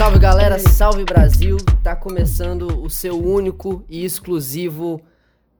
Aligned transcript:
Salve 0.00 0.18
galera, 0.18 0.58
salve 0.58 1.04
Brasil! 1.04 1.58
Tá 1.84 1.94
começando 1.94 2.82
o 2.82 2.88
seu 2.88 3.22
único 3.22 3.84
e 3.86 4.02
exclusivo 4.02 4.98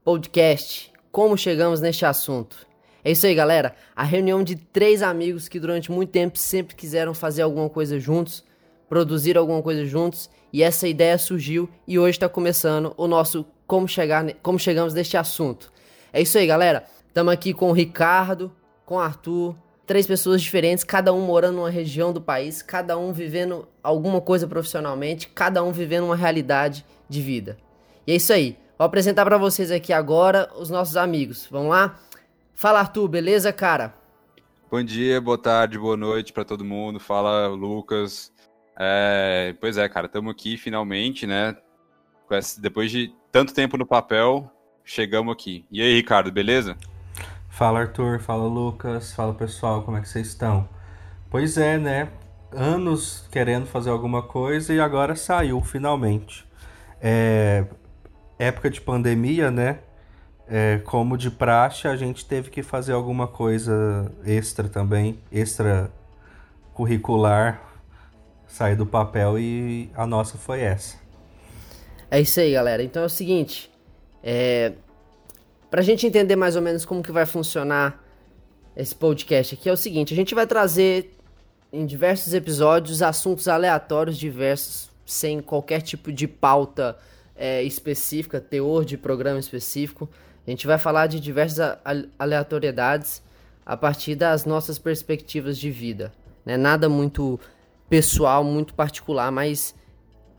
podcast. 0.03 0.91
Como 1.13 1.37
chegamos 1.37 1.83
neste 1.83 2.07
assunto? 2.07 2.67
É 3.05 3.11
isso 3.11 3.27
aí, 3.27 3.35
galera. 3.35 3.75
A 3.95 4.03
reunião 4.03 4.43
de 4.43 4.57
três 4.57 5.03
amigos 5.03 5.47
que 5.47 5.61
durante 5.61 5.93
muito 5.93 6.09
tempo 6.09 6.39
sempre 6.39 6.75
quiseram 6.75 7.13
fazer 7.13 7.43
alguma 7.43 7.69
coisa 7.69 8.01
juntos, 8.01 8.43
produzir 8.89 9.37
alguma 9.37 9.61
coisa 9.61 9.85
juntos, 9.85 10.31
e 10.51 10.63
essa 10.63 10.89
ideia 10.89 11.19
surgiu 11.19 11.69
e 11.87 11.99
hoje 11.99 12.13
está 12.13 12.27
começando 12.27 12.95
o 12.97 13.07
nosso 13.07 13.45
como 13.67 13.87
chegar, 13.87 14.25
como 14.43 14.59
chegamos 14.59 14.95
neste 14.95 15.19
assunto. 15.19 15.71
É 16.11 16.23
isso 16.23 16.39
aí, 16.39 16.47
galera. 16.47 16.87
Estamos 17.07 17.31
aqui 17.31 17.53
com 17.53 17.69
o 17.69 17.75
Ricardo, 17.75 18.51
com 18.87 18.95
o 18.95 19.01
Arthur, 19.01 19.55
três 19.91 20.07
pessoas 20.07 20.41
diferentes, 20.41 20.85
cada 20.85 21.13
um 21.13 21.23
morando 21.23 21.57
numa 21.57 21.69
região 21.69 22.13
do 22.13 22.21
país, 22.21 22.63
cada 22.63 22.97
um 22.97 23.13
vivendo 23.13 23.67
alguma 23.83 24.21
coisa 24.21 24.47
profissionalmente, 24.47 25.27
cada 25.27 25.65
um 25.65 25.73
vivendo 25.73 26.05
uma 26.05 26.15
realidade 26.15 26.87
de 27.09 27.21
vida. 27.21 27.59
E 28.07 28.13
é 28.13 28.15
isso 28.15 28.33
aí. 28.33 28.57
Vou 28.79 28.87
apresentar 28.87 29.25
para 29.25 29.37
vocês 29.37 29.69
aqui 29.73 29.93
agora 29.93 30.49
os 30.57 30.71
nossos 30.71 30.97
amigos. 30.97 31.49
Vamos 31.51 31.71
lá? 31.71 31.99
Fala, 32.55 32.79
Arthur, 32.79 33.09
beleza, 33.09 33.53
cara? 33.53 33.93
Bom 34.71 34.81
dia, 34.81 35.21
boa 35.21 35.37
tarde, 35.37 35.77
boa 35.77 35.97
noite 35.97 36.33
para 36.33 36.45
todo 36.45 36.65
mundo. 36.65 37.01
Fala, 37.01 37.49
Lucas. 37.49 38.33
É, 38.79 39.57
pois 39.61 39.77
é, 39.77 39.89
cara, 39.89 40.07
estamos 40.07 40.31
aqui 40.31 40.57
finalmente, 40.57 41.27
né? 41.27 41.57
Depois 42.59 42.93
de 42.93 43.13
tanto 43.33 43.53
tempo 43.53 43.77
no 43.77 43.85
papel, 43.85 44.49
chegamos 44.85 45.33
aqui. 45.33 45.65
E 45.69 45.83
aí, 45.83 45.97
Ricardo, 45.97 46.31
beleza? 46.31 46.77
Fala 47.51 47.81
Arthur, 47.81 48.21
fala 48.21 48.47
Lucas, 48.47 49.13
fala 49.13 49.35
pessoal, 49.35 49.83
como 49.83 49.97
é 49.97 50.01
que 50.01 50.09
vocês 50.09 50.29
estão? 50.29 50.67
Pois 51.29 51.59
é, 51.59 51.77
né? 51.77 52.09
Anos 52.53 53.29
querendo 53.31 53.67
fazer 53.67 53.91
alguma 53.91 54.23
coisa 54.23 54.73
e 54.73 54.81
agora 54.81 55.15
saiu 55.15 55.61
finalmente. 55.61 56.47
É... 57.03 57.67
Época 58.39 58.71
de 58.71 58.81
pandemia, 58.81 59.51
né? 59.51 59.81
É, 60.49 60.79
como 60.79 61.17
de 61.17 61.31
praxe, 61.31 61.87
a 61.87 61.95
gente 61.95 62.25
teve 62.25 62.51
que 62.51 62.63
fazer 62.63 62.93
alguma 62.93 63.29
coisa 63.29 64.11
extra 64.25 64.69
também, 64.69 65.21
extra 65.31 65.93
curricular, 66.73 67.63
sair 68.49 68.75
do 68.75 68.87
papel 68.87 69.39
e 69.39 69.91
a 69.95 70.07
nossa 70.07 70.39
foi 70.39 70.61
essa. 70.63 70.97
É 72.11 72.21
isso 72.21 72.41
aí, 72.41 72.53
galera. 72.53 72.83
Então 72.83 73.03
é 73.03 73.07
o 73.07 73.11
seguinte, 73.11 73.71
é, 74.23 74.73
para 75.71 75.81
a 75.81 75.85
gente 75.85 76.07
entender 76.07 76.35
mais 76.35 76.57
ou 76.57 76.63
menos 76.63 76.85
como 76.85 77.03
que 77.03 77.13
vai 77.13 77.25
funcionar 77.25 78.05
esse 78.77 78.95
podcast 78.95 79.55
aqui, 79.55 79.69
é 79.69 79.73
o 79.73 79.77
seguinte: 79.77 80.13
a 80.13 80.17
gente 80.17 80.35
vai 80.35 80.47
trazer 80.47 81.17
em 81.73 81.87
diversos 81.87 82.35
episódios 82.35 83.03
assuntos 83.03 83.47
aleatórios 83.47 84.19
diversos, 84.19 84.91
sem 85.07 85.41
qualquer 85.41 85.81
tipo 85.81 86.13
de 86.13 86.27
pauta 86.27 86.97
é, 87.37 87.63
específica, 87.63 88.41
teor 88.41 88.85
de 88.85 88.97
programa 88.97 89.39
específico. 89.39 90.09
A 90.47 90.51
gente 90.51 90.67
vai 90.67 90.79
falar 90.79 91.07
de 91.07 91.21
diversas 91.21 91.79
aleatoriedades 92.19 93.23
a 93.65 93.77
partir 93.77 94.17
das 94.17 94.45
nossas 94.45 94.79
perspectivas 94.79 95.57
de 95.57 95.71
vida. 95.71 96.13
Né? 96.45 96.57
Nada 96.57 96.89
muito 96.89 97.39
pessoal, 97.89 98.43
muito 98.43 98.75
particular, 98.75 99.31
mas 99.31 99.75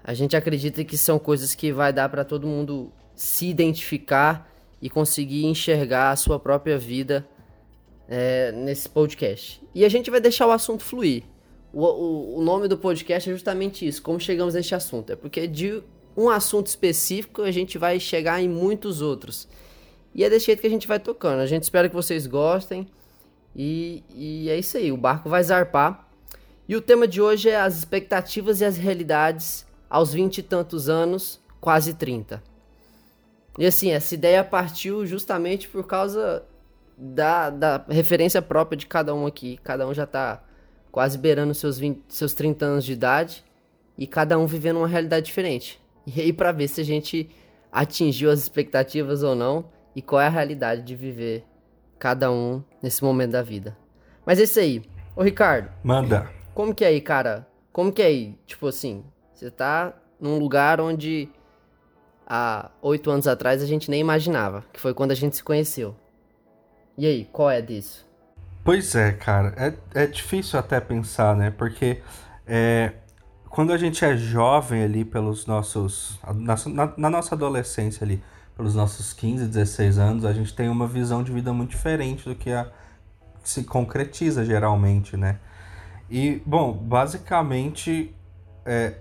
a 0.04 0.14
gente 0.14 0.36
acredita 0.36 0.84
que 0.84 0.98
são 0.98 1.18
coisas 1.18 1.56
que 1.56 1.72
vai 1.72 1.94
dar 1.94 2.09
para 2.09 2.26
todo 2.26 2.48
mundo 2.48 2.92
se 3.16 3.48
identificar 3.48 4.50
e 4.82 4.90
conseguir 4.90 5.46
enxergar 5.46 6.12
a 6.12 6.16
sua 6.16 6.40
própria 6.40 6.78
vida 6.78 7.28
é, 8.08 8.52
nesse 8.52 8.90
podcast. 8.90 9.62
E 9.74 9.86
a 9.86 9.90
gente 9.90 10.10
vai 10.10 10.20
deixar 10.20 10.48
o 10.48 10.52
assunto 10.52 10.84
fluir. 10.84 11.24
O, 11.72 11.86
o, 11.86 12.40
o, 12.40 12.42
nome 12.42 12.68
do 12.68 12.78
podcast 12.78 13.30
é 13.30 13.34
justamente 13.34 13.88
isso, 13.88 14.02
como 14.02 14.20
chegamos 14.20 14.54
neste 14.54 14.76
assunto. 14.76 15.12
É 15.12 15.16
porque 15.16 15.48
de 15.48 15.82
um 16.18 16.30
assunto 16.30 16.68
específico 16.68 17.42
a 17.42 17.52
gente 17.52 17.78
vai 17.78 18.00
chegar 18.00 18.41
em 18.41 18.50
muitos 18.50 19.02
outros. 19.02 19.47
E 20.14 20.24
é 20.24 20.30
desse 20.30 20.47
jeito 20.47 20.59
que 20.59 20.68
a 20.68 20.72
gente 20.72 20.88
vai 20.88 21.00
tocando. 21.00 21.40
A 21.40 21.46
gente 21.46 21.64
espera 21.64 21.88
que 21.88 21.96
vocês 21.96 22.28
gostem. 22.28 22.86
E, 23.56 24.03
e 24.14 24.50
é 24.50 24.58
isso 24.58 24.78
aí, 24.78 24.91
o 24.91 24.97
barco 24.97 25.30
vai 25.30 25.44
zarpar. 25.44 26.08
E 26.68 26.75
o 26.75 26.81
tema 26.81 27.08
de 27.08 27.22
hoje 27.22 27.50
é 27.50 27.59
as 27.59 27.78
expectativas 27.78 28.62
e 28.62 28.66
as 28.66 28.78
realidades 28.78 29.66
aos 29.90 30.14
vinte 30.14 30.38
e 30.38 30.44
tantos 30.44 30.88
anos, 30.88 31.40
quase 31.59 31.94
30. 31.94 32.41
E 33.61 33.66
assim, 33.67 33.91
essa 33.91 34.16
ideia 34.16 34.44
partiu 34.44 35.05
justamente 35.05 35.67
por 35.67 35.85
causa 35.85 36.44
da, 36.97 37.51
da 37.51 37.85
referência 37.89 38.41
própria 38.41 38.75
de 38.75 38.88
cada 38.88 39.13
um 39.13 39.27
aqui. 39.27 39.59
Cada 39.63 39.88
um 39.88 39.94
já 39.94 40.07
tá 40.07 40.44
quase 40.91 41.16
beirando 41.16 41.53
seus, 41.53 41.77
20, 41.77 42.05
seus 42.07 42.33
30 42.33 42.66
anos 42.66 42.83
de 42.83 42.94
idade 42.94 43.45
e 43.95 44.07
cada 44.07 44.39
um 44.39 44.47
vivendo 44.47 44.77
uma 44.77 44.88
realidade 44.88 45.27
diferente. 45.27 45.79
E 46.07 46.19
aí, 46.19 46.33
para 46.33 46.51
ver 46.51 46.67
se 46.69 46.81
a 46.81 46.83
gente 46.83 47.29
atingiu 47.72 48.31
as 48.31 48.39
expectativas 48.39 49.22
ou 49.22 49.35
não 49.35 49.66
e 49.95 50.01
qual 50.01 50.19
é 50.19 50.25
a 50.25 50.31
realidade 50.31 50.81
de 50.81 50.95
viver 50.95 51.45
cada 51.99 52.31
um 52.31 52.63
nesse 52.81 53.03
momento 53.03 53.33
da 53.33 53.43
vida. 53.43 53.78
Mas 54.25 54.39
é 54.39 54.43
isso 54.45 54.59
aí. 54.59 54.81
Ô, 55.16 55.22
Ricardo. 55.22 55.69
Manda. 55.83 56.28
Como 56.55 56.73
que 56.73 56.83
é 56.83 56.88
aí, 56.88 56.99
cara? 56.99 57.47
Como 57.72 57.91
que 57.93 58.01
é 58.01 58.07
aí? 58.07 58.39
Tipo 58.47 58.66
assim, 58.66 59.03
você 59.35 59.51
tá 59.51 59.93
num 60.19 60.39
lugar 60.39 60.81
onde 60.81 61.29
há 62.34 62.72
oito 62.81 63.12
anos 63.12 63.28
atrás 63.28 63.62
a 63.62 63.66
gente 63.66 63.92
nem 63.92 64.00
imaginava, 64.00 64.64
que 64.72 64.80
foi 64.80 64.94
quando 64.94 65.12
a 65.12 65.16
gente 65.16 65.36
se 65.36 65.44
conheceu. 65.44 65.94
E 66.97 67.06
aí, 67.06 67.28
qual 67.30 67.52
é 67.52 67.62
disso? 67.62 68.08
Pois 68.64 68.96
é, 68.96 69.12
cara, 69.12 69.53
é, 69.58 70.03
é 70.03 70.08
difícil 70.08 70.58
até 70.58 70.80
pensar, 70.80 71.36
né? 71.36 71.52
Porque 71.52 72.02
é, 72.47 72.94
quando 73.50 73.74
a 73.74 73.78
gente 73.78 74.06
é 74.06 74.16
jovem 74.16 74.81
ali 74.81 75.03
pelos 75.03 75.46
nossos. 75.46 76.22
Na, 76.36 76.56
na, 76.96 77.09
nossa 77.09 77.36
adolescência 77.36 78.06
ali, 78.06 78.24
pelos 78.56 78.75
nossos 78.75 79.12
15, 79.12 79.47
16 79.47 79.97
anos, 79.97 80.24
a 80.24 80.31
gente 80.31 80.56
tem 80.56 80.70
uma 80.70 80.88
visão 80.88 81.24
de 81.24 81.34
vida 81.34 81.52
muito 81.52 81.72
diferente 81.72 82.30
do 82.30 82.36
que 82.36 82.52
a, 82.52 82.72
se 83.44 83.66
concretiza 83.66 84.46
geralmente, 84.46 85.18
né? 85.18 85.38
E, 86.09 86.41
bom, 86.46 86.72
basicamente, 86.72 88.16
é, 88.66 88.96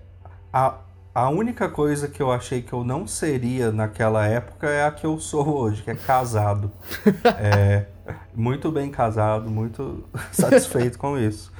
a, 0.53 0.79
a 1.15 1.28
única 1.28 1.69
coisa 1.69 2.06
que 2.09 2.22
eu 2.22 2.31
achei 2.31 2.62
que 2.62 2.72
eu 2.72 2.84
não 2.84 3.06
seria 3.06 3.72
naquela 3.72 4.26
época 4.26 4.69
é 4.69 4.84
a 4.84 4.91
que 4.91 5.04
eu 5.04 5.19
sou 5.19 5.48
hoje, 5.48 5.82
que 5.82 5.91
é 5.91 5.94
casado. 5.94 6.71
é, 7.38 7.87
muito 8.34 8.71
bem 8.71 8.91
casado, 8.91 9.50
muito 9.50 10.04
satisfeito 10.31 10.98
com 10.98 11.19
isso. 11.19 11.53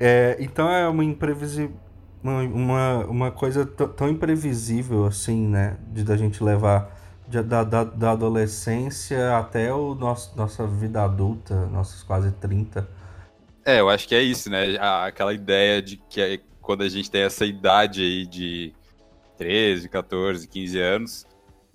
É, 0.00 0.36
então 0.40 0.70
é 0.70 0.88
uma 0.88 1.04
imprevisível. 1.04 1.76
Uma, 2.22 3.04
uma 3.04 3.30
coisa 3.30 3.66
tão 3.66 4.08
imprevisível 4.08 5.04
assim, 5.04 5.46
né? 5.46 5.76
De 5.92 6.02
da 6.02 6.16
gente 6.16 6.42
levar 6.42 6.90
de, 7.28 7.42
da, 7.42 7.62
da, 7.62 7.84
da 7.84 8.12
adolescência 8.12 9.36
até 9.36 9.70
o 9.74 9.94
nosso, 9.94 10.34
nossa 10.34 10.66
vida 10.66 11.02
adulta, 11.02 11.66
nossos 11.66 12.02
quase 12.02 12.32
30. 12.32 12.88
É, 13.62 13.80
eu 13.80 13.90
acho 13.90 14.08
que 14.08 14.14
é 14.14 14.22
isso, 14.22 14.48
né? 14.48 14.76
Aquela 15.04 15.34
ideia 15.34 15.82
de 15.82 15.98
que 16.08 16.20
é 16.20 16.40
quando 16.64 16.82
a 16.82 16.88
gente 16.88 17.10
tem 17.10 17.22
essa 17.22 17.44
idade 17.44 18.02
aí 18.02 18.26
de 18.26 18.72
13, 19.36 19.88
14, 19.88 20.48
15 20.48 20.80
anos, 20.80 21.26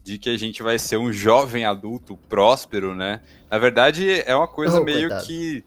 de 0.04 0.18
que 0.18 0.30
a 0.30 0.38
gente 0.38 0.64
vai 0.64 0.80
ser 0.80 0.98
um 0.98 1.14
jovem 1.14 1.66
adulto 1.66 2.18
próspero, 2.28 2.96
né? 2.96 3.22
Na 3.50 3.58
verdade, 3.58 4.22
é 4.22 4.36
uma 4.36 4.48
coisa 4.48 4.82
oh, 4.82 4.84
meio 4.84 5.10
coitado. 5.10 5.28
que 5.28 5.64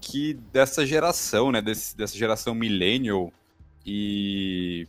que 0.00 0.32
dessa 0.50 0.84
geração, 0.86 1.52
né, 1.52 1.60
Desse, 1.60 1.94
dessa 1.94 2.16
geração 2.16 2.54
millennial 2.54 3.30
e 3.84 4.88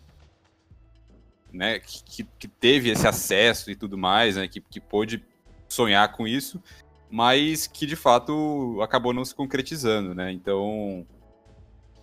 né, 1.52 1.80
que, 1.80 2.26
que 2.40 2.48
teve 2.48 2.90
esse 2.90 3.06
acesso 3.06 3.70
e 3.70 3.76
tudo 3.76 3.98
mais, 3.98 4.38
né, 4.38 4.48
que, 4.48 4.62
que 4.62 4.80
pôde 4.80 5.22
sonhar 5.68 6.14
com 6.14 6.26
isso, 6.26 6.64
mas 7.10 7.68
que 7.68 7.86
de 7.86 7.98
fato 7.98 8.80
acabou 8.82 9.14
não 9.14 9.26
se 9.26 9.36
concretizando, 9.36 10.16
né? 10.16 10.32
Então, 10.32 11.06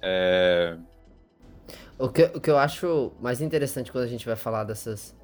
é, 0.02 0.76
o 1.99 2.09
que, 2.09 2.25
o 2.35 2.41
que 2.41 2.50
eu 2.50 2.56
acho 2.56 3.12
mais 3.21 3.41
interessante 3.41 3.91
quando 3.91 4.05
a 4.05 4.09
gente 4.09 4.25
vai 4.25 4.37
falar 4.37 4.65
dessas, 4.65 5.15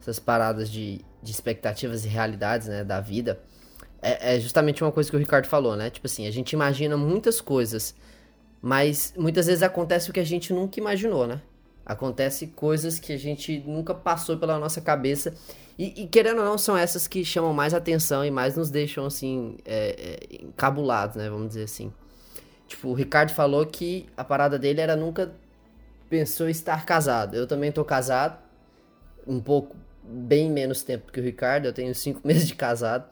essas 0.00 0.18
paradas 0.18 0.70
de, 0.70 1.00
de 1.22 1.30
expectativas 1.30 2.04
e 2.04 2.08
realidades, 2.08 2.68
né, 2.68 2.82
da 2.82 3.00
vida, 3.00 3.40
é, 4.00 4.34
é, 4.34 4.40
justamente 4.40 4.82
uma 4.82 4.90
coisa 4.90 5.08
que 5.10 5.16
o 5.16 5.18
Ricardo 5.18 5.46
falou, 5.46 5.76
né? 5.76 5.88
Tipo 5.88 6.06
assim, 6.06 6.26
a 6.26 6.30
gente 6.30 6.52
imagina 6.52 6.96
muitas 6.96 7.40
coisas, 7.40 7.94
mas 8.60 9.14
muitas 9.16 9.46
vezes 9.46 9.62
acontece 9.62 10.10
o 10.10 10.12
que 10.12 10.18
a 10.18 10.24
gente 10.24 10.52
nunca 10.52 10.80
imaginou, 10.80 11.26
né? 11.26 11.40
Acontece 11.86 12.48
coisas 12.48 12.98
que 12.98 13.12
a 13.12 13.16
gente 13.16 13.60
nunca 13.66 13.94
passou 13.94 14.36
pela 14.36 14.58
nossa 14.58 14.80
cabeça. 14.80 15.34
E, 15.78 16.02
e 16.02 16.06
querendo 16.08 16.38
ou 16.38 16.44
não, 16.44 16.58
são 16.58 16.76
essas 16.76 17.06
que 17.06 17.24
chamam 17.24 17.52
mais 17.52 17.74
atenção 17.74 18.24
e 18.24 18.30
mais 18.30 18.56
nos 18.56 18.70
deixam, 18.70 19.06
assim, 19.06 19.56
é, 19.64 20.18
é, 20.30 20.44
encabulados, 20.44 21.16
né? 21.16 21.28
Vamos 21.28 21.48
dizer 21.48 21.64
assim. 21.64 21.92
Tipo, 22.66 22.88
o 22.88 22.94
Ricardo 22.94 23.32
falou 23.32 23.64
que 23.66 24.06
a 24.16 24.24
parada 24.24 24.58
dele 24.58 24.80
era 24.80 24.96
nunca 24.96 25.32
pensou 26.12 26.46
estar 26.46 26.84
casado. 26.84 27.34
Eu 27.34 27.46
também 27.46 27.72
tô 27.72 27.82
casado, 27.86 28.38
um 29.26 29.40
pouco, 29.40 29.74
bem 30.04 30.50
menos 30.50 30.82
tempo 30.82 31.10
que 31.10 31.18
o 31.18 31.22
Ricardo, 31.22 31.64
eu 31.64 31.72
tenho 31.72 31.94
cinco 31.94 32.20
meses 32.28 32.46
de 32.46 32.54
casado. 32.54 33.08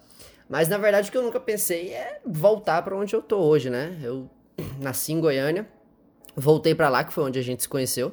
Mas 0.46 0.68
na 0.68 0.76
verdade 0.76 1.08
o 1.08 1.12
que 1.12 1.16
eu 1.16 1.22
nunca 1.22 1.40
pensei 1.40 1.94
é 1.94 2.20
voltar 2.26 2.82
para 2.82 2.94
onde 2.94 3.16
eu 3.16 3.22
tô 3.22 3.38
hoje, 3.38 3.70
né? 3.70 3.98
Eu 4.02 4.28
nasci 4.78 5.14
em 5.14 5.20
Goiânia, 5.20 5.66
voltei 6.36 6.74
para 6.74 6.90
lá, 6.90 7.02
que 7.02 7.10
foi 7.10 7.24
onde 7.24 7.38
a 7.38 7.42
gente 7.42 7.62
se 7.62 7.68
conheceu. 7.70 8.12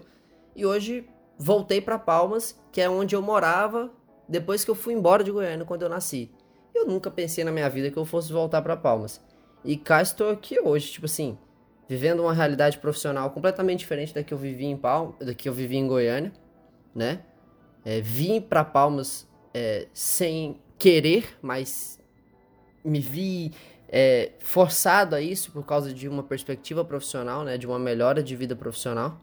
e 0.56 0.66
hoje 0.66 1.06
voltei 1.38 1.82
para 1.82 2.00
Palmas, 2.00 2.58
que 2.72 2.80
é 2.80 2.90
onde 2.90 3.14
eu 3.14 3.22
morava 3.22 3.92
depois 4.30 4.64
que 4.64 4.72
eu 4.72 4.76
fui 4.76 4.94
embora 4.94 5.22
de 5.22 5.32
Goiânia 5.32 5.66
quando 5.66 5.82
eu 5.82 5.90
nasci. 5.90 6.32
Eu 6.74 6.88
nunca 6.88 7.12
pensei 7.12 7.44
na 7.44 7.52
minha 7.52 7.70
vida 7.70 7.92
que 7.92 7.98
eu 7.98 8.06
fosse 8.06 8.32
voltar 8.32 8.62
para 8.62 8.78
Palmas. 8.78 9.20
E 9.66 9.76
cá 9.76 10.02
estou 10.02 10.30
aqui 10.30 10.62
hoje, 10.62 10.94
tipo 10.94 11.08
assim, 11.08 11.38
vivendo 11.88 12.22
uma 12.22 12.34
realidade 12.34 12.78
profissional 12.78 13.30
completamente 13.30 13.80
diferente 13.80 14.14
da 14.14 14.24
que 14.24 14.34
eu 14.34 14.38
vivi 14.38 14.66
em 14.66 14.76
Palmas, 14.76 15.16
da 15.20 15.34
que 15.34 15.48
eu 15.48 15.54
vivi 15.54 15.78
em 15.78 15.88
Goiânia, 15.88 16.32
né? 16.94 17.22
É, 17.86 18.02
vim 18.02 18.42
para 18.42 18.64
Palmas 18.64 19.28
é, 19.54 19.88
sem 19.94 20.60
querer, 20.78 21.38
mas 21.42 22.00
me 22.84 23.00
vi 23.00 23.54
é, 23.88 24.32
forçado 24.40 25.16
a 25.16 25.22
isso 25.22 25.52
por 25.52 25.66
causa 25.66 25.94
de 25.94 26.08
uma 26.10 26.24
perspectiva 26.24 26.84
profissional, 26.84 27.44
né? 27.44 27.58
De 27.58 27.66
uma 27.66 27.80
melhora 27.80 28.22
de 28.22 28.36
vida 28.36 28.56
profissional. 28.56 29.20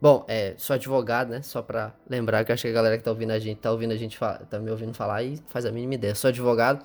Bom, 0.00 0.24
é, 0.26 0.54
sou 0.56 0.72
advogado, 0.72 1.28
né? 1.28 1.42
Só 1.42 1.60
pra 1.60 1.94
lembrar 2.08 2.42
que 2.44 2.52
acho 2.52 2.62
que 2.62 2.68
a 2.68 2.72
galera 2.72 2.96
que 2.96 3.04
tá 3.04 3.10
ouvindo 3.10 3.32
a 3.32 3.38
gente, 3.38 3.58
tá 3.58 3.70
ouvindo 3.70 3.92
a 3.92 3.96
gente, 3.96 4.18
tá 4.48 4.58
me 4.58 4.70
ouvindo 4.70 4.94
falar 4.94 5.22
e 5.22 5.36
faz 5.48 5.66
a 5.66 5.70
mínima 5.70 5.94
ideia. 5.94 6.14
Sou 6.14 6.28
advogado. 6.28 6.82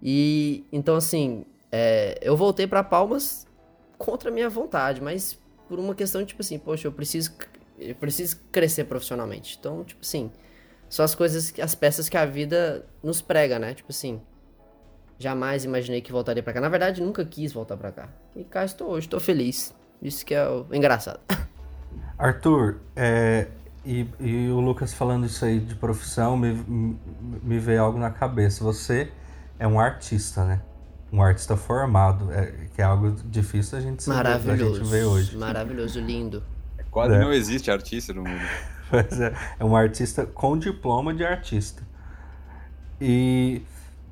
E, 0.00 0.64
então 0.72 0.94
assim, 0.94 1.44
é, 1.72 2.16
eu 2.22 2.36
voltei 2.36 2.68
para 2.68 2.84
Palmas 2.84 3.47
contra 3.98 4.30
a 4.30 4.32
minha 4.32 4.48
vontade, 4.48 5.02
mas 5.02 5.38
por 5.68 5.78
uma 5.78 5.94
questão, 5.94 6.24
tipo 6.24 6.40
assim, 6.40 6.58
poxa, 6.58 6.86
eu 6.86 6.92
preciso, 6.92 7.32
eu 7.78 7.94
preciso 7.94 8.40
crescer 8.50 8.84
profissionalmente. 8.84 9.56
Então, 9.58 9.84
tipo 9.84 10.00
assim, 10.02 10.30
são 10.88 11.04
as 11.04 11.14
coisas, 11.14 11.52
as 11.60 11.74
peças 11.74 12.08
que 12.08 12.16
a 12.16 12.24
vida 12.24 12.86
nos 13.02 13.20
prega, 13.20 13.58
né? 13.58 13.74
Tipo 13.74 13.90
assim, 13.90 14.20
jamais 15.18 15.64
imaginei 15.64 16.00
que 16.00 16.12
voltaria 16.12 16.42
para 16.42 16.54
cá. 16.54 16.60
Na 16.60 16.68
verdade, 16.68 17.02
nunca 17.02 17.24
quis 17.24 17.52
voltar 17.52 17.76
para 17.76 17.92
cá. 17.92 18.08
E 18.34 18.44
cá 18.44 18.64
estou 18.64 18.90
hoje, 18.90 19.06
estou 19.06 19.20
feliz. 19.20 19.74
Isso 20.00 20.24
que 20.24 20.34
é 20.34 20.48
o 20.48 20.66
engraçado. 20.72 21.20
Arthur, 22.16 22.80
é, 22.96 23.48
e, 23.84 24.06
e, 24.18 24.48
o 24.48 24.60
Lucas 24.60 24.92
falando 24.92 25.26
isso 25.26 25.44
aí 25.44 25.60
de 25.60 25.74
profissão, 25.74 26.36
me, 26.36 26.52
me 27.42 27.58
veio 27.58 27.82
algo 27.82 27.98
na 27.98 28.10
cabeça. 28.10 28.64
Você 28.64 29.10
é 29.58 29.66
um 29.66 29.78
artista, 29.78 30.44
né? 30.44 30.60
Um 31.12 31.22
artista 31.22 31.56
formado, 31.56 32.30
é, 32.32 32.52
que 32.74 32.82
é 32.82 32.84
algo 32.84 33.10
difícil 33.24 33.78
a 33.78 33.80
gente, 33.80 34.06
Maravilhoso. 34.08 34.72
a 34.72 34.78
gente 34.78 34.90
ver 34.90 35.04
hoje. 35.04 35.36
Maravilhoso, 35.36 36.00
lindo. 36.00 36.42
É, 36.76 36.82
quase 36.90 37.14
é. 37.14 37.18
não 37.18 37.32
existe 37.32 37.70
artista 37.70 38.12
no 38.12 38.22
mundo. 38.22 38.40
Pois 38.90 39.20
é, 39.20 39.34
é 39.58 39.64
um 39.66 39.76
artista 39.76 40.24
com 40.24 40.56
diploma 40.56 41.12
de 41.12 41.22
artista. 41.22 41.82
E 42.98 43.60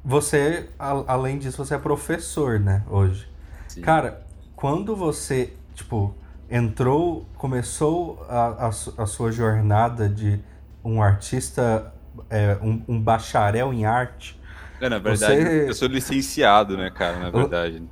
você, 0.05 0.69
a, 0.79 1.15
além 1.15 1.39
disso, 1.39 1.57
você 1.57 1.75
é 1.75 1.79
professor, 1.79 2.61
né, 2.61 2.83
hoje. 2.87 3.27
Sim. 3.69 3.81
Cara, 3.81 4.27
quando 4.55 4.95
você, 4.95 5.55
tipo, 5.75 6.15
entrou, 6.51 7.27
começou 7.37 8.25
a, 8.29 8.67
a, 8.67 8.69
a 8.69 9.07
sua 9.07 9.33
jornada 9.33 10.09
de 10.09 10.41
um 10.85 11.03
artista, 11.03 11.93
é, 12.31 12.57
um, 12.63 12.83
um, 12.87 13.01
bacharel 13.01 13.73
em 13.73 13.85
arte. 13.85 14.41
É, 14.81 14.88
na 14.88 14.99
verdade, 14.99 15.43
você... 15.43 15.69
eu 15.69 15.75
sou 15.75 15.88
licenciado, 15.88 16.76
né, 16.76 16.90
cara, 16.90 17.19
na 17.19 17.31
verdade. 17.31 17.82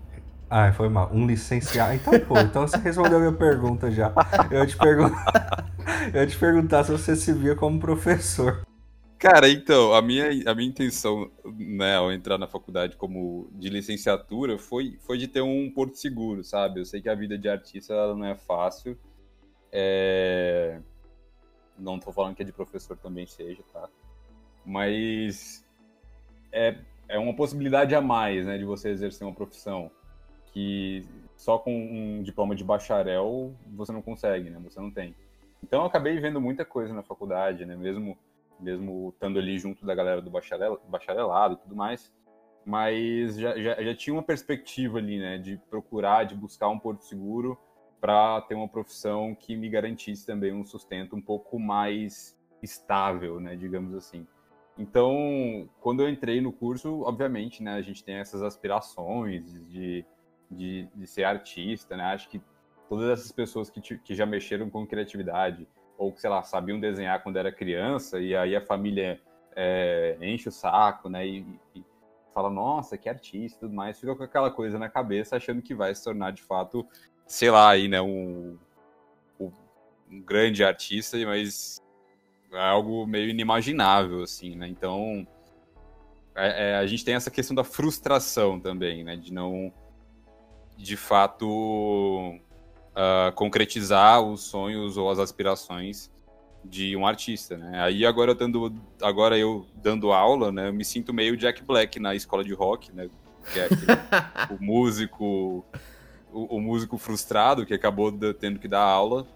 Ah, 0.48 0.72
foi 0.72 0.88
mal. 0.88 1.10
Um 1.12 1.26
licenciado. 1.26 1.94
Então, 1.94 2.19
pô, 2.20 2.38
então 2.38 2.62
você 2.69 2.76
respondeu 2.76 3.16
a 3.16 3.20
minha 3.20 3.32
pergunta 3.32 3.90
já. 3.90 4.12
Eu 4.50 4.60
ia 4.60 4.66
te, 4.66 4.76
pergun... 4.76 5.10
eu 6.14 6.26
te 6.26 6.38
perguntar 6.38 6.84
se 6.84 6.92
você 6.92 7.16
se 7.16 7.32
via 7.32 7.56
como 7.56 7.81
professor. 7.81 8.62
Cara, 9.19 9.48
então, 9.48 9.94
a 9.94 10.02
minha, 10.02 10.26
a 10.48 10.54
minha 10.54 10.69
intenção, 10.69 11.31
né, 11.44 11.96
ao 11.96 12.12
entrar 12.12 12.36
na 12.36 12.46
faculdade 12.46 12.94
como 12.96 13.48
de 13.52 13.70
licenciatura 13.70 14.58
foi, 14.58 14.98
foi 15.00 15.16
de 15.16 15.26
ter 15.26 15.40
um 15.40 15.70
porto 15.70 15.96
seguro, 15.96 16.44
sabe? 16.44 16.81
Eu 16.81 16.84
sei 16.84 17.00
que 17.00 17.08
a 17.08 17.14
vida 17.14 17.38
de 17.38 17.48
artista 17.48 17.94
ela 17.94 18.14
não 18.14 18.26
é 18.26 18.34
fácil. 18.34 18.98
É... 19.72 20.78
Não 21.78 21.98
tô 21.98 22.12
falando 22.12 22.36
que 22.36 22.42
é 22.42 22.44
de 22.44 22.52
professor 22.52 22.96
também 22.98 23.26
seja, 23.26 23.62
tá? 23.72 23.88
Mas 24.64 25.63
é, 26.55 26.79
é 27.09 27.19
uma 27.19 27.35
possibilidade 27.35 27.95
a 27.95 28.01
mais, 28.01 28.47
né, 28.47 28.56
de 28.56 28.65
você 28.65 28.91
exercer 28.91 29.27
uma 29.27 29.35
profissão 29.35 29.91
que 30.53 31.05
só 31.37 31.59
com 31.59 31.75
um 31.75 32.23
diploma 32.23 32.55
de 32.55 32.62
bacharel 32.62 33.53
você 33.75 33.93
não 33.93 34.01
consegue, 34.01 34.49
né? 34.51 34.61
Você 34.62 34.81
não 34.81 34.91
tem. 34.91 35.15
Então 35.62 35.81
eu 35.81 35.87
acabei 35.87 36.19
vendo 36.21 36.41
muita 36.41 36.65
coisa 36.65 36.95
na 36.95 37.03
faculdade, 37.03 37.67
né? 37.67 37.77
Mesmo 37.77 38.17
mesmo 38.61 39.11
estando 39.11 39.39
ali 39.39 39.59
junto 39.59 39.85
da 39.85 39.95
galera 39.95 40.23
do 40.23 40.31
bacharel, 40.31 40.81
bacharelado 40.89 41.55
e 41.55 41.56
tudo 41.59 41.75
mais, 41.75 42.12
mas 42.65 43.37
já, 43.37 43.59
já, 43.59 43.83
já, 43.83 43.95
tinha 43.95 44.15
uma 44.15 44.23
perspectiva 44.23 44.99
ali, 44.99 45.19
né, 45.19 45.39
de 45.39 45.56
procurar, 45.69 46.25
de 46.25 46.35
buscar 46.35 46.69
um 46.69 46.79
porto 46.79 47.05
seguro 47.05 47.59
para 48.01 48.41
ter 48.43 48.55
uma 48.55 48.69
profissão 48.69 49.35
que 49.35 49.56
me 49.56 49.69
garantisse 49.69 50.25
também 50.25 50.53
um 50.53 50.65
sustento 50.65 51.17
um 51.17 51.21
pouco 51.21 51.59
mais 51.59 52.39
estável, 52.62 53.41
né, 53.41 53.56
digamos 53.56 53.95
assim. 53.95 54.27
Então, 54.76 55.69
quando 55.81 56.03
eu 56.03 56.09
entrei 56.09 56.41
no 56.41 56.53
curso, 56.53 57.03
obviamente, 57.03 57.62
né, 57.62 57.75
a 57.75 57.82
gente 57.82 58.03
tem 58.03 58.17
essas 58.17 58.43
aspirações 58.43 59.44
de, 59.69 60.05
de, 60.50 60.88
de 60.94 61.06
ser 61.06 61.25
artista, 61.25 61.97
né, 61.97 62.05
acho 62.05 62.29
que 62.29 62.43
todas 62.88 63.09
essas 63.09 63.31
pessoas 63.31 63.71
que, 63.71 63.81
que 63.81 64.15
já 64.15 64.26
mexeram 64.26 64.69
com 64.69 64.87
criatividade, 64.87 65.69
ou 65.97 66.12
que, 66.12 66.21
sei 66.21 66.31
lá, 66.31 66.43
sabiam 66.43 66.81
desenhar 66.81 67.23
quando 67.23 67.37
era 67.37 67.53
criança, 67.53 68.21
e 68.21 68.35
aí 68.35 68.56
a 68.56 68.61
família 68.61 69.21
é, 69.55 70.17
enche 70.21 70.49
o 70.49 70.53
saco, 70.53 71.09
né? 71.09 71.27
E, 71.27 71.47
e, 71.75 71.85
fala, 72.32 72.50
nossa, 72.50 72.99
que 72.99 73.09
artista 73.09 73.59
e 73.59 73.61
tudo 73.61 73.75
mais, 73.75 73.99
fica 73.99 74.15
com 74.17 74.25
aquela 74.25 74.50
coisa 74.50 74.77
na 74.77 74.88
cabeça, 74.88 75.37
achando 75.37 75.62
que 75.62 75.73
vai 75.73 75.94
se 75.94 76.03
tornar 76.03 76.32
de 76.32 76.43
fato, 76.43 76.85
sei 77.27 77.49
lá, 77.49 77.70
aí, 77.70 77.87
né, 77.87 78.03
um, 78.03 78.59
um 79.38 80.20
grande 80.20 80.65
artista, 80.65 81.17
mas 81.25 81.81
é 82.55 82.69
algo 82.69 83.06
meio 83.06 83.29
inimaginável, 83.29 84.23
assim, 84.23 84.55
né? 84.56 84.69
Então, 84.69 85.27
é, 86.35 86.71
é, 86.71 86.77
a 86.77 86.87
gente 86.87 87.05
tem 87.05 87.15
essa 87.15 87.31
questão 87.31 87.55
da 87.55 87.65
frustração 87.65 88.59
também, 88.59 89.05
né? 89.05 89.17
De 89.17 89.33
não, 89.33 89.73
de 90.77 90.97
fato, 90.97 92.39
uh, 92.95 93.33
concretizar 93.35 94.23
os 94.23 94.43
sonhos 94.43 94.97
ou 94.97 95.11
as 95.11 95.19
aspirações 95.19 96.12
de 96.65 96.97
um 96.97 97.06
artista, 97.06 97.56
né? 97.56 97.81
Aí 97.83 98.06
agora 98.06 98.31
eu 98.31 98.35
dando, 98.35 98.75
agora 99.03 99.39
eu 99.39 99.67
dando 99.75 100.12
aula, 100.12 100.51
né? 100.51 100.69
Eu 100.69 100.73
me 100.73 100.85
sinto 100.85 101.12
meio 101.12 101.37
Jack 101.37 101.62
Black 101.62 102.01
na 102.01 102.15
escola 102.15 102.43
de 102.43 102.55
rock, 102.55 102.93
né? 102.93 103.09
Que 103.53 103.61
é 103.61 103.65
aquele, 103.67 103.87
o 104.59 104.62
músico, 104.62 105.65
o, 106.33 106.56
o, 106.56 106.61
músico 106.61 106.97
frustrado 106.97 107.67
que 107.67 107.75
acabou 107.75 108.11
tendo 108.33 108.59
que 108.59 108.67
dar 108.67 108.83
aula. 108.83 109.27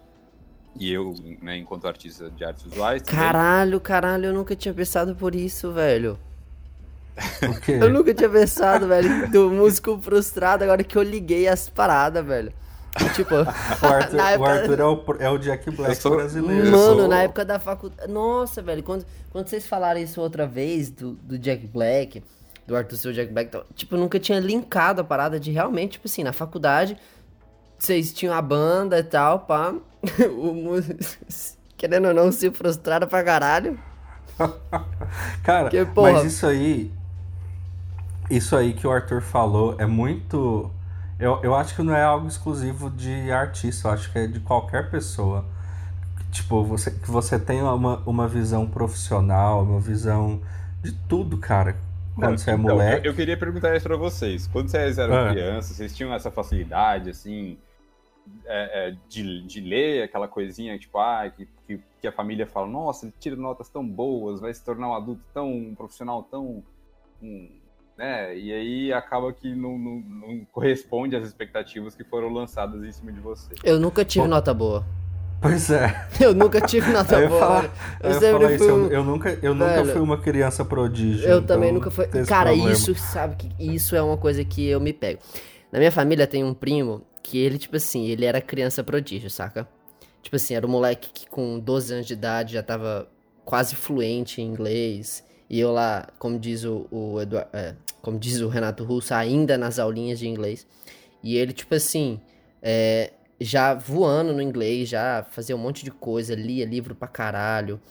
E 0.79 0.93
eu, 0.93 1.13
né, 1.41 1.57
enquanto 1.57 1.87
artista 1.87 2.29
de 2.29 2.43
artes 2.43 2.63
visuais. 2.63 3.01
Também. 3.01 3.19
Caralho, 3.19 3.79
caralho, 3.81 4.25
eu 4.27 4.33
nunca 4.33 4.55
tinha 4.55 4.73
pensado 4.73 5.13
por 5.13 5.35
isso, 5.35 5.73
velho. 5.73 6.17
eu 7.67 7.89
nunca 7.89 8.13
tinha 8.13 8.29
pensado, 8.29 8.87
velho, 8.87 9.29
do 9.29 9.51
músico 9.51 9.99
frustrado, 10.01 10.63
agora 10.63 10.83
que 10.83 10.97
eu 10.97 11.03
liguei 11.03 11.49
as 11.49 11.69
paradas, 11.69 12.25
velho. 12.25 12.53
Tipo, 13.13 13.35
o 13.43 13.87
Arthur, 13.87 14.19
época... 14.19 14.39
o 14.39 14.45
Arthur 14.45 14.79
é, 14.79 14.83
o, 14.85 15.05
é, 15.19 15.29
o, 15.29 15.37
Jack 15.37 15.69
Black 15.71 15.95
sou... 15.95 16.15
brasileiro. 16.15 16.71
Mano, 16.71 17.07
na 17.07 17.23
época 17.23 17.45
da 17.45 17.59
faculdade. 17.59 18.11
Nossa, 18.11 18.61
velho, 18.61 18.81
quando, 18.81 19.05
quando 19.31 19.47
vocês 19.47 19.67
falaram 19.67 19.99
isso 19.99 20.21
outra 20.21 20.47
vez 20.47 20.89
do, 20.89 21.11
do 21.11 21.37
Jack 21.37 21.67
Black, 21.67 22.23
do 22.65 22.75
Arthur 22.75 22.95
ser 22.95 23.07
o 23.09 23.13
Jack 23.13 23.31
Black, 23.33 23.51
tipo, 23.75 23.95
eu 23.95 23.99
nunca 23.99 24.19
tinha 24.19 24.39
linkado 24.39 25.01
a 25.01 25.03
parada 25.03 25.39
de 25.39 25.51
realmente, 25.51 25.93
tipo 25.93 26.07
assim, 26.07 26.23
na 26.23 26.33
faculdade, 26.33 26.97
vocês 27.77 28.13
tinham 28.13 28.33
a 28.33 28.41
banda 28.41 28.99
e 28.99 29.03
tal, 29.03 29.39
pá. 29.41 29.75
o, 30.31 30.75
querendo 31.77 32.07
ou 32.07 32.13
não, 32.13 32.31
se 32.31 32.49
frustraram 32.51 33.07
pra 33.07 33.23
caralho. 33.23 33.79
Cara, 35.43 35.69
Porque, 35.69 35.85
mas 35.95 36.23
isso 36.25 36.45
aí. 36.45 36.91
Isso 38.29 38.55
aí 38.55 38.73
que 38.73 38.85
o 38.85 38.91
Arthur 38.91 39.21
falou 39.21 39.75
é 39.79 39.87
muito 39.87 40.71
eu, 41.19 41.37
eu 41.43 41.53
acho 41.53 41.75
que 41.75 41.83
não 41.83 41.93
é 41.93 42.01
algo 42.01 42.27
exclusivo 42.27 42.89
de 42.89 43.29
artista, 43.29 43.89
eu 43.89 43.91
acho 43.91 44.09
que 44.09 44.17
é 44.19 44.25
de 44.25 44.39
qualquer 44.39 44.89
pessoa. 44.89 45.43
Tipo, 46.31 46.63
você, 46.63 46.91
que 46.91 47.11
você 47.11 47.37
tenha 47.37 47.65
uma, 47.65 47.97
uma 48.05 48.25
visão 48.25 48.65
profissional, 48.65 49.63
uma 49.63 49.81
visão 49.81 50.41
de 50.81 50.93
tudo, 50.93 51.37
cara. 51.37 51.75
Quando 52.15 52.31
não, 52.31 52.37
você 52.37 52.51
é 52.51 52.53
então, 52.53 52.63
moleque. 52.63 53.05
Eu, 53.05 53.11
eu, 53.11 53.15
queria 53.15 53.35
perguntar 53.35 53.75
isso 53.75 53.85
pra 53.85 53.97
vocês. 53.97 54.47
Quando 54.47 54.69
vocês 54.69 54.97
eram 54.97 55.13
ah. 55.13 55.29
crianças, 55.31 55.75
vocês 55.75 55.93
tinham 55.93 56.13
essa 56.13 56.31
facilidade, 56.31 57.09
assim, 57.09 57.57
é, 58.45 58.89
é, 58.89 58.95
de, 59.07 59.41
de 59.43 59.61
ler 59.61 60.03
aquela 60.03 60.27
coisinha, 60.27 60.77
tipo, 60.77 60.97
ah, 60.97 61.29
que, 61.29 61.47
que, 61.67 61.79
que, 62.01 62.07
a 62.07 62.11
família 62.11 62.47
fala, 62.47 62.67
nossa, 62.67 63.05
ele 63.05 63.13
tira 63.19 63.35
notas 63.35 63.69
tão 63.69 63.87
boas, 63.87 64.41
vai 64.41 64.53
se 64.53 64.63
tornar 64.63 64.89
um 64.89 64.95
adulto 64.95 65.21
tão 65.33 65.51
um 65.51 65.75
profissional 65.75 66.23
tão. 66.23 66.63
Um, 67.21 67.49
né? 67.97 68.35
E 68.35 68.51
aí 68.53 68.93
acaba 68.93 69.31
que 69.33 69.53
não, 69.53 69.77
não, 69.77 69.99
não, 69.99 70.47
corresponde 70.51 71.15
às 71.15 71.27
expectativas 71.27 71.95
que 71.95 72.03
foram 72.03 72.29
lançadas 72.33 72.83
em 72.83 72.91
cima 72.91 73.11
de 73.11 73.19
você. 73.19 73.53
Eu 73.63 73.79
nunca 73.79 74.05
tive 74.05 74.25
Bom, 74.25 74.31
nota 74.31 74.53
boa. 74.53 74.85
Pois 75.41 75.69
é. 75.69 76.07
Eu 76.19 76.33
nunca 76.33 76.59
tive 76.59 76.91
nota 76.91 77.27
boa. 77.27 77.39
Falar, 77.39 77.71
eu, 78.01 78.11
eu 78.11 78.19
sempre 78.19 78.57
fui. 78.57 78.71
Um... 78.71 78.87
Eu, 78.87 79.03
nunca, 79.03 79.39
eu 79.41 79.55
nunca 79.55 79.85
fui 79.85 80.01
uma 80.01 80.17
criança 80.17 80.65
prodígio. 80.65 81.25
Eu 81.25 81.37
então 81.37 81.55
também 81.55 81.71
nunca 81.71 81.89
fui. 81.89 82.07
Cara, 82.25 82.49
problema. 82.49 82.71
isso, 82.71 82.93
sabe, 82.95 83.35
que 83.37 83.49
isso 83.57 83.95
é 83.95 84.01
uma 84.01 84.17
coisa 84.17 84.43
que 84.43 84.67
eu 84.67 84.81
me 84.81 84.91
pego. 84.91 85.21
Na 85.71 85.79
minha 85.79 85.91
família 85.91 86.27
tem 86.27 86.43
um 86.43 86.53
primo 86.53 87.03
que 87.23 87.37
ele, 87.37 87.57
tipo 87.57 87.75
assim, 87.75 88.07
ele 88.07 88.25
era 88.25 88.41
criança 88.41 88.83
prodígio, 88.83 89.29
saca? 89.29 89.67
Tipo 90.21 90.35
assim, 90.35 90.53
era 90.53 90.65
um 90.65 90.69
moleque 90.69 91.09
que 91.11 91.27
com 91.27 91.59
12 91.59 91.93
anos 91.93 92.05
de 92.05 92.13
idade 92.13 92.53
já 92.53 92.63
tava 92.63 93.09
quase 93.45 93.75
fluente 93.75 94.41
em 94.41 94.45
inglês. 94.45 95.23
E 95.49 95.59
eu 95.59 95.71
lá, 95.71 96.07
como 96.19 96.37
diz 96.37 96.63
o, 96.63 96.87
o 96.91 97.15
é, 97.53 97.75
como 98.01 98.19
diz 98.19 98.39
o 98.41 98.47
Renato 98.47 98.83
Russo, 98.83 99.13
ainda 99.13 99.57
nas 99.57 99.79
aulinhas 99.79 100.19
de 100.19 100.27
inglês. 100.27 100.67
E 101.23 101.35
ele, 101.37 101.53
tipo 101.53 101.73
assim, 101.75 102.21
é, 102.61 103.13
já 103.39 103.73
voando 103.73 104.33
no 104.33 104.41
inglês, 104.41 104.89
já 104.89 105.25
fazia 105.31 105.55
um 105.55 105.59
monte 105.59 105.83
de 105.83 105.91
coisa, 105.91 106.35
lia 106.35 106.65
livro 106.65 106.93
pra 106.93 107.07
caralho. 107.07 107.81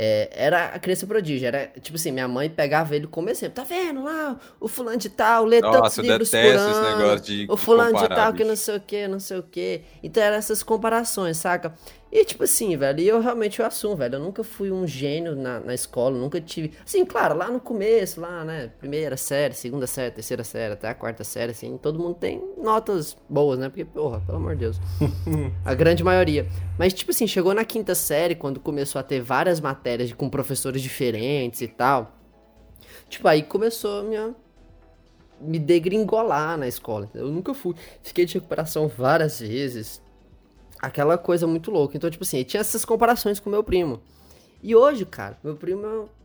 É, 0.00 0.30
era 0.32 0.66
a 0.66 0.78
criança 0.78 1.08
prodígio, 1.08 1.48
era 1.48 1.72
tipo 1.80 1.96
assim, 1.96 2.12
minha 2.12 2.28
mãe 2.28 2.48
pegava 2.48 2.94
ele 2.94 3.08
como 3.08 3.28
exemplo, 3.30 3.56
tá 3.56 3.64
vendo 3.64 4.04
lá, 4.04 4.38
o 4.60 4.68
fulano 4.68 4.96
de 4.96 5.08
tal, 5.08 5.44
lê 5.44 5.60
Nossa, 5.60 5.76
tantos 5.80 5.98
livros 5.98 6.30
por 6.30 6.38
ano, 6.38 7.20
de, 7.20 7.46
o 7.50 7.56
fulano 7.56 7.96
de, 7.96 8.02
de 8.02 8.08
tal 8.08 8.32
que 8.32 8.44
não 8.44 8.54
sei 8.54 8.76
o 8.76 8.80
que, 8.80 9.08
não 9.08 9.18
sei 9.18 9.38
o 9.38 9.42
que. 9.42 9.82
Então 10.00 10.22
eram 10.22 10.36
essas 10.36 10.62
comparações, 10.62 11.36
saca? 11.38 11.74
E 12.10 12.24
tipo 12.24 12.44
assim, 12.44 12.74
velho, 12.76 13.00
e 13.00 13.06
eu 13.06 13.20
realmente 13.20 13.60
eu 13.60 13.66
assumo, 13.66 13.94
velho, 13.94 14.14
eu 14.14 14.20
nunca 14.20 14.42
fui 14.42 14.72
um 14.72 14.86
gênio 14.86 15.36
na, 15.36 15.60
na 15.60 15.74
escola, 15.74 16.16
nunca 16.16 16.40
tive. 16.40 16.72
Assim, 16.84 17.04
claro, 17.04 17.36
lá 17.36 17.50
no 17.50 17.60
começo, 17.60 18.18
lá, 18.18 18.44
né, 18.44 18.70
primeira 18.78 19.16
série, 19.16 19.52
segunda 19.54 19.86
série, 19.86 20.10
terceira 20.10 20.42
série, 20.42 20.72
até 20.72 20.88
a 20.88 20.94
quarta 20.94 21.22
série, 21.22 21.52
assim, 21.52 21.76
todo 21.76 21.98
mundo 21.98 22.14
tem 22.14 22.42
notas 22.56 23.14
boas, 23.28 23.58
né? 23.58 23.68
Porque, 23.68 23.84
porra, 23.84 24.20
pelo 24.20 24.38
amor 24.38 24.54
de 24.54 24.60
Deus. 24.60 24.80
a 25.64 25.74
grande 25.74 26.02
maioria. 26.02 26.48
Mas, 26.78 26.94
tipo 26.94 27.10
assim, 27.10 27.26
chegou 27.26 27.52
na 27.52 27.64
quinta 27.64 27.94
série, 27.94 28.34
quando 28.34 28.58
começou 28.58 28.98
a 28.98 29.02
ter 29.02 29.20
várias 29.20 29.60
matérias 29.60 30.10
com 30.12 30.30
professores 30.30 30.80
diferentes 30.80 31.60
e 31.60 31.68
tal. 31.68 32.16
Tipo, 33.10 33.28
aí 33.28 33.42
começou 33.42 34.00
a 34.00 34.02
minha. 34.02 34.34
Me 35.40 35.58
degringolar 35.58 36.56
na 36.58 36.66
escola. 36.66 37.08
Eu 37.14 37.28
nunca 37.28 37.54
fui. 37.54 37.74
Fiquei 38.02 38.24
de 38.24 38.34
recuperação 38.34 38.88
várias 38.88 39.38
vezes 39.40 40.02
aquela 40.80 41.18
coisa 41.18 41.46
muito 41.46 41.70
louca. 41.70 41.96
Então, 41.96 42.10
tipo 42.10 42.24
assim, 42.24 42.42
tinha 42.44 42.60
essas 42.60 42.84
comparações 42.84 43.40
com 43.40 43.50
meu 43.50 43.62
primo. 43.62 44.00
E 44.62 44.74
hoje, 44.74 45.04
cara, 45.04 45.38
meu 45.42 45.56
primo 45.56 45.86
é 45.86 46.18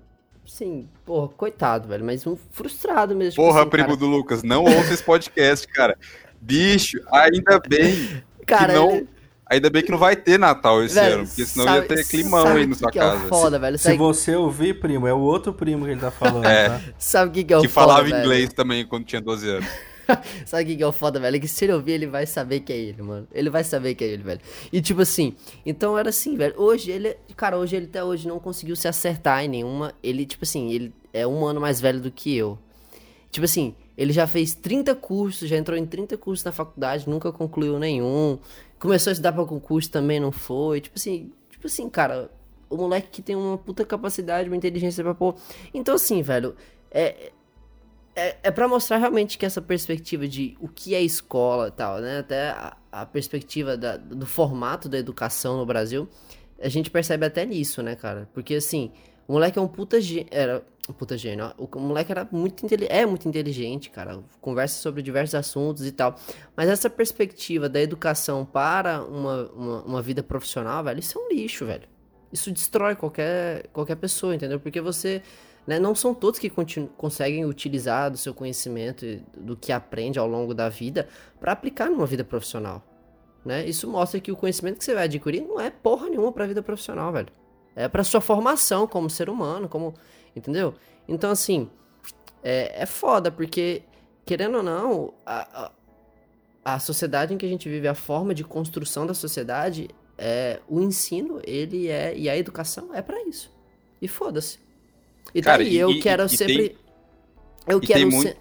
Sim, 0.45 0.89
porra, 1.05 1.29
coitado, 1.29 1.88
velho, 1.88 2.03
mas 2.03 2.27
um 2.27 2.36
frustrado 2.51 3.15
mesmo. 3.15 3.31
Tipo 3.31 3.43
porra, 3.43 3.63
tipo 3.63 3.75
assim, 3.75 3.83
primo 3.83 3.98
cara... 3.98 4.00
do 4.00 4.05
Lucas, 4.07 4.43
não 4.43 4.63
ouça 4.63 4.93
esse 4.93 5.03
podcast, 5.03 5.67
cara. 5.69 5.98
Bicho, 6.41 7.00
ainda 7.12 7.60
bem 7.65 8.22
cara, 8.45 8.74
que 8.74 8.79
não. 8.79 8.91
Ele... 8.91 9.10
Ainda 9.45 9.69
bem 9.69 9.83
que 9.83 9.91
não 9.91 9.98
vai 9.98 10.15
ter 10.15 10.39
Natal 10.39 10.83
esse 10.83 10.95
velho, 10.95 11.15
ano, 11.15 11.27
porque 11.27 11.45
senão 11.45 11.65
sabe, 11.65 11.77
ia 11.77 11.88
ter 11.88 12.07
climão 12.07 12.48
aí 12.48 12.65
na 12.65 12.75
sua 12.75 12.91
que 12.91 12.98
casa. 12.98 13.25
É 13.25 13.27
foda, 13.27 13.60
velho. 13.60 13.77
Se 13.77 13.95
você 13.95 14.36
ouvir, 14.36 14.79
primo, 14.79 15.05
é 15.05 15.13
o 15.13 15.19
outro 15.19 15.53
primo 15.53 15.86
que 15.86 15.91
ele 15.91 16.01
tá 16.01 16.12
falando, 16.12 16.45
é. 16.45 16.69
tá? 16.69 16.81
Sabe 16.98 17.29
o 17.29 17.33
que, 17.33 17.43
que 17.43 17.53
é 17.53 17.57
o 17.57 17.62
que 17.62 17.67
foda, 17.67 17.88
falava 17.88 18.03
velho? 18.03 18.19
inglês 18.19 18.51
também 18.53 18.86
quando 18.86 19.05
tinha 19.05 19.22
12 19.22 19.50
anos. 19.50 19.67
Sabe 20.45 20.74
o 20.74 20.77
que 20.77 20.83
é 20.83 20.88
o 20.88 20.91
foda, 20.91 21.19
velho? 21.19 21.38
É 21.38 21.39
que 21.39 21.48
se 21.48 21.65
ele 21.65 21.74
ouvir, 21.74 21.93
ele 21.93 22.07
vai 22.07 22.25
saber 22.25 22.62
que 22.62 22.74
é 22.74 22.77
ele, 22.77 23.01
mano. 23.01 23.27
Ele 23.31 23.50
vai 23.50 23.63
saber 23.63 23.95
que 23.95 24.03
é 24.03 24.07
ele, 24.07 24.24
velho. 24.24 24.41
E 24.72 24.81
tipo 24.81 25.01
assim, 25.01 25.36
então 25.65 25.98
era 25.98 26.10
assim, 26.10 26.36
velho. 26.36 26.53
Hoje 26.57 26.91
ele, 26.91 27.15
cara, 27.36 27.57
hoje 27.57 27.75
ele 27.75 27.86
até 27.86 28.03
hoje 28.03 28.27
não 28.27 28.39
conseguiu 28.39 28.75
se 28.75 28.88
acertar 28.88 29.43
em 29.43 29.48
nenhuma. 29.48 29.93
Ele, 30.03 30.25
tipo 30.25 30.43
assim, 30.43 30.72
ele 30.72 30.93
é 31.12 31.25
um 31.25 31.45
ano 31.45 31.62
mais 31.62 31.79
velho 31.79 32.00
do 32.01 32.12
que 32.12 32.36
eu. 32.36 32.57
Tipo 33.31 33.45
assim, 33.45 33.75
ele 33.98 34.13
já 34.13 34.27
fez 34.27 34.53
30 34.53 34.95
cursos, 34.95 35.50
já 35.50 35.57
entrou 35.57 35.77
em 35.77 35.86
30 35.86 36.17
cursos 36.17 36.43
na 36.43 36.51
faculdade, 36.51 37.10
nunca 37.10 37.31
concluiu 37.31 37.79
nenhum. 37.79 38.38
Começou 38.79 39.12
a 39.12 39.13
estudar 39.13 39.31
pra 39.31 39.45
concurso, 39.45 39.89
também 39.89 40.19
não 40.19 40.31
foi. 40.31 40.81
Tipo 40.81 40.98
assim, 40.98 41.31
tipo 41.50 41.67
assim, 41.67 41.89
cara, 41.89 42.29
o 42.69 42.77
moleque 42.77 43.07
que 43.10 43.22
tem 43.22 43.36
uma 43.36 43.57
puta 43.57 43.86
capacidade, 43.86 44.50
uma 44.50 44.57
inteligência 44.57 45.03
pra 45.03 45.13
pôr. 45.13 45.36
Então 45.74 45.95
assim, 45.95 46.22
velho, 46.22 46.55
é 46.91 47.31
é, 48.15 48.38
é 48.43 48.51
para 48.51 48.67
mostrar 48.67 48.98
realmente 48.98 49.38
que 49.38 49.46
essa 49.46 49.62
perspectiva 49.62 50.27
de 50.27 50.55
o 50.60 50.67
que 50.67 50.93
é 50.93 51.01
escola 51.01 51.67
e 51.67 51.72
tal, 51.72 52.00
né? 52.00 52.20
Até 52.20 52.50
a, 52.50 52.77
a 52.91 53.05
perspectiva 53.05 53.75
da, 53.75 53.98
do 53.98 54.25
formato 54.25 54.88
da 54.88 54.98
educação 54.98 55.58
no 55.58 55.65
Brasil, 55.65 56.08
a 56.62 56.70
gente 56.70 56.89
percebe 56.91 57.25
até 57.25 57.46
nisso, 57.46 57.82
né, 57.82 57.96
cara? 57.96 58.29
Porque 58.34 58.55
assim, 58.55 58.91
o 59.27 59.34
moleque 59.34 59.58
é 59.58 59.62
um 59.62 59.67
puta 59.67 60.00
gênio. 60.00 60.27
Era 60.32 60.63
um 60.88 60.93
puta 60.93 61.17
gênio. 61.17 61.51
O 61.58 61.79
moleque 61.79 62.12
era 62.12 62.27
muito 62.32 62.65
é 62.89 63.05
muito 63.05 63.27
inteligente, 63.27 63.89
cara. 63.89 64.22
Conversa 64.41 64.79
sobre 64.82 65.01
diversos 65.01 65.36
assuntos 65.36 65.86
e 65.86 65.91
tal. 65.91 66.15
Mas 66.55 66.70
essa 66.70 66.89
perspectiva 66.89 67.67
da 67.67 67.82
educação 67.82 68.46
para 68.46 69.03
uma, 69.03 69.51
uma, 69.51 69.82
uma 69.84 70.01
vida 70.01 70.22
profissional, 70.22 70.84
velho, 70.84 71.00
isso 71.00 71.17
é 71.17 71.22
um 71.22 71.29
lixo, 71.29 71.65
velho. 71.65 71.88
Isso 72.32 72.51
destrói 72.51 72.96
qualquer, 72.96 73.67
qualquer 73.67 73.96
pessoa, 73.96 74.36
entendeu? 74.36 74.60
Porque 74.60 74.82
você 74.82 75.22
né? 75.65 75.79
Não 75.79 75.96
são 75.96 76.13
todos 76.13 76.39
que 76.39 76.51
conseguem 76.98 77.46
utilizar 77.46 78.12
do 78.12 78.17
seu 78.17 78.34
conhecimento 78.34 79.05
e 79.05 79.24
do 79.38 79.55
que 79.55 79.72
aprende 79.72 80.20
ao 80.20 80.27
longo 80.27 80.53
da 80.53 80.70
vida 80.70 81.08
para 81.39 81.51
aplicar 81.51 81.89
numa 81.89 82.05
vida 82.05 82.24
profissional. 82.24 82.84
Né? 83.46 83.65
Isso 83.65 83.88
mostra 83.89 84.20
que 84.20 84.32
o 84.32 84.36
conhecimento 84.36 84.77
que 84.77 84.86
você 84.86 84.93
vai 84.93 85.03
adquirir 85.05 85.41
não 85.41 85.60
é 85.60 85.70
porra 85.70 86.10
nenhuma 86.10 86.32
para 86.32 86.46
a 86.46 86.48
vida 86.48 86.62
profissional, 86.62 87.12
velho. 87.12 87.29
É 87.75 87.88
para 87.88 88.03
sua 88.03 88.22
formação 88.22 88.88
como 88.88 89.10
ser 89.10 89.29
humano, 89.29 89.67
como, 89.67 89.93
entendeu? 90.36 90.75
Então 91.08 91.32
assim, 91.32 91.70
é, 92.43 92.84
é 92.84 92.86
foda 92.86 93.32
porque 93.32 93.84
querendo 94.25 94.58
ou 94.58 94.63
não, 94.63 95.13
a, 95.25 95.72
a, 96.65 96.75
a 96.75 96.79
sociedade 96.79 97.34
em 97.34 97.38
que 97.38 97.46
a 97.46 97.50
gente 97.50 97.67
vive, 97.67 97.88
a 97.88 97.96
forma 97.96 98.34
de 98.34 98.43
construção 98.43 99.05
da 99.05 99.13
sociedade, 99.13 99.89
é 100.17 100.62
o 100.67 100.79
ensino, 100.79 101.41
ele 101.43 101.88
é 101.88 102.15
e 102.15 102.29
a 102.29 102.38
educação 102.38 102.93
é 102.93 103.01
para 103.01 103.22
isso. 103.24 103.51
E 104.01 104.08
foda-se. 104.08 104.60
E 105.33 105.41
Cara, 105.41 105.63
daí, 105.63 105.77
eu 105.77 105.91
e, 105.91 105.99
quero 105.99 106.23
e, 106.25 106.29
sempre. 106.29 106.69
Tem... 106.69 106.77
Eu 107.67 107.79
quero 107.79 108.11
muito... 108.11 108.35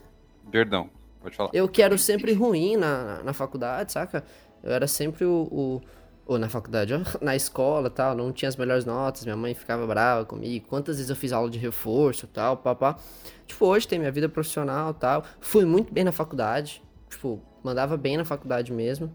Perdão, 0.50 0.90
pode 1.20 1.36
falar. 1.36 1.50
Eu 1.52 1.68
quero 1.68 1.96
sempre 1.96 2.32
ruim 2.32 2.76
na, 2.76 3.22
na 3.22 3.32
faculdade, 3.32 3.92
saca? 3.92 4.24
Eu 4.62 4.72
era 4.72 4.86
sempre 4.86 5.24
o. 5.24 5.48
o... 5.50 5.80
Ou 6.24 6.38
na 6.38 6.48
faculdade, 6.48 6.94
na 7.20 7.34
escola 7.34 7.90
tal, 7.90 8.14
não 8.14 8.30
tinha 8.30 8.48
as 8.48 8.56
melhores 8.56 8.84
notas, 8.84 9.24
minha 9.24 9.36
mãe 9.36 9.54
ficava 9.54 9.84
brava 9.86 10.24
comigo. 10.24 10.66
Quantas 10.68 10.96
vezes 10.96 11.10
eu 11.10 11.16
fiz 11.16 11.32
aula 11.32 11.50
de 11.50 11.58
reforço 11.58 12.28
tal, 12.28 12.56
papá. 12.56 12.96
Tipo, 13.44 13.66
hoje 13.66 13.88
tem 13.88 13.98
minha 13.98 14.12
vida 14.12 14.28
profissional 14.28 14.94
tal. 14.94 15.24
Fui 15.40 15.64
muito 15.64 15.92
bem 15.92 16.04
na 16.04 16.12
faculdade. 16.12 16.80
Tipo, 17.10 17.42
mandava 17.62 17.96
bem 17.96 18.16
na 18.16 18.24
faculdade 18.24 18.72
mesmo. 18.72 19.14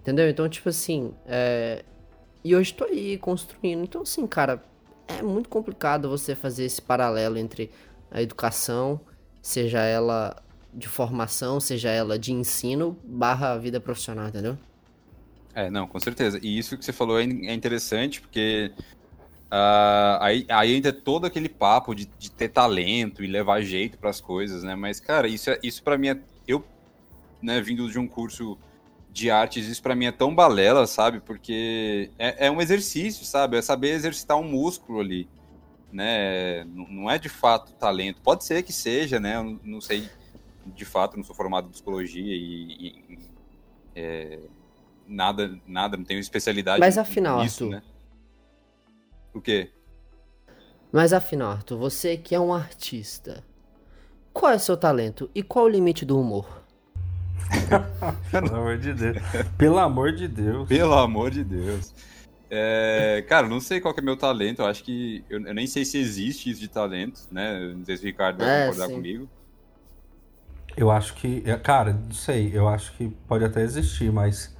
Entendeu? 0.00 0.28
Então, 0.28 0.48
tipo 0.48 0.68
assim, 0.68 1.12
é... 1.26 1.84
E 2.44 2.54
hoje 2.54 2.72
tô 2.72 2.84
aí 2.84 3.18
construindo. 3.18 3.82
Então, 3.82 4.02
assim, 4.02 4.26
cara, 4.26 4.62
é 5.08 5.22
muito 5.22 5.48
complicado 5.48 6.08
você 6.08 6.34
fazer 6.34 6.64
esse 6.64 6.80
paralelo 6.80 7.38
entre 7.38 7.70
a 8.10 8.22
educação, 8.22 9.00
seja 9.42 9.80
ela 9.80 10.36
de 10.72 10.86
formação, 10.86 11.58
seja 11.58 11.90
ela 11.90 12.18
de 12.18 12.32
ensino, 12.32 12.96
barra 13.02 13.56
vida 13.56 13.80
profissional, 13.80 14.28
entendeu? 14.28 14.56
É, 15.54 15.70
não, 15.70 15.88
com 15.88 15.98
certeza. 15.98 16.38
E 16.42 16.58
isso 16.58 16.76
que 16.76 16.84
você 16.84 16.92
falou 16.92 17.18
é, 17.18 17.24
é 17.24 17.54
interessante, 17.54 18.20
porque 18.20 18.70
uh, 19.50 20.20
aí, 20.20 20.46
aí 20.48 20.74
entra 20.74 20.92
todo 20.92 21.26
aquele 21.26 21.48
papo 21.48 21.94
de, 21.94 22.08
de 22.18 22.30
ter 22.30 22.48
talento 22.48 23.24
e 23.24 23.26
levar 23.26 23.62
jeito 23.62 23.98
para 23.98 24.10
as 24.10 24.20
coisas, 24.20 24.62
né? 24.62 24.76
Mas, 24.76 25.00
cara, 25.00 25.26
isso, 25.26 25.50
é, 25.50 25.58
isso 25.62 25.82
para 25.82 25.98
mim 25.98 26.08
é. 26.08 26.18
Eu, 26.46 26.64
né, 27.42 27.60
vindo 27.60 27.90
de 27.90 27.98
um 27.98 28.06
curso 28.06 28.56
de 29.18 29.30
artes, 29.30 29.66
isso 29.66 29.82
para 29.82 29.94
mim 29.94 30.06
é 30.06 30.12
tão 30.12 30.34
balela, 30.34 30.86
sabe? 30.86 31.20
Porque 31.20 32.10
é, 32.18 32.46
é, 32.46 32.50
um 32.50 32.60
exercício, 32.60 33.24
sabe? 33.24 33.56
É 33.56 33.62
saber 33.62 33.90
exercitar 33.90 34.36
um 34.38 34.44
músculo 34.44 35.00
ali, 35.00 35.28
né? 35.92 36.64
Não 36.64 37.10
é 37.10 37.18
de 37.18 37.28
fato 37.28 37.72
talento. 37.72 38.20
Pode 38.22 38.44
ser 38.44 38.62
que 38.62 38.72
seja, 38.72 39.18
né? 39.18 39.36
Eu 39.36 39.60
não 39.64 39.80
sei, 39.80 40.08
de 40.66 40.84
fato, 40.84 41.16
não 41.16 41.24
sou 41.24 41.34
formado 41.34 41.68
em 41.68 41.70
psicologia 41.70 42.34
e, 42.34 42.72
e 42.80 43.18
é, 43.94 44.38
nada, 45.06 45.58
nada, 45.66 45.96
não 45.96 46.04
tenho 46.04 46.20
especialidade 46.20 46.78
Mas 46.78 46.96
afinal, 46.96 47.42
nisso, 47.42 47.64
Arthur... 47.64 47.76
né? 47.76 47.82
O 49.34 49.40
quê? 49.40 49.72
Mas 50.92 51.12
afinal, 51.12 51.50
Arthur, 51.50 51.76
você 51.76 52.16
que 52.16 52.34
é 52.34 52.40
um 52.40 52.54
artista, 52.54 53.44
qual 54.32 54.52
é 54.52 54.56
o 54.56 54.60
seu 54.60 54.76
talento 54.76 55.28
e 55.34 55.42
qual 55.42 55.64
o 55.64 55.68
limite 55.68 56.04
do 56.04 56.18
humor? 56.18 56.57
Pelo 58.30 58.54
amor 58.54 58.78
de 58.78 58.94
Deus. 58.94 59.16
Pelo 59.56 59.78
amor 59.78 60.12
de 60.12 60.28
Deus. 60.28 60.68
Pelo 60.68 60.94
amor 60.94 61.30
de 61.30 61.44
Deus. 61.44 61.94
É, 62.50 63.24
cara, 63.28 63.46
não 63.46 63.60
sei 63.60 63.80
qual 63.80 63.94
é 63.96 64.00
meu 64.00 64.16
talento. 64.16 64.62
Eu 64.62 64.66
acho 64.66 64.82
que. 64.82 65.24
Eu, 65.28 65.44
eu, 65.46 65.54
nem 65.54 65.66
sei 65.66 65.84
se 65.84 65.98
existe 65.98 66.50
isso 66.50 66.60
de 66.60 66.68
talento, 66.68 67.20
né? 67.30 67.72
Não 67.76 67.84
sei 67.84 67.96
se 67.96 68.02
o 68.02 68.06
Ricardo 68.06 68.38
vai 68.38 68.48
é, 68.48 68.66
concordar 68.66 68.86
sim. 68.88 68.94
comigo. 68.94 69.28
Eu 70.76 70.90
acho 70.90 71.14
que. 71.14 71.42
É, 71.44 71.56
cara, 71.56 71.92
não 71.92 72.12
sei. 72.12 72.50
Eu 72.54 72.68
acho 72.68 72.92
que 72.96 73.08
pode 73.26 73.44
até 73.44 73.62
existir, 73.62 74.10
mas. 74.10 74.56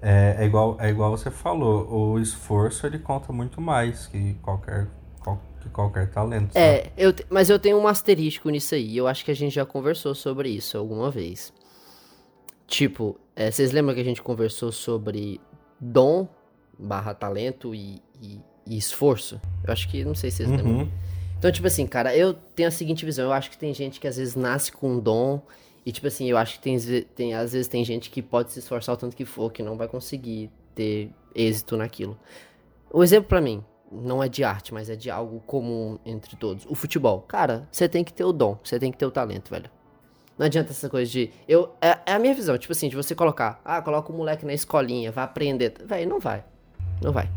É, 0.00 0.36
é, 0.38 0.46
igual, 0.46 0.76
é 0.80 0.88
igual 0.88 1.10
você 1.10 1.30
falou. 1.30 2.12
O 2.12 2.18
esforço 2.20 2.86
ele 2.86 2.98
conta 2.98 3.32
muito 3.32 3.60
mais 3.60 4.06
que 4.06 4.34
qualquer, 4.34 4.86
qual, 5.18 5.42
que 5.60 5.68
qualquer 5.68 6.08
talento. 6.10 6.56
É, 6.56 6.92
eu, 6.96 7.12
mas 7.28 7.50
eu 7.50 7.58
tenho 7.58 7.76
um 7.78 7.86
asterisco 7.86 8.48
nisso 8.48 8.74
aí. 8.74 8.96
Eu 8.96 9.06
acho 9.06 9.24
que 9.24 9.30
a 9.30 9.36
gente 9.36 9.52
já 9.52 9.66
conversou 9.66 10.14
sobre 10.14 10.48
isso 10.48 10.78
alguma 10.78 11.10
vez. 11.10 11.52
Tipo, 12.68 13.18
é, 13.34 13.50
vocês 13.50 13.72
lembram 13.72 13.94
que 13.94 14.00
a 14.00 14.04
gente 14.04 14.22
conversou 14.22 14.70
sobre 14.70 15.40
dom 15.80 16.28
barra 16.78 17.14
talento 17.14 17.74
e, 17.74 18.00
e, 18.20 18.38
e 18.66 18.76
esforço? 18.76 19.40
Eu 19.64 19.72
acho 19.72 19.88
que, 19.88 20.04
não 20.04 20.14
sei 20.14 20.30
se 20.30 20.36
vocês 20.36 20.50
uhum. 20.50 20.56
lembram. 20.56 20.92
Então, 21.38 21.50
tipo 21.50 21.66
assim, 21.66 21.86
cara, 21.86 22.14
eu 22.14 22.34
tenho 22.34 22.68
a 22.68 22.70
seguinte 22.70 23.04
visão. 23.04 23.24
Eu 23.24 23.32
acho 23.32 23.50
que 23.50 23.56
tem 23.56 23.72
gente 23.72 23.98
que 23.98 24.06
às 24.06 24.16
vezes 24.18 24.36
nasce 24.36 24.70
com 24.70 24.92
um 24.92 25.00
dom 25.00 25.40
E 25.86 25.90
tipo 25.90 26.06
assim, 26.06 26.28
eu 26.28 26.36
acho 26.36 26.58
que 26.58 26.60
tem, 26.60 26.78
tem, 27.14 27.34
às 27.34 27.52
vezes 27.52 27.66
tem 27.68 27.82
gente 27.82 28.10
que 28.10 28.20
pode 28.20 28.52
se 28.52 28.58
esforçar 28.58 28.94
o 28.94 28.98
tanto 28.98 29.16
que 29.16 29.24
for, 29.24 29.50
que 29.50 29.62
não 29.62 29.76
vai 29.76 29.88
conseguir 29.88 30.50
ter 30.74 31.10
êxito 31.34 31.76
naquilo. 31.76 32.18
O 32.92 33.02
exemplo 33.02 33.28
para 33.28 33.40
mim, 33.40 33.64
não 33.90 34.22
é 34.22 34.28
de 34.28 34.44
arte, 34.44 34.74
mas 34.74 34.90
é 34.90 34.96
de 34.96 35.10
algo 35.10 35.40
comum 35.46 35.98
entre 36.04 36.36
todos. 36.36 36.66
O 36.66 36.74
futebol. 36.74 37.22
Cara, 37.22 37.66
você 37.72 37.88
tem 37.88 38.04
que 38.04 38.12
ter 38.12 38.24
o 38.24 38.32
dom, 38.32 38.58
você 38.62 38.78
tem 38.78 38.92
que 38.92 38.98
ter 38.98 39.06
o 39.06 39.10
talento, 39.10 39.50
velho. 39.50 39.70
Não 40.38 40.46
adianta 40.46 40.70
essa 40.70 40.88
coisa 40.88 41.10
de. 41.10 41.30
Eu, 41.48 41.74
é, 41.80 41.98
é, 42.06 42.12
a 42.12 42.18
minha 42.18 42.34
visão, 42.34 42.56
tipo 42.56 42.72
assim, 42.72 42.88
de 42.88 42.94
você 42.94 43.14
colocar. 43.14 43.60
Ah, 43.64 43.82
coloca 43.82 44.12
o 44.12 44.16
moleque 44.16 44.46
na 44.46 44.54
escolinha, 44.54 45.10
vai 45.10 45.24
aprender. 45.24 45.74
Velho, 45.84 46.08
não 46.08 46.20
vai. 46.20 46.44
Não 47.02 47.12
vai. 47.12 47.28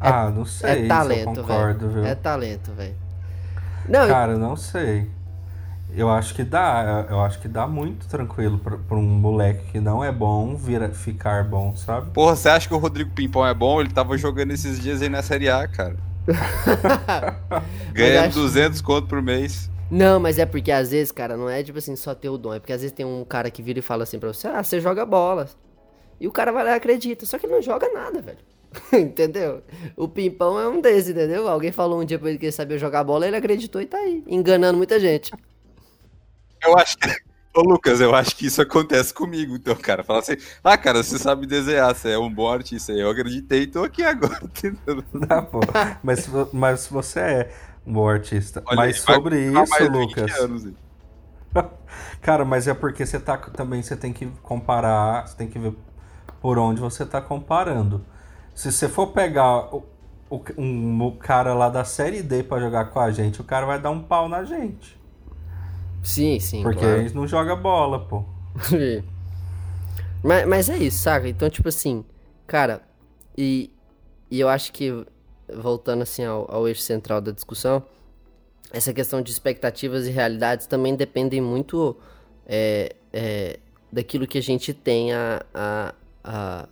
É, 0.00 0.08
ah, 0.08 0.30
não 0.30 0.44
sei. 0.44 0.84
É 0.84 0.86
talento, 0.86 1.42
velho. 1.42 2.04
É 2.04 2.14
talento, 2.14 2.72
velho. 2.72 2.94
Cara, 3.90 4.32
eu... 4.32 4.38
não 4.38 4.56
sei. 4.56 5.10
Eu 5.94 6.10
acho 6.10 6.34
que 6.34 6.44
dá, 6.44 7.06
eu 7.08 7.20
acho 7.20 7.40
que 7.40 7.48
dá 7.48 7.66
muito 7.66 8.06
tranquilo 8.08 8.58
pra, 8.58 8.76
pra, 8.76 8.96
um 8.96 9.02
moleque 9.02 9.72
que 9.72 9.80
não 9.80 10.04
é 10.04 10.12
bom 10.12 10.54
vira, 10.54 10.90
ficar 10.90 11.44
bom, 11.44 11.74
sabe? 11.74 12.10
Porra, 12.10 12.36
você 12.36 12.50
acha 12.50 12.68
que 12.68 12.74
o 12.74 12.78
Rodrigo 12.78 13.10
Pimpão 13.10 13.44
é 13.46 13.54
bom? 13.54 13.80
Ele 13.80 13.90
tava 13.90 14.16
jogando 14.18 14.50
esses 14.50 14.78
dias 14.78 15.00
aí 15.00 15.08
na 15.08 15.22
Série 15.22 15.48
A, 15.48 15.66
cara. 15.66 15.96
Ganhando 17.92 18.26
acho... 18.26 18.38
200 18.38 18.82
conto 18.82 19.08
por 19.08 19.22
mês. 19.22 19.70
Não, 19.90 20.20
mas 20.20 20.38
é 20.38 20.44
porque 20.44 20.70
às 20.70 20.90
vezes, 20.90 21.10
cara, 21.10 21.36
não 21.36 21.48
é 21.48 21.62
tipo 21.62 21.78
assim 21.78 21.96
só 21.96 22.14
ter 22.14 22.28
o 22.28 22.36
dom. 22.36 22.54
É 22.54 22.60
porque 22.60 22.72
às 22.72 22.80
vezes 22.82 22.94
tem 22.94 23.06
um 23.06 23.24
cara 23.24 23.50
que 23.50 23.62
vira 23.62 23.78
e 23.78 23.82
fala 23.82 24.02
assim 24.02 24.18
pra 24.18 24.32
você: 24.32 24.46
Ah, 24.48 24.62
você 24.62 24.80
joga 24.80 25.06
bola. 25.06 25.48
E 26.20 26.26
o 26.26 26.32
cara 26.32 26.52
vai 26.52 26.64
lá 26.64 26.70
e 26.70 26.74
acredita. 26.74 27.24
Só 27.24 27.38
que 27.38 27.46
ele 27.46 27.54
não 27.54 27.62
joga 27.62 27.88
nada, 27.92 28.20
velho. 28.20 28.38
entendeu? 28.92 29.62
O 29.96 30.08
Pimpão 30.08 30.58
é 30.58 30.68
um 30.68 30.80
desses, 30.80 31.10
entendeu? 31.10 31.48
Alguém 31.48 31.72
falou 31.72 32.00
um 32.00 32.04
dia 32.04 32.18
pra 32.18 32.28
ele 32.28 32.38
que 32.38 32.46
ele 32.46 32.52
sabia 32.52 32.78
jogar 32.78 33.04
bola, 33.04 33.26
ele 33.26 33.36
acreditou 33.36 33.80
e 33.80 33.86
tá 33.86 33.98
aí, 33.98 34.22
enganando 34.26 34.76
muita 34.76 35.00
gente. 35.00 35.32
Eu 36.62 36.76
acho 36.76 36.96
que. 36.98 37.08
Ô, 37.56 37.62
Lucas, 37.62 38.00
eu 38.00 38.14
acho 38.14 38.36
que 38.36 38.46
isso 38.46 38.60
acontece 38.60 39.12
comigo, 39.12 39.56
então, 39.56 39.74
cara. 39.74 40.04
Fala 40.04 40.20
assim, 40.20 40.36
ah, 40.62 40.76
cara, 40.76 41.02
você 41.02 41.18
sabe 41.18 41.46
desenhar, 41.46 41.92
você 41.92 42.10
é 42.10 42.18
um 42.18 42.32
bom 42.32 42.46
artista. 42.46 42.92
Eu 42.92 43.10
acreditei 43.10 43.62
e 43.62 43.66
tô 43.66 43.82
aqui 43.82 44.02
agora, 44.02 44.38
entendeu? 44.44 45.02
Não, 45.12 45.44
pô. 45.44 45.60
Mas, 46.02 46.28
mas 46.52 46.86
você 46.86 47.20
é 47.20 47.50
bom 47.88 48.08
artista. 48.08 48.62
Olha, 48.66 48.76
mas 48.76 49.00
sobre 49.00 49.50
isso, 49.50 49.88
Lucas. 49.90 50.32
Anos, 50.38 50.68
cara, 52.20 52.44
mas 52.44 52.68
é 52.68 52.74
porque 52.74 53.04
você 53.04 53.18
tá. 53.18 53.36
Também 53.36 53.82
você 53.82 53.96
tem 53.96 54.12
que 54.12 54.26
comparar, 54.42 55.26
você 55.26 55.36
tem 55.36 55.48
que 55.48 55.58
ver 55.58 55.74
por 56.40 56.58
onde 56.58 56.80
você 56.80 57.04
tá 57.04 57.20
comparando. 57.20 58.04
Se 58.54 58.70
você 58.70 58.88
for 58.88 59.08
pegar 59.08 59.74
o, 59.74 59.84
o, 60.30 60.42
um, 60.56 61.16
cara 61.18 61.54
lá 61.54 61.68
da 61.68 61.84
série 61.84 62.22
D 62.22 62.42
para 62.42 62.60
jogar 62.60 62.86
com 62.86 63.00
a 63.00 63.10
gente, 63.10 63.40
o 63.40 63.44
cara 63.44 63.66
vai 63.66 63.80
dar 63.80 63.90
um 63.90 64.02
pau 64.02 64.28
na 64.28 64.44
gente. 64.44 64.98
Sim, 66.02 66.38
sim. 66.40 66.62
Porque 66.62 66.80
claro. 66.80 66.98
eles 66.98 67.14
não 67.14 67.26
joga 67.26 67.54
bola, 67.54 68.00
pô. 68.00 68.24
mas, 70.22 70.46
mas 70.46 70.68
é 70.68 70.76
isso, 70.76 70.98
saca? 70.98 71.28
Então, 71.28 71.48
tipo 71.50 71.68
assim, 71.68 72.04
cara, 72.46 72.82
e, 73.36 73.70
e 74.30 74.40
eu 74.40 74.48
acho 74.48 74.72
que, 74.72 75.06
voltando 75.54 76.02
assim 76.02 76.24
ao, 76.24 76.46
ao 76.50 76.68
eixo 76.68 76.82
central 76.82 77.20
da 77.20 77.32
discussão, 77.32 77.82
essa 78.70 78.92
questão 78.92 79.22
de 79.22 79.30
expectativas 79.30 80.06
e 80.06 80.10
realidades 80.10 80.66
também 80.66 80.94
dependem 80.94 81.40
muito 81.40 81.96
é, 82.46 82.94
é, 83.12 83.58
daquilo 83.90 84.26
que 84.26 84.38
a 84.38 84.42
gente 84.42 84.74
tem 84.74 85.12
a, 85.12 85.42
a, 85.54 85.94
a, 86.22 86.68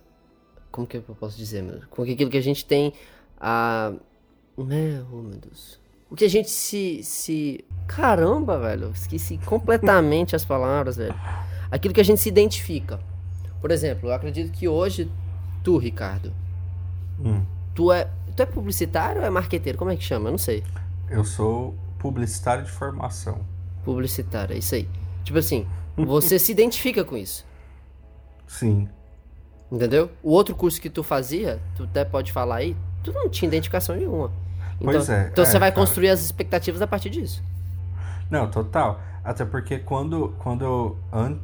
Como 0.71 0.85
que 0.85 0.97
eu 0.97 1.01
posso 1.01 1.37
dizer, 1.37 1.63
meu? 1.63 1.81
Com 1.89 2.03
aquilo 2.03 2.29
que 2.29 2.37
a 2.37 2.41
gente 2.41 2.65
tem 2.65 2.93
a. 3.39 3.93
Né? 4.57 5.03
Oh, 5.11 5.17
meu 5.17 5.39
Deus. 5.39 5.79
O 6.09 6.15
que 6.15 6.25
a 6.25 6.29
gente 6.29 6.49
se, 6.49 7.03
se 7.03 7.65
Caramba, 7.87 8.59
velho, 8.59 8.91
esqueci 8.93 9.37
completamente 9.45 10.35
as 10.35 10.43
palavras, 10.43 10.97
velho. 10.97 11.15
Aquilo 11.71 11.93
que 11.93 12.01
a 12.01 12.03
gente 12.03 12.21
se 12.21 12.29
identifica. 12.29 12.99
Por 13.61 13.71
exemplo, 13.71 14.09
eu 14.09 14.13
acredito 14.13 14.51
que 14.51 14.67
hoje, 14.67 15.09
tu, 15.63 15.77
Ricardo, 15.77 16.33
hum. 17.19 17.43
tu, 17.73 17.91
é, 17.91 18.09
tu 18.37 18.43
é 18.43 18.45
publicitário 18.45 19.21
ou 19.21 19.27
é 19.27 19.29
marqueteiro? 19.29 19.77
Como 19.77 19.89
é 19.89 19.95
que 19.95 20.03
chama? 20.03 20.27
Eu 20.27 20.31
não 20.31 20.37
sei. 20.37 20.63
Eu 21.09 21.25
sou 21.25 21.75
publicitário 21.97 22.63
de 22.63 22.71
formação. 22.71 23.39
Publicitário, 23.83 24.53
é 24.53 24.59
isso 24.59 24.75
aí. 24.75 24.87
Tipo 25.23 25.39
assim, 25.39 25.67
você 25.97 26.37
se 26.37 26.51
identifica 26.51 27.03
com 27.03 27.17
isso. 27.17 27.45
Sim. 28.45 28.87
Entendeu? 29.71 30.11
O 30.21 30.31
outro 30.31 30.55
curso 30.55 30.79
que 30.79 30.89
tu 30.89 31.03
fazia, 31.03 31.59
tu 31.75 31.83
até 31.83 32.05
pode 32.05 32.31
falar 32.31 32.57
aí, 32.57 32.77
tu 33.03 33.11
não 33.11 33.27
tinha 33.27 33.47
identificação 33.47 33.95
nenhuma. 33.95 34.31
Então, 34.79 34.93
pois 34.93 35.09
é. 35.09 35.29
Então 35.31 35.43
é, 35.43 35.47
você 35.47 35.59
vai 35.59 35.71
cara. 35.71 35.81
construir 35.81 36.09
as 36.09 36.21
expectativas 36.21 36.81
a 36.81 36.87
partir 36.87 37.09
disso. 37.09 37.43
Não, 38.29 38.49
total. 38.49 39.01
Até 39.23 39.43
porque 39.43 39.79
quando, 39.79 40.35
quando 40.37 40.63
eu, 40.63 40.97
an 41.11 41.39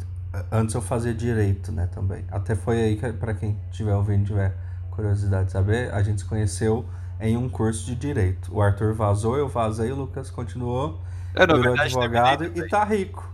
antes 0.51 0.75
eu 0.75 0.81
fazia 0.81 1.13
direito, 1.13 1.71
né, 1.71 1.87
também. 1.87 2.23
Até 2.31 2.55
foi 2.55 2.81
aí 2.81 2.95
que, 2.95 3.11
para 3.13 3.33
quem 3.33 3.57
tiver 3.71 3.95
ouvindo, 3.95 4.25
tiver 4.25 4.55
curiosidade 4.95 5.47
de 5.47 5.51
saber, 5.51 5.93
a 5.93 6.01
gente 6.03 6.21
se 6.21 6.25
conheceu 6.25 6.85
em 7.19 7.35
um 7.35 7.49
curso 7.49 7.85
de 7.85 7.95
direito. 7.95 8.53
O 8.53 8.61
Arthur 8.61 8.93
vazou, 8.93 9.37
eu 9.37 9.47
vazei, 9.47 9.91
o 9.91 9.95
Lucas 9.95 10.29
continuou, 10.29 10.99
é, 11.33 11.45
virou 11.45 11.61
verdade, 11.61 11.81
advogado 11.81 12.45
e 12.45 12.67
tá 12.67 12.83
rico. 12.83 13.31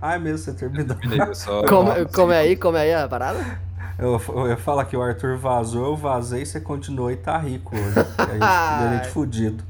Ah, 0.00 0.14
é 0.14 0.18
mesmo, 0.18 0.38
você 0.38 0.52
terminou. 0.54 0.96
como, 1.68 2.08
como 2.08 2.32
é 2.32 2.38
aí? 2.38 2.56
Como 2.56 2.76
é 2.76 2.82
aí 2.82 2.94
a 2.94 3.08
parada? 3.08 3.60
Eu, 3.98 4.20
eu 4.28 4.48
ia 4.48 4.56
falar 4.56 4.86
que 4.86 4.96
o 4.96 5.02
Arthur 5.02 5.36
vazou, 5.36 5.86
eu 5.86 5.96
vazei, 5.96 6.46
você 6.46 6.60
continuou 6.60 7.10
e 7.10 7.16
tá 7.16 7.36
rico 7.36 7.76
hoje. 7.76 7.98
a 8.16 8.32
gente, 8.32 8.42
a 8.42 8.96
gente 8.96 9.08
fudido. 9.12 9.62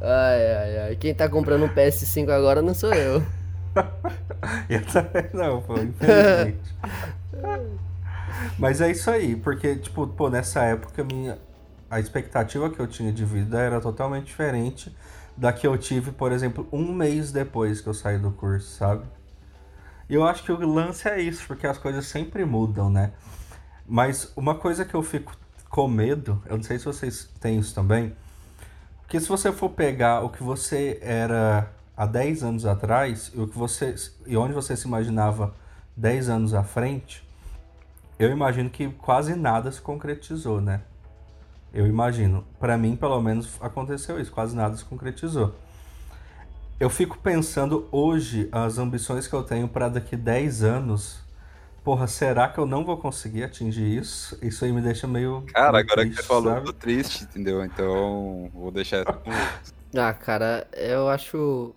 Ai, 0.00 0.56
ai, 0.56 0.78
ai. 0.78 0.96
Quem 0.96 1.14
tá 1.14 1.28
comprando 1.28 1.64
um 1.64 1.68
PS5 1.68 2.30
agora 2.30 2.62
não 2.62 2.72
sou 2.72 2.92
eu. 2.94 3.22
eu 4.70 4.86
também 4.86 5.28
não, 5.32 5.60
pô, 5.60 5.74
infelizmente. 5.74 6.74
Mas 8.58 8.80
é 8.80 8.90
isso 8.90 9.10
aí, 9.10 9.36
porque, 9.36 9.76
tipo, 9.76 10.06
pô, 10.06 10.28
nessa 10.30 10.62
época 10.62 11.04
minha, 11.04 11.38
a 11.90 12.00
expectativa 12.00 12.70
que 12.70 12.80
eu 12.80 12.86
tinha 12.86 13.12
de 13.12 13.24
vida 13.24 13.58
era 13.58 13.80
totalmente 13.80 14.26
diferente 14.26 14.94
da 15.36 15.52
que 15.52 15.66
eu 15.66 15.76
tive, 15.76 16.12
por 16.12 16.32
exemplo, 16.32 16.68
um 16.72 16.92
mês 16.92 17.32
depois 17.32 17.80
que 17.80 17.88
eu 17.88 17.94
saí 17.94 18.18
do 18.18 18.30
curso, 18.30 18.76
sabe? 18.76 19.04
E 20.08 20.14
eu 20.14 20.24
acho 20.24 20.44
que 20.44 20.52
o 20.52 20.72
lance 20.72 21.08
é 21.08 21.20
isso, 21.20 21.44
porque 21.46 21.66
as 21.66 21.78
coisas 21.78 22.06
sempre 22.06 22.44
mudam, 22.44 22.90
né? 22.90 23.12
Mas 23.86 24.32
uma 24.36 24.54
coisa 24.54 24.84
que 24.84 24.94
eu 24.94 25.02
fico 25.02 25.36
com 25.68 25.88
medo, 25.88 26.40
eu 26.46 26.56
não 26.56 26.62
sei 26.62 26.78
se 26.78 26.84
vocês 26.84 27.28
têm 27.40 27.58
isso 27.58 27.74
também, 27.74 28.14
porque 29.02 29.20
se 29.20 29.28
você 29.28 29.52
for 29.52 29.70
pegar 29.70 30.20
o 30.20 30.30
que 30.30 30.42
você 30.42 30.98
era 31.02 31.70
há 31.96 32.06
10 32.06 32.42
anos 32.42 32.66
atrás 32.66 33.30
e 33.34 33.40
o 33.40 33.48
que 33.48 33.56
você 33.56 33.94
e 34.26 34.36
onde 34.36 34.52
você 34.52 34.76
se 34.76 34.86
imaginava 34.86 35.54
10 35.96 36.28
anos 36.28 36.54
à 36.54 36.62
frente, 36.62 37.23
eu 38.18 38.30
imagino 38.30 38.70
que 38.70 38.88
quase 38.88 39.34
nada 39.34 39.70
se 39.70 39.80
concretizou, 39.80 40.60
né? 40.60 40.82
Eu 41.72 41.86
imagino. 41.86 42.44
Para 42.60 42.78
mim, 42.78 42.96
pelo 42.96 43.20
menos, 43.20 43.58
aconteceu 43.60 44.20
isso, 44.20 44.30
quase 44.30 44.54
nada 44.54 44.76
se 44.76 44.84
concretizou. 44.84 45.54
Eu 46.78 46.90
fico 46.90 47.18
pensando 47.18 47.88
hoje 47.90 48.48
as 48.52 48.78
ambições 48.78 49.26
que 49.26 49.34
eu 49.34 49.42
tenho 49.42 49.68
para 49.68 49.88
daqui 49.88 50.16
10 50.16 50.62
anos 50.62 51.24
porra, 51.84 52.06
será 52.06 52.48
que 52.48 52.58
eu 52.58 52.64
não 52.64 52.82
vou 52.82 52.96
conseguir 52.96 53.44
atingir 53.44 53.98
isso? 53.98 54.36
Isso 54.40 54.64
aí 54.64 54.72
me 54.72 54.80
deixa 54.80 55.06
meio. 55.06 55.44
Cara, 55.52 55.72
meio 55.72 55.84
agora 55.84 56.00
triste, 56.00 56.16
que 56.16 56.22
você 56.22 56.28
falou, 56.28 56.52
sabe? 56.54 56.66
tô 56.66 56.72
triste, 56.72 57.24
entendeu? 57.24 57.62
Então, 57.62 58.50
vou 58.54 58.70
deixar 58.70 59.04
com. 59.04 59.30
ah, 60.00 60.14
cara, 60.14 60.66
eu 60.72 61.08
acho 61.08 61.74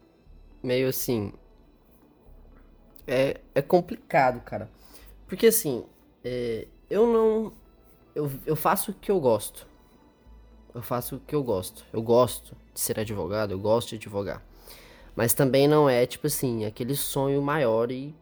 meio 0.63 0.88
assim. 0.88 1.34
É, 3.06 3.41
é 3.54 3.62
complicado, 3.62 4.39
cara. 4.41 4.69
Porque 5.28 5.47
assim, 5.47 5.86
é, 6.28 6.68
eu 6.90 7.08
não. 7.08 7.54
Eu, 8.13 8.30
eu 8.46 8.56
faço 8.56 8.92
o 8.92 8.94
que 8.94 9.10
eu 9.10 9.20
gosto. 9.20 9.66
Eu 10.76 10.82
faço 10.82 11.16
o 11.16 11.20
que 11.20 11.34
eu 11.34 11.42
gosto. 11.42 11.86
Eu 11.94 12.02
gosto 12.02 12.56
de 12.74 12.80
ser 12.80 13.00
advogado, 13.00 13.52
eu 13.52 13.60
gosto 13.60 13.90
de 13.90 13.96
advogar. 13.96 14.44
Mas 15.16 15.34
também 15.34 15.68
não 15.68 15.90
é, 15.90 16.06
tipo 16.06 16.28
assim, 16.28 16.66
aquele 16.66 16.96
sonho 16.96 17.42
maior 17.42 17.92
e 17.92 18.13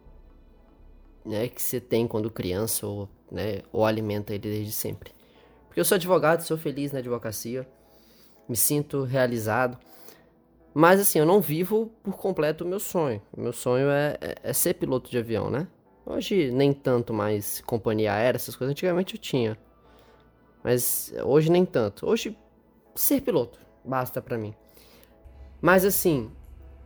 né, 1.26 1.48
que 1.48 1.62
você 1.62 1.80
tem 1.80 2.08
quando 2.08 2.30
criança 2.30 2.86
ou, 2.86 3.10
né, 3.32 3.64
ou 3.74 3.84
alimenta 3.84 4.34
ele 4.34 4.50
desde 4.50 4.72
sempre. 4.72 5.12
Porque 5.68 5.80
eu 5.80 5.86
sou 5.86 5.96
advogado, 5.96 6.42
sou 6.42 6.58
feliz 6.58 6.92
na 6.92 7.00
advocacia, 7.00 7.68
me 8.48 8.56
sinto 8.56 9.04
realizado. 9.04 9.78
Mas 10.74 11.00
assim, 11.00 11.20
eu 11.20 11.26
não 11.26 11.42
vivo 11.42 11.92
por 12.04 12.16
completo 12.16 12.64
o 12.64 12.68
meu 12.68 12.80
sonho. 12.80 13.22
O 13.36 13.42
meu 13.42 13.52
sonho 13.52 13.90
é, 13.90 14.18
é, 14.22 14.36
é 14.44 14.54
ser 14.54 14.76
piloto 14.76 15.10
de 15.10 15.18
avião, 15.18 15.50
né? 15.50 15.68
Hoje 16.06 16.52
nem 16.52 16.72
tanto 16.72 17.14
mais 17.14 17.62
companhia 17.62 18.14
aérea, 18.14 18.38
essas 18.38 18.56
coisas. 18.56 18.72
Antigamente 18.72 19.16
eu 19.16 19.20
tinha. 19.20 19.58
Mas 20.64 21.14
hoje 21.24 21.50
nem 21.50 21.66
tanto. 21.66 22.08
Hoje, 22.08 22.38
ser 22.94 23.22
piloto 23.22 23.60
basta 23.84 24.22
para 24.22 24.38
mim. 24.38 24.54
Mas 25.62 25.84
assim. 25.84 26.32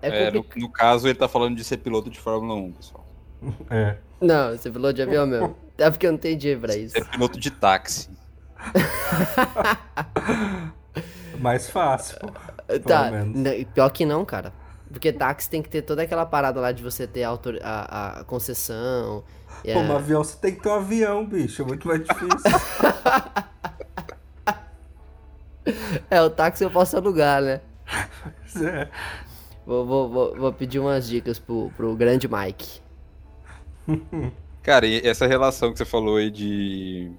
É, 0.02 0.28
é 0.28 0.32
no, 0.32 0.46
no, 0.56 0.72
caso, 0.72 1.08
ele 1.08 1.18
tá 1.18 1.28
falando 1.28 1.58
de 1.58 1.64
ser 1.64 1.78
piloto 1.78 2.10
de 2.10 2.20
Fórmula 2.20 2.56
1, 2.56 2.72
pessoal. 2.74 3.06
É. 3.70 3.98
Não, 4.22 4.52
você 4.52 4.70
piloto 4.70 4.94
de 4.94 5.02
avião 5.02 5.26
mesmo. 5.26 5.56
É 5.78 5.90
porque 5.90 6.06
eu 6.06 6.12
não 6.12 6.18
entendi 6.18 6.56
pra 6.58 6.76
isso. 6.76 6.98
É 6.98 7.04
piloto 7.04 7.40
de 7.40 7.52
táxi. 7.52 8.10
Mais 11.40 11.70
fácil. 11.70 12.18
Tá, 12.86 13.12
pior 13.74 13.90
que 13.90 14.06
não, 14.06 14.26
cara. 14.26 14.54
Porque 14.92 15.14
táxi 15.14 15.50
tem 15.50 15.62
que 15.62 15.70
ter 15.70 15.84
toda 15.84 16.02
aquela 16.02 16.26
parada 16.26 16.60
lá 16.60 16.72
de 16.72 16.82
você 16.82 17.06
ter 17.06 17.24
a, 17.24 17.30
autor... 17.30 17.60
a, 17.62 18.20
a 18.20 18.24
concessão. 18.24 19.24
Pô, 19.64 19.80
um 19.80 19.96
avião 19.96 20.24
você 20.24 20.38
tem 20.38 20.56
que 20.56 20.62
ter 20.62 20.70
um 20.70 20.74
avião, 20.74 21.26
bicho. 21.26 21.62
É 21.62 21.66
muito 21.66 21.88
mais 21.88 22.02
difícil. 22.04 22.30
é, 26.10 26.22
o 26.22 26.30
táxi 26.30 26.64
eu 26.64 26.72
posso 26.72 26.98
alugar, 26.98 27.42
né? 27.42 27.62
É. 28.66 28.90
Vou, 29.64 29.86
vou, 29.86 30.10
vou, 30.10 30.36
vou, 30.36 30.52
pedir 30.52 30.80
umas 30.80 31.08
dicas 31.08 31.38
pro, 31.38 31.72
pro 31.78 31.96
grande 31.96 32.28
Mike. 32.28 32.82
Cara, 34.64 34.88
e 34.88 35.06
essa 35.08 35.28
relação 35.28 35.72
que 35.72 35.78
você 35.78 35.86
falou 35.86 36.18
aí 36.18 36.32
de, 36.32 37.12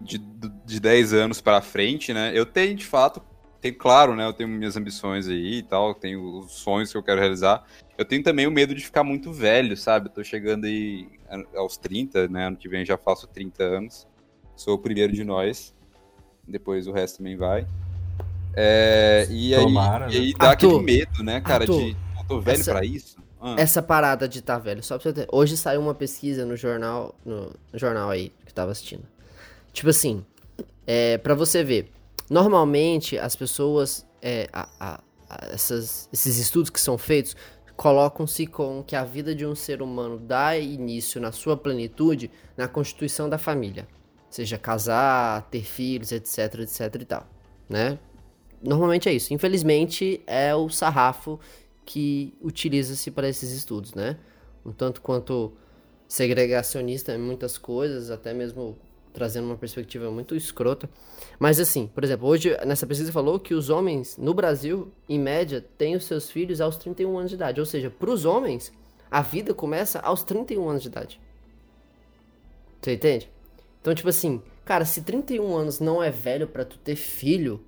de, 0.00 0.18
de 0.64 0.80
10 0.80 1.12
anos 1.12 1.40
para 1.40 1.62
frente, 1.62 2.12
né? 2.12 2.32
Eu 2.34 2.44
tenho, 2.44 2.74
de 2.74 2.84
fato, 2.84 3.22
tenho, 3.64 3.74
claro, 3.76 4.14
né? 4.14 4.26
Eu 4.26 4.32
tenho 4.32 4.48
minhas 4.48 4.76
ambições 4.76 5.26
aí 5.26 5.58
e 5.58 5.62
tal, 5.62 5.94
tenho 5.94 6.40
os 6.40 6.52
sonhos 6.52 6.92
que 6.92 6.98
eu 6.98 7.02
quero 7.02 7.20
realizar. 7.20 7.64
Eu 7.96 8.04
tenho 8.04 8.22
também 8.22 8.46
o 8.46 8.50
medo 8.50 8.74
de 8.74 8.84
ficar 8.84 9.02
muito 9.02 9.32
velho, 9.32 9.74
sabe? 9.76 10.08
Eu 10.08 10.12
tô 10.12 10.22
chegando 10.22 10.66
aí 10.66 11.08
aos 11.56 11.78
30, 11.78 12.28
né? 12.28 12.48
Ano 12.48 12.56
que 12.56 12.68
vem 12.68 12.84
já 12.84 12.98
faço 12.98 13.26
30 13.26 13.64
anos. 13.64 14.06
Sou 14.54 14.74
o 14.74 14.78
primeiro 14.78 15.12
de 15.12 15.24
nós. 15.24 15.74
Depois 16.46 16.86
o 16.86 16.92
resto 16.92 17.18
também 17.18 17.36
vai. 17.36 17.66
É, 18.54 19.26
e 19.30 19.54
Tomara, 19.54 20.06
aí, 20.06 20.12
e 20.12 20.16
aí 20.16 20.34
dá 20.34 20.50
Arthur, 20.50 20.80
aquele 20.80 20.82
medo, 20.84 21.24
né, 21.24 21.40
cara, 21.40 21.64
Arthur, 21.64 21.80
de 21.80 21.90
eu 21.90 22.24
tô 22.28 22.40
velho 22.40 22.60
essa, 22.60 22.70
pra 22.72 22.84
isso. 22.84 23.16
Ah. 23.40 23.56
Essa 23.58 23.82
parada 23.82 24.28
de 24.28 24.38
estar 24.38 24.54
tá 24.54 24.60
velho, 24.60 24.82
só 24.82 24.96
pra 24.96 25.02
você 25.02 25.12
ter. 25.12 25.28
Hoje 25.32 25.56
saiu 25.56 25.80
uma 25.80 25.94
pesquisa 25.94 26.44
no 26.44 26.56
jornal, 26.56 27.14
no, 27.24 27.52
no 27.72 27.78
jornal 27.78 28.10
aí 28.10 28.28
que 28.44 28.50
eu 28.50 28.54
tava 28.54 28.70
assistindo. 28.70 29.02
Tipo 29.72 29.88
assim, 29.88 30.24
é, 30.86 31.18
para 31.18 31.34
você 31.34 31.64
ver, 31.64 31.90
normalmente 32.34 33.16
as 33.16 33.36
pessoas, 33.36 34.04
é, 34.20 34.48
a, 34.52 34.68
a, 34.80 35.00
a, 35.30 35.46
essas, 35.52 36.08
esses 36.12 36.36
estudos 36.36 36.68
que 36.68 36.80
são 36.80 36.98
feitos, 36.98 37.36
colocam-se 37.76 38.44
com 38.48 38.82
que 38.82 38.96
a 38.96 39.04
vida 39.04 39.32
de 39.36 39.46
um 39.46 39.54
ser 39.54 39.80
humano 39.80 40.18
dá 40.18 40.58
início 40.58 41.20
na 41.20 41.30
sua 41.30 41.56
plenitude 41.56 42.32
na 42.56 42.66
constituição 42.66 43.28
da 43.28 43.38
família. 43.38 43.86
Seja 44.28 44.58
casar, 44.58 45.48
ter 45.48 45.62
filhos, 45.62 46.10
etc, 46.10 46.58
etc 46.62 47.02
e 47.02 47.04
tal, 47.04 47.28
né? 47.68 48.00
Normalmente 48.60 49.08
é 49.08 49.12
isso. 49.12 49.32
Infelizmente, 49.32 50.20
é 50.26 50.52
o 50.56 50.68
sarrafo 50.68 51.38
que 51.84 52.34
utiliza-se 52.42 53.12
para 53.12 53.28
esses 53.28 53.52
estudos, 53.52 53.94
né? 53.94 54.18
Um 54.66 54.72
tanto 54.72 55.00
quanto 55.00 55.52
segregacionista 56.08 57.14
em 57.14 57.18
muitas 57.18 57.56
coisas, 57.58 58.10
até 58.10 58.34
mesmo 58.34 58.76
trazendo 59.14 59.46
uma 59.46 59.56
perspectiva 59.56 60.10
muito 60.10 60.34
escrota. 60.34 60.90
Mas 61.38 61.60
assim, 61.60 61.86
por 61.86 62.02
exemplo, 62.04 62.28
hoje 62.28 62.54
nessa 62.66 62.86
pesquisa 62.86 63.12
falou 63.12 63.38
que 63.38 63.54
os 63.54 63.70
homens 63.70 64.18
no 64.18 64.34
Brasil, 64.34 64.92
em 65.08 65.18
média, 65.18 65.64
têm 65.78 65.94
os 65.94 66.04
seus 66.04 66.28
filhos 66.30 66.60
aos 66.60 66.76
31 66.76 67.16
anos 67.16 67.30
de 67.30 67.36
idade. 67.36 67.60
Ou 67.60 67.66
seja, 67.66 67.88
para 67.88 68.10
os 68.10 68.24
homens, 68.24 68.72
a 69.10 69.22
vida 69.22 69.54
começa 69.54 70.00
aos 70.00 70.24
31 70.24 70.68
anos 70.68 70.82
de 70.82 70.88
idade. 70.88 71.20
Você 72.82 72.94
entende? 72.94 73.30
Então, 73.80 73.94
tipo 73.94 74.08
assim, 74.08 74.42
cara, 74.64 74.84
se 74.84 75.02
31 75.02 75.56
anos 75.56 75.78
não 75.78 76.02
é 76.02 76.10
velho 76.10 76.48
para 76.48 76.64
tu 76.64 76.76
ter 76.78 76.96
filho, 76.96 77.64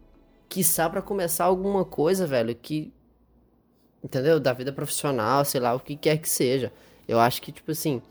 quiçá 0.48 0.90
para 0.90 1.00
começar 1.00 1.44
alguma 1.44 1.84
coisa, 1.84 2.26
velho, 2.26 2.54
que. 2.54 2.92
Entendeu? 4.02 4.40
Da 4.40 4.52
vida 4.52 4.72
profissional, 4.72 5.44
sei 5.44 5.60
lá, 5.60 5.74
o 5.74 5.80
que 5.80 5.96
quer 5.96 6.18
que 6.18 6.28
seja. 6.28 6.72
Eu 7.06 7.20
acho 7.20 7.40
que, 7.40 7.52
tipo 7.52 7.70
assim, 7.70 8.02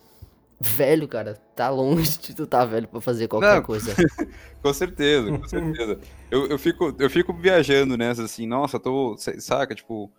velho, 0.60 1.08
cara, 1.08 1.36
tá 1.56 1.70
longe 1.70 2.18
de 2.18 2.36
tu 2.36 2.48
tá 2.48 2.66
velho 2.66 2.88
pra 2.88 3.02
fazer 3.02 3.28
qualquer 3.28 3.56
Não, 3.56 3.64
coisa. 3.64 3.94
com 4.62 4.74
certeza, 4.74 5.38
com 5.38 5.48
certeza. 5.48 6.00
Eu, 6.32 6.48
eu, 6.48 6.58
fico, 6.58 6.96
eu 6.98 7.10
fico 7.10 7.34
viajando 7.34 7.98
nessa, 7.98 8.24
assim, 8.24 8.48
nossa, 8.48 8.80
tô, 8.80 9.16
saca, 9.18 9.76
tipo, 9.76 10.12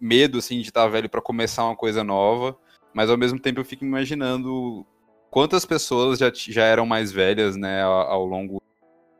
medo, 0.00 0.38
assim, 0.38 0.60
de 0.60 0.68
estar 0.68 0.82
tá 0.82 0.88
velho 0.88 1.08
para 1.08 1.20
começar 1.20 1.64
uma 1.64 1.76
coisa 1.76 2.02
nova, 2.02 2.56
mas 2.92 3.10
ao 3.10 3.18
mesmo 3.18 3.38
tempo 3.38 3.60
eu 3.60 3.64
fico 3.64 3.84
imaginando 3.84 4.86
quantas 5.30 5.64
pessoas 5.64 6.18
já, 6.18 6.30
já 6.32 6.64
eram 6.64 6.86
mais 6.86 7.12
velhas, 7.12 7.56
né, 7.56 7.82
ao, 7.82 8.24
longo 8.24 8.62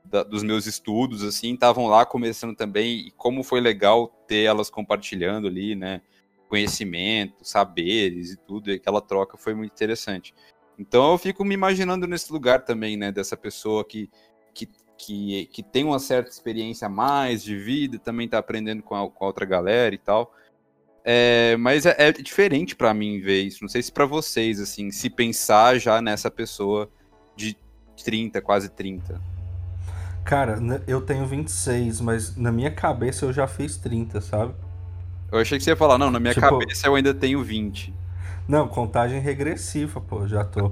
da, 0.05 0.23
dos 0.23 0.43
meus 0.43 0.67
estudos, 0.67 1.23
assim, 1.23 1.55
estavam 1.55 1.87
lá 1.87 2.07
começando 2.07 2.55
também, 2.55 3.09
e 3.09 3.11
como 3.13 3.43
foi 3.43 3.61
legal 3.61 4.09
ter 4.27 4.45
elas 4.45 4.71
compartilhando 4.71 5.49
ali, 5.49 5.75
né, 5.75 6.01
conhecimento, 6.55 7.45
saberes 7.45 8.31
e 8.31 8.37
tudo, 8.37 8.71
e 8.71 8.75
aquela 8.75 9.01
troca 9.01 9.37
foi 9.37 9.55
muito 9.55 9.73
interessante. 9.73 10.33
Então 10.79 11.11
eu 11.11 11.19
fico 11.19 11.45
me 11.45 11.53
imaginando 11.53 12.07
nesse 12.07 12.33
lugar 12.33 12.65
também, 12.65 12.97
né, 12.97 13.11
dessa 13.11 13.37
pessoa 13.37 13.85
que, 13.85 14.09
que, 14.55 14.71
que, 14.97 15.47
que 15.47 15.63
tem 15.65 15.83
uma 15.83 15.99
certa 15.99 16.31
experiência 16.31 16.87
a 16.87 16.89
mais 16.89 17.43
de 17.43 17.59
vida, 17.59 17.99
também 17.99 18.27
está 18.27 18.39
aprendendo 18.39 18.85
com 18.85 18.95
a, 18.95 19.11
com 19.11 19.25
a, 19.25 19.27
outra 19.27 19.45
galera 19.45 19.93
e 19.93 19.99
tal. 19.99 20.33
É, 21.05 21.57
mas 21.57 21.87
é, 21.87 21.97
é 21.99 22.13
diferente 22.13 22.77
para 22.77 22.95
mim 22.95 23.21
ver 23.21 23.43
isso. 23.43 23.59
Não 23.63 23.69
sei 23.69 23.83
se 23.83 23.91
para 23.91 24.07
vocês, 24.07 24.61
assim, 24.61 24.93
se 24.93 25.11
pensar 25.11 25.77
já 25.81 26.01
nessa 26.01 26.31
pessoa 26.31 26.89
de 27.35 27.57
30, 28.05 28.41
quase 28.41 28.69
30. 28.69 29.21
Cara, 30.25 30.57
eu 30.87 31.01
tenho 31.01 31.27
26, 31.27 32.01
mas 32.01 32.37
na 32.37 32.53
minha 32.53 32.71
cabeça 32.71 33.27
eu 33.27 33.33
já 33.33 33.49
fiz 33.49 33.77
30, 33.77 34.21
sabe? 34.21 34.55
Eu 35.35 35.41
achei 35.41 35.59
que 35.59 35.65
você 35.65 35.71
ia 35.71 35.77
falar, 35.77 35.99
não, 35.99 36.13
na 36.13 36.21
minha 36.21 36.33
tipo, 36.33 36.49
cabeça 36.49 36.87
eu 36.87 36.95
ainda 36.95 37.13
tenho 37.13 37.43
20. 37.43 37.93
Não, 38.47 38.69
contagem 38.69 39.19
regressiva, 39.19 40.01
pô, 40.01 40.29
já 40.29 40.45
tô. 40.45 40.71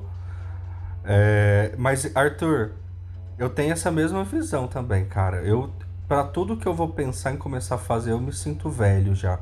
É, 1.05 1.75
mas, 1.77 2.15
Arthur, 2.15 2.71
eu 3.37 3.51
tenho 3.51 3.73
essa 3.73 3.91
mesma 3.91 4.23
visão 4.23 4.69
também, 4.69 5.05
cara. 5.05 5.39
Eu, 5.39 5.73
para 6.07 6.23
tudo 6.23 6.57
que 6.57 6.67
eu 6.67 6.75
vou 6.75 6.89
pensar 6.89 7.33
em 7.33 7.37
começar 7.37 7.75
a 7.75 7.79
fazer, 7.79 8.13
eu 8.13 8.21
me 8.21 8.33
sinto 8.33 8.71
velho 8.71 9.17
já. 9.17 9.41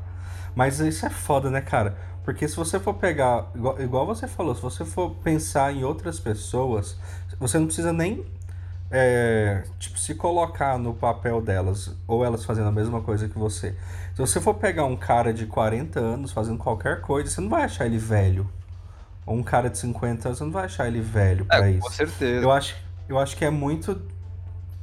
Mas 0.54 0.80
isso 0.80 1.04
é 1.04 1.10
foda, 1.10 1.50
né, 1.50 1.60
cara? 1.60 1.98
Porque 2.24 2.48
se 2.48 2.56
você 2.56 2.80
for 2.80 2.94
pegar, 2.94 3.50
igual, 3.54 3.80
igual 3.80 4.06
você 4.06 4.26
falou, 4.26 4.54
se 4.54 4.62
você 4.62 4.86
for 4.86 5.16
pensar 5.16 5.70
em 5.74 5.84
outras 5.84 6.18
pessoas, 6.18 6.98
você 7.38 7.58
não 7.58 7.66
precisa 7.66 7.92
nem 7.92 8.24
é, 8.90 9.62
tipo, 9.78 9.98
se 9.98 10.14
colocar 10.14 10.76
no 10.76 10.92
papel 10.92 11.40
delas, 11.40 11.94
ou 12.08 12.24
elas 12.24 12.44
fazendo 12.44 12.68
a 12.68 12.72
mesma 12.72 13.00
coisa 13.00 13.28
que 13.28 13.38
você. 13.38 13.76
Se 14.26 14.34
você 14.34 14.40
for 14.40 14.54
pegar 14.54 14.84
um 14.84 14.96
cara 14.96 15.32
de 15.32 15.46
40 15.46 15.98
anos 15.98 16.30
fazendo 16.30 16.58
qualquer 16.58 17.00
coisa, 17.00 17.30
você 17.30 17.40
não 17.40 17.48
vai 17.48 17.62
achar 17.62 17.86
ele 17.86 17.96
velho. 17.96 18.50
Ou 19.24 19.34
um 19.34 19.42
cara 19.42 19.70
de 19.70 19.78
50 19.78 20.28
anos, 20.28 20.38
você 20.38 20.44
não 20.44 20.50
vai 20.50 20.66
achar 20.66 20.86
ele 20.86 21.00
velho 21.00 21.46
pra 21.46 21.66
é, 21.66 21.70
isso. 21.72 21.80
Com 21.80 21.90
certeza. 21.90 22.44
Eu 22.44 22.50
acho, 22.50 22.76
eu 23.08 23.18
acho 23.18 23.34
que 23.36 23.44
é 23.46 23.50
muito. 23.50 24.02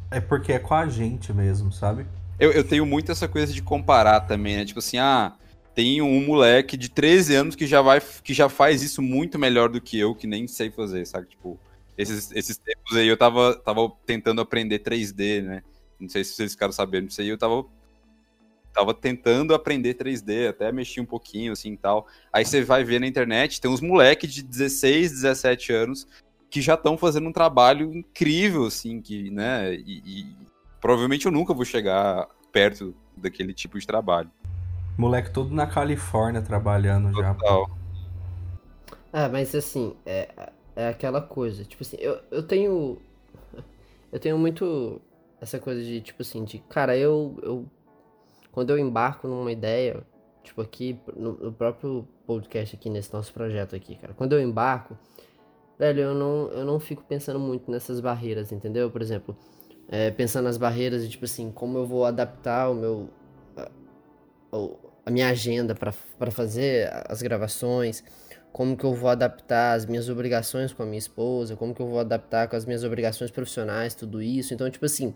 É 0.10 0.20
porque 0.20 0.54
é 0.54 0.60
com 0.60 0.74
a 0.74 0.88
gente 0.88 1.32
mesmo, 1.34 1.72
sabe? 1.72 2.08
Eu, 2.40 2.52
eu 2.52 2.64
tenho 2.64 2.84
muito 2.86 3.12
essa 3.12 3.28
coisa 3.28 3.54
de 3.54 3.62
comparar 3.62 4.22
também, 4.22 4.58
né? 4.58 4.66
Tipo 4.66 4.80
assim, 4.80 4.98
ah, 4.98 5.34
tem 5.76 6.02
um 6.02 6.26
moleque 6.26 6.76
de 6.76 6.90
13 6.90 7.36
anos 7.36 7.56
que 7.56 7.68
já, 7.68 7.82
vai, 7.82 8.02
que 8.24 8.34
já 8.34 8.50
faz 8.50 8.82
isso 8.82 9.04
muito 9.04 9.38
melhor 9.38 9.70
do 9.70 9.80
que 9.80 10.00
eu, 10.00 10.16
que 10.16 10.26
nem 10.26 10.48
sei 10.48 10.72
fazer, 10.72 11.06
sabe? 11.06 11.28
Tipo, 11.28 11.60
esses, 11.96 12.32
esses 12.32 12.58
tempos 12.58 12.98
aí 12.98 13.08
eu 13.08 13.18
tava, 13.18 13.56
tava 13.56 13.92
tentando 14.04 14.42
aprender 14.42 14.80
3D, 14.80 15.44
né? 15.44 15.62
Não 16.00 16.10
sei 16.10 16.24
se 16.24 16.34
vocês 16.34 16.54
ficaram 16.54 16.74
sabendo 16.74 17.08
disso 17.08 17.22
aí, 17.22 17.28
eu 17.28 17.38
tava, 17.38 17.66
tava 18.78 18.94
tentando 18.94 19.56
aprender 19.56 19.96
3D, 19.96 20.50
até 20.50 20.72
mexi 20.72 21.02
um 21.02 21.06
pouquinho 21.06 21.54
assim 21.54 21.74
e 21.74 21.78
tal. 21.78 22.06
Aí 22.32 22.46
você 22.46 22.64
vai 22.64 22.84
ver 22.84 23.00
na 23.00 23.08
internet, 23.08 23.60
tem 23.60 23.72
uns 23.72 23.82
moleques 23.82 24.32
de 24.32 24.44
16, 24.44 25.12
17 25.12 25.74
anos 25.74 26.08
que 26.48 26.62
já 26.62 26.76
estão 26.76 26.96
fazendo 26.96 27.28
um 27.28 27.32
trabalho 27.32 27.92
incrível, 27.92 28.66
assim, 28.66 29.02
que, 29.02 29.32
né? 29.32 29.74
E, 29.74 30.02
e, 30.06 30.36
provavelmente 30.80 31.26
eu 31.26 31.32
nunca 31.32 31.56
vou 31.56 31.66
chegar 31.66 32.28
perto 32.52 32.94
daquele 33.16 33.52
tipo 33.52 33.80
de 33.80 33.88
trabalho. 33.88 34.30
Moleque 34.96 35.32
todo 35.32 35.54
na 35.54 35.66
Califórnia 35.66 36.42
trabalhando 36.42 37.12
Total. 37.12 37.68
já. 37.68 37.76
Ah, 39.12 39.30
mas 39.30 39.56
assim, 39.56 39.96
é, 40.06 40.52
é 40.76 40.88
aquela 40.90 41.22
coisa. 41.22 41.66
Tipo 41.66 41.82
assim, 41.84 41.98
eu, 42.00 42.20
eu 42.30 42.44
tenho. 42.44 42.98
Eu 44.12 44.20
tenho 44.20 44.38
muito 44.38 45.02
essa 45.42 45.60
coisa 45.60 45.84
de, 45.84 46.00
tipo 46.00 46.22
assim, 46.22 46.44
de. 46.44 46.60
Cara, 46.70 46.96
eu. 46.96 47.38
eu 47.42 47.66
quando 48.52 48.72
eu 48.72 48.80
embarco 48.80 49.28
numa 49.28 49.52
ideia, 49.52 50.04
tipo 50.44 50.62
aqui, 50.62 51.00
no, 51.16 51.34
no 51.34 51.52
próprio 51.52 52.08
podcast 52.26 52.76
aqui, 52.76 52.90
nesse 52.90 53.14
nosso 53.14 53.34
projeto 53.34 53.76
aqui, 53.76 53.96
cara. 53.96 54.14
Quando 54.14 54.34
eu 54.34 54.42
embarco, 54.42 54.98
velho, 55.78 56.02
eu 56.02 56.14
não, 56.14 56.50
eu 56.52 56.66
não 56.66 56.80
fico 56.80 57.04
pensando 57.04 57.40
muito 57.40 57.70
nessas 57.70 58.00
barreiras, 58.00 58.52
entendeu? 58.52 58.90
Por 58.90 59.02
exemplo, 59.02 59.38
é, 59.90 60.12
pensando 60.12 60.46
nas 60.46 60.58
barreiras 60.58 61.04
e, 61.04 61.10
tipo 61.10 61.26
assim, 61.26 61.52
como 61.52 61.78
eu 61.78 61.86
vou 61.86 62.06
adaptar 62.06 62.70
o 62.70 62.76
meu. 62.76 63.10
a, 63.56 63.70
a 65.06 65.12
minha 65.12 65.30
agenda 65.30 65.74
para 65.74 66.32
fazer 66.32 66.90
as 67.08 67.22
gravações 67.22 68.04
como 68.58 68.76
que 68.76 68.84
eu 68.84 68.94
vou 68.96 69.08
adaptar 69.08 69.74
as 69.74 69.86
minhas 69.86 70.10
obrigações 70.10 70.74
com 70.74 70.82
a 70.82 70.86
minha 70.88 70.98
esposa, 70.98 71.56
como 71.56 71.76
que 71.76 71.80
eu 71.80 71.88
vou 71.88 72.00
adaptar 72.00 72.48
com 72.48 72.56
as 72.56 72.66
minhas 72.66 72.84
obrigações 72.84 73.30
profissionais, 73.30 73.94
tudo 73.94 74.20
isso. 74.20 74.52
Então, 74.52 74.68
tipo 74.68 74.84
assim, 74.84 75.14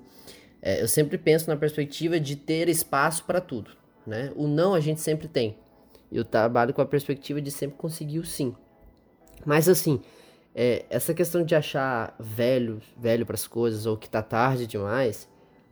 é, 0.62 0.82
eu 0.82 0.88
sempre 0.88 1.18
penso 1.18 1.50
na 1.50 1.58
perspectiva 1.58 2.20
de 2.20 2.36
ter 2.36 2.70
espaço 2.70 3.24
para 3.26 3.42
tudo, 3.42 3.72
né? 4.06 4.32
O 4.36 4.48
não 4.48 4.74
a 4.74 4.80
gente 4.80 5.02
sempre 5.02 5.28
tem. 5.28 5.58
Eu 6.12 6.26
trabalho 6.26 6.74
com 6.74 6.82
a 6.82 6.86
perspectiva 6.86 7.42
de 7.42 7.52
sempre 7.52 7.78
conseguir 7.78 8.20
o 8.20 8.26
sim. 8.26 8.56
Mas 9.46 9.68
assim, 9.68 10.02
é, 10.54 10.86
essa 10.90 11.14
questão 11.14 11.44
de 11.44 11.56
achar 11.56 12.16
velho, 12.20 12.82
velho 12.98 13.26
para 13.26 13.36
as 13.36 13.48
coisas 13.48 13.86
ou 13.86 13.98
que 13.98 14.10
tá 14.10 14.22
tarde 14.22 14.68
demais, 14.68 15.30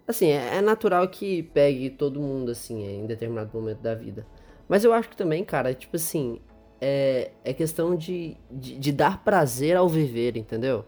Assim, 0.09 0.29
é, 0.29 0.55
é 0.55 0.61
natural 0.61 1.07
que 1.07 1.43
pegue 1.43 1.87
todo 1.87 2.19
mundo, 2.19 2.49
assim, 2.49 2.83
em 2.83 3.05
determinado 3.05 3.55
momento 3.55 3.79
da 3.79 3.93
vida. 3.93 4.25
Mas 4.67 4.83
eu 4.83 4.91
acho 4.91 5.07
que 5.07 5.15
também, 5.15 5.45
cara, 5.45 5.71
tipo 5.71 5.97
assim, 5.97 6.41
é, 6.81 7.29
é 7.45 7.53
questão 7.53 7.95
de, 7.95 8.35
de, 8.49 8.79
de 8.79 8.91
dar 8.91 9.23
prazer 9.23 9.77
ao 9.77 9.87
viver, 9.87 10.35
entendeu? 10.35 10.83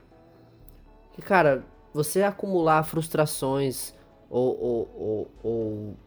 Que, 1.14 1.22
cara, 1.22 1.64
você 1.94 2.24
acumular 2.24 2.84
frustrações 2.84 3.94
ou, 4.30 4.60
ou, 4.60 4.96
ou, 4.98 5.32
ou, 5.44 5.98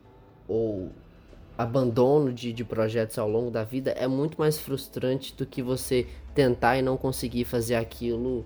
ou 0.49 0.93
abandono 1.57 2.33
de, 2.33 2.53
de 2.53 2.65
projetos 2.65 3.19
ao 3.19 3.29
longo 3.29 3.51
da 3.51 3.65
vida 3.65 3.91
é 3.93 4.07
muito 4.07 4.39
mais 4.39 4.59
frustrante 4.59 5.35
do 5.37 5.47
que 5.47 5.63
você 5.63 6.07
tentar 6.35 6.79
e 6.79 6.83
não 6.83 6.97
conseguir 6.97 7.45
fazer 7.45 7.77
aquilo, 7.77 8.45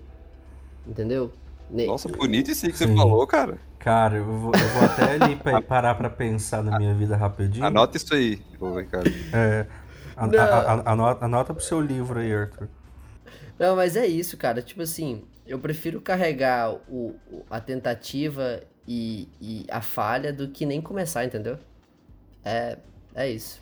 entendeu? 0.85 1.31
Nossa, 1.71 2.09
bonito 2.09 2.49
isso 2.49 2.65
aí 2.65 2.71
que 2.71 2.77
Sim. 2.77 2.87
você 2.87 2.95
falou, 2.95 3.25
cara. 3.27 3.59
Cara, 3.77 4.17
eu 4.17 4.25
vou, 4.25 4.51
eu 4.53 4.69
vou 4.69 4.83
até 4.83 5.13
ali 5.13 5.37
parar 5.63 5.95
pra 5.95 6.09
pensar 6.09 6.63
na 6.63 6.77
minha 6.77 6.93
vida 6.93 7.15
rapidinho. 7.15 7.65
Anota 7.65 7.95
isso 7.95 8.13
aí, 8.13 8.41
Ricardo. 8.75 9.09
É, 9.31 9.65
anota, 10.17 11.25
anota 11.25 11.53
pro 11.53 11.63
seu 11.63 11.79
livro 11.79 12.19
aí, 12.19 12.33
Arthur. 12.33 12.67
Não, 13.57 13.75
mas 13.75 13.95
é 13.95 14.05
isso, 14.05 14.35
cara. 14.35 14.61
Tipo 14.61 14.81
assim, 14.81 15.23
eu 15.49 15.57
prefiro 15.57 15.99
carregar 15.99 16.71
o, 16.87 17.15
a 17.49 17.59
tentativa 17.59 18.61
e, 18.87 19.27
e 19.41 19.65
a 19.69 19.81
falha 19.81 20.31
do 20.31 20.47
que 20.49 20.65
nem 20.65 20.79
começar, 20.79 21.25
entendeu? 21.25 21.57
É, 22.45 22.77
é 23.15 23.29
isso. 23.29 23.59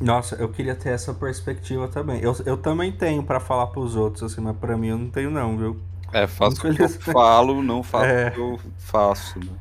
Nossa, 0.00 0.36
eu 0.36 0.48
queria 0.48 0.74
ter 0.74 0.90
essa 0.90 1.12
perspectiva 1.12 1.88
também. 1.88 2.20
Eu, 2.20 2.34
eu 2.46 2.56
também 2.56 2.92
tenho 2.92 3.22
para 3.24 3.40
falar 3.40 3.68
pros 3.68 3.96
outros, 3.96 4.22
assim, 4.22 4.40
mas 4.40 4.56
pra 4.56 4.76
mim 4.76 4.88
eu 4.88 4.98
não 4.98 5.10
tenho 5.10 5.30
não, 5.30 5.58
viu? 5.58 5.80
É, 6.12 6.28
faço 6.28 6.56
o 6.66 6.74
que 6.74 6.82
eu 6.82 6.88
falo, 7.12 7.62
não 7.62 7.82
faço 7.82 8.06
é. 8.06 8.28
o 8.28 8.32
que 8.32 8.40
eu 8.40 8.60
faço, 8.78 9.38
né? 9.40 9.52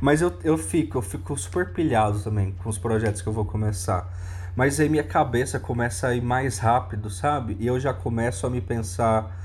Mas 0.00 0.20
eu, 0.22 0.32
eu 0.42 0.56
fico, 0.56 0.98
eu 0.98 1.02
fico 1.02 1.36
super 1.36 1.72
pilhado 1.72 2.20
também 2.20 2.52
com 2.52 2.68
os 2.68 2.78
projetos 2.78 3.22
que 3.22 3.28
eu 3.28 3.32
vou 3.32 3.44
começar. 3.44 4.08
Mas 4.54 4.78
aí 4.78 4.88
minha 4.88 5.04
cabeça 5.04 5.58
começa 5.58 6.08
a 6.08 6.14
ir 6.14 6.22
mais 6.22 6.58
rápido, 6.58 7.10
sabe? 7.10 7.56
E 7.58 7.66
eu 7.66 7.80
já 7.80 7.92
começo 7.92 8.46
a 8.46 8.50
me 8.50 8.60
pensar 8.60 9.43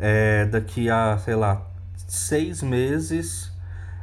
é, 0.00 0.46
daqui 0.46 0.88
a, 0.88 1.18
sei 1.18 1.34
lá, 1.34 1.66
seis 2.08 2.62
meses 2.62 3.52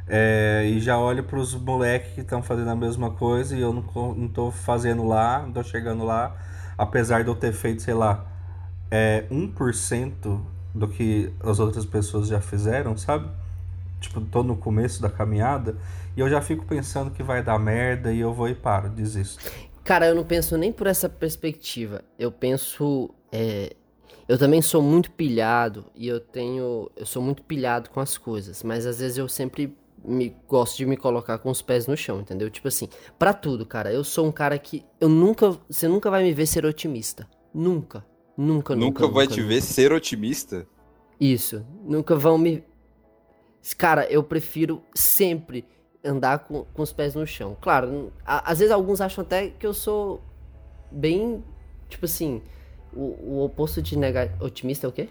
é, 0.06 0.64
e 0.66 0.80
já 0.80 0.98
olho 0.98 1.24
para 1.24 1.38
os 1.38 1.54
moleques 1.54 2.14
que 2.14 2.20
estão 2.20 2.42
fazendo 2.42 2.70
a 2.70 2.76
mesma 2.76 3.10
coisa 3.10 3.56
e 3.56 3.60
eu 3.60 3.72
não, 3.72 4.14
não 4.14 4.28
tô 4.28 4.50
fazendo 4.50 5.06
lá, 5.06 5.42
não 5.42 5.52
tô 5.52 5.62
chegando 5.62 6.04
lá, 6.04 6.34
apesar 6.78 7.22
de 7.24 7.28
eu 7.28 7.34
ter 7.34 7.52
feito, 7.52 7.82
sei 7.82 7.94
lá, 7.94 8.24
é, 8.90 9.24
1% 9.30 10.40
do 10.74 10.88
que 10.88 11.30
as 11.42 11.58
outras 11.58 11.84
pessoas 11.84 12.28
já 12.28 12.40
fizeram, 12.40 12.96
sabe? 12.96 13.28
Tipo, 14.00 14.20
tô 14.20 14.42
no 14.42 14.56
começo 14.56 15.02
da 15.02 15.10
caminhada 15.10 15.76
e 16.16 16.20
eu 16.20 16.30
já 16.30 16.40
fico 16.40 16.64
pensando 16.64 17.10
que 17.10 17.22
vai 17.22 17.42
dar 17.42 17.58
merda 17.58 18.12
e 18.12 18.20
eu 18.20 18.32
vou 18.32 18.48
e 18.48 18.54
paro, 18.54 18.88
desisto. 18.88 19.50
Cara, 19.82 20.06
eu 20.06 20.14
não 20.14 20.24
penso 20.24 20.56
nem 20.56 20.72
por 20.72 20.86
essa 20.86 21.08
perspectiva. 21.08 22.02
Eu 22.18 22.30
penso. 22.30 23.10
É... 23.32 23.74
Eu 24.28 24.36
também 24.36 24.60
sou 24.60 24.82
muito 24.82 25.10
pilhado 25.10 25.86
e 25.96 26.06
eu 26.06 26.20
tenho. 26.20 26.90
Eu 26.94 27.06
sou 27.06 27.22
muito 27.22 27.42
pilhado 27.42 27.88
com 27.88 27.98
as 27.98 28.18
coisas, 28.18 28.62
mas 28.62 28.84
às 28.84 28.98
vezes 28.98 29.16
eu 29.16 29.26
sempre 29.26 29.74
me 30.04 30.36
gosto 30.46 30.76
de 30.76 30.84
me 30.86 30.96
colocar 30.96 31.38
com 31.38 31.50
os 31.50 31.62
pés 31.62 31.86
no 31.86 31.96
chão, 31.96 32.20
entendeu? 32.20 32.50
Tipo 32.50 32.68
assim, 32.68 32.88
para 33.18 33.32
tudo, 33.32 33.64
cara. 33.64 33.90
Eu 33.90 34.04
sou 34.04 34.26
um 34.26 34.32
cara 34.32 34.58
que 34.58 34.84
eu 35.00 35.08
nunca, 35.08 35.58
você 35.68 35.88
nunca 35.88 36.10
vai 36.10 36.22
me 36.22 36.32
ver 36.34 36.46
ser 36.46 36.66
otimista. 36.66 37.26
Nunca. 37.54 38.04
Nunca, 38.36 38.76
nunca. 38.76 39.02
Nunca 39.02 39.08
vai 39.08 39.24
nunca, 39.24 39.34
te 39.34 39.40
nunca. 39.40 39.54
ver 39.54 39.62
ser 39.62 39.92
otimista? 39.92 40.66
Isso. 41.18 41.64
Nunca 41.82 42.14
vão 42.14 42.36
me. 42.36 42.62
Cara, 43.76 44.06
eu 44.10 44.22
prefiro 44.22 44.82
sempre 44.94 45.64
andar 46.04 46.40
com, 46.40 46.64
com 46.64 46.82
os 46.82 46.92
pés 46.92 47.14
no 47.14 47.26
chão. 47.26 47.56
Claro, 47.60 48.12
a, 48.24 48.52
às 48.52 48.58
vezes 48.58 48.72
alguns 48.72 49.00
acham 49.00 49.22
até 49.22 49.48
que 49.48 49.66
eu 49.66 49.72
sou 49.72 50.22
bem. 50.92 51.42
Tipo 51.88 52.04
assim. 52.04 52.42
O, 52.92 53.36
o 53.36 53.44
oposto 53.44 53.82
de 53.82 53.96
negar, 53.96 54.30
otimista 54.40 54.86
é 54.86 54.88
o 54.88 54.92
quê? 54.92 55.08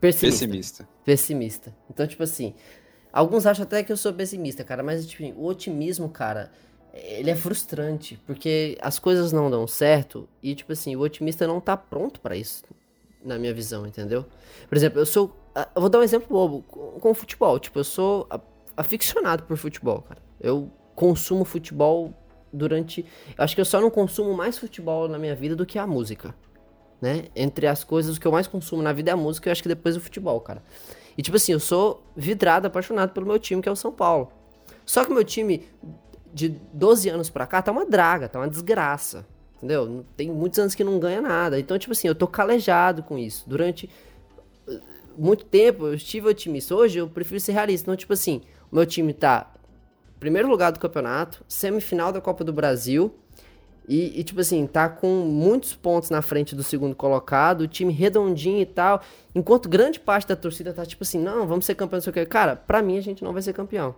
Pessimista. 0.00 0.38
Pessimista. 0.38 0.88
Pessimista. 1.04 1.76
Então, 1.88 2.06
tipo 2.06 2.22
assim. 2.22 2.54
Alguns 3.12 3.44
acham 3.44 3.64
até 3.64 3.82
que 3.82 3.90
eu 3.90 3.96
sou 3.96 4.12
pessimista, 4.12 4.62
cara, 4.62 4.84
mas 4.84 5.04
tipo, 5.04 5.36
o 5.36 5.46
otimismo, 5.46 6.08
cara, 6.08 6.52
ele 6.92 7.30
é 7.30 7.34
frustrante, 7.34 8.16
porque 8.26 8.78
as 8.80 8.98
coisas 8.98 9.32
não 9.32 9.50
dão 9.50 9.66
certo 9.66 10.28
e, 10.42 10.54
tipo 10.54 10.72
assim, 10.72 10.94
o 10.94 11.00
otimista 11.00 11.46
não 11.46 11.60
tá 11.60 11.76
pronto 11.76 12.20
para 12.20 12.36
isso, 12.36 12.62
na 13.24 13.38
minha 13.38 13.52
visão, 13.52 13.86
entendeu? 13.86 14.24
Por 14.68 14.76
exemplo, 14.76 15.00
eu 15.00 15.06
sou. 15.06 15.36
Eu 15.74 15.80
vou 15.80 15.90
dar 15.90 15.98
um 15.98 16.02
exemplo 16.02 16.28
bobo 16.28 16.62
com, 16.62 17.00
com 17.00 17.10
o 17.10 17.14
futebol. 17.14 17.58
Tipo, 17.58 17.80
eu 17.80 17.84
sou 17.84 18.28
aficionado 18.76 19.42
por 19.42 19.56
futebol, 19.56 20.02
cara. 20.02 20.22
Eu 20.40 20.70
consumo 20.94 21.44
futebol 21.44 22.14
durante. 22.52 23.04
Eu 23.36 23.44
acho 23.44 23.54
que 23.54 23.60
eu 23.60 23.64
só 23.64 23.80
não 23.80 23.90
consumo 23.90 24.32
mais 24.34 24.58
futebol 24.58 25.08
na 25.08 25.18
minha 25.18 25.34
vida 25.34 25.54
do 25.56 25.66
que 25.66 25.78
a 25.78 25.86
música. 25.86 26.34
Né? 27.00 27.24
Entre 27.34 27.66
as 27.66 27.82
coisas 27.82 28.18
que 28.18 28.26
eu 28.26 28.32
mais 28.32 28.46
consumo 28.46 28.82
na 28.82 28.92
vida 28.92 29.10
é 29.10 29.14
a 29.14 29.16
música, 29.16 29.48
eu 29.48 29.52
acho 29.52 29.62
que 29.62 29.68
depois 29.68 29.96
o 29.96 30.00
futebol, 30.00 30.40
cara. 30.40 30.62
E 31.16 31.22
tipo 31.22 31.36
assim, 31.36 31.52
eu 31.52 31.60
sou 31.60 32.04
vidrado, 32.16 32.66
apaixonado 32.66 33.12
pelo 33.12 33.26
meu 33.26 33.38
time, 33.38 33.62
que 33.62 33.68
é 33.68 33.72
o 33.72 33.76
São 33.76 33.92
Paulo. 33.92 34.30
Só 34.84 35.04
que 35.04 35.12
meu 35.12 35.24
time 35.24 35.66
de 36.32 36.48
12 36.72 37.08
anos 37.08 37.30
pra 37.30 37.46
cá 37.46 37.62
tá 37.62 37.72
uma 37.72 37.84
draga, 37.84 38.28
tá 38.28 38.38
uma 38.38 38.48
desgraça. 38.48 39.26
Entendeu? 39.56 40.04
Tem 40.16 40.30
muitos 40.30 40.58
anos 40.58 40.74
que 40.74 40.82
não 40.82 40.98
ganha 40.98 41.20
nada. 41.20 41.60
Então, 41.60 41.78
tipo 41.78 41.92
assim, 41.92 42.08
eu 42.08 42.14
tô 42.14 42.26
calejado 42.26 43.02
com 43.02 43.18
isso. 43.18 43.48
Durante 43.48 43.90
uh, 44.66 44.80
muito 45.18 45.44
tempo 45.44 45.86
eu 45.86 45.94
estive 45.94 46.28
otimista. 46.28 46.74
Hoje 46.74 46.98
eu 46.98 47.08
prefiro 47.08 47.38
ser 47.38 47.52
realista. 47.52 47.84
Então, 47.84 47.96
tipo 47.96 48.12
assim, 48.12 48.42
o 48.72 48.76
meu 48.76 48.86
time 48.86 49.12
tá 49.12 49.52
primeiro 50.18 50.48
lugar 50.48 50.70
do 50.70 50.78
campeonato, 50.78 51.44
semifinal 51.46 52.10
da 52.10 52.20
Copa 52.20 52.42
do 52.42 52.52
Brasil. 52.52 53.14
E, 53.90 54.20
e, 54.20 54.22
tipo 54.22 54.40
assim, 54.40 54.68
tá 54.68 54.88
com 54.88 55.08
muitos 55.08 55.74
pontos 55.74 56.10
na 56.10 56.22
frente 56.22 56.54
do 56.54 56.62
segundo 56.62 56.94
colocado, 56.94 57.62
o 57.62 57.66
time 57.66 57.92
redondinho 57.92 58.60
e 58.60 58.64
tal. 58.64 59.02
Enquanto 59.34 59.68
grande 59.68 59.98
parte 59.98 60.28
da 60.28 60.36
torcida 60.36 60.72
tá 60.72 60.86
tipo 60.86 61.02
assim, 61.02 61.18
não, 61.18 61.44
vamos 61.44 61.64
ser 61.64 61.74
campeão, 61.74 61.96
não 61.96 62.02
sei 62.02 62.12
o 62.12 62.14
que. 62.14 62.24
Cara, 62.24 62.54
pra 62.54 62.82
mim 62.82 62.96
a 62.96 63.00
gente 63.00 63.24
não 63.24 63.32
vai 63.32 63.42
ser 63.42 63.52
campeão. 63.52 63.96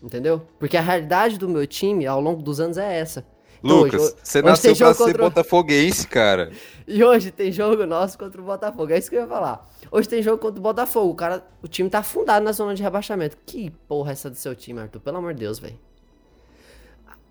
Entendeu? 0.00 0.42
Porque 0.56 0.76
a 0.76 0.80
realidade 0.80 1.36
do 1.36 1.48
meu 1.48 1.66
time 1.66 2.06
ao 2.06 2.20
longo 2.20 2.44
dos 2.44 2.60
anos 2.60 2.78
é 2.78 2.96
essa. 2.96 3.26
Então, 3.58 3.78
Lucas, 3.78 4.00
hoje, 4.00 4.14
você 4.22 4.38
hoje 4.38 4.46
nasceu 4.46 4.76
pra 4.76 4.94
contra... 4.94 5.04
ser 5.06 5.18
botafoguense, 5.18 6.06
cara. 6.06 6.52
E 6.86 7.02
hoje 7.02 7.30
tem 7.30 7.50
jogo 7.50 7.86
nosso 7.86 8.18
contra 8.18 8.38
o 8.38 8.44
Botafogo. 8.44 8.92
É 8.92 8.98
isso 8.98 9.08
que 9.08 9.16
eu 9.16 9.22
ia 9.22 9.26
falar. 9.26 9.66
Hoje 9.90 10.06
tem 10.06 10.22
jogo 10.22 10.36
contra 10.36 10.60
o 10.60 10.62
Botafogo. 10.62 11.10
O 11.10 11.14
cara, 11.14 11.42
o 11.62 11.66
time 11.66 11.88
tá 11.88 12.00
afundado 12.00 12.44
na 12.44 12.52
zona 12.52 12.74
de 12.74 12.82
rebaixamento. 12.82 13.38
Que 13.46 13.70
porra 13.88 14.10
é 14.10 14.12
essa 14.12 14.28
do 14.28 14.36
seu 14.36 14.54
time, 14.54 14.80
Arthur? 14.80 15.00
Pelo 15.00 15.16
amor 15.16 15.32
de 15.32 15.40
Deus, 15.40 15.58
velho. 15.58 15.78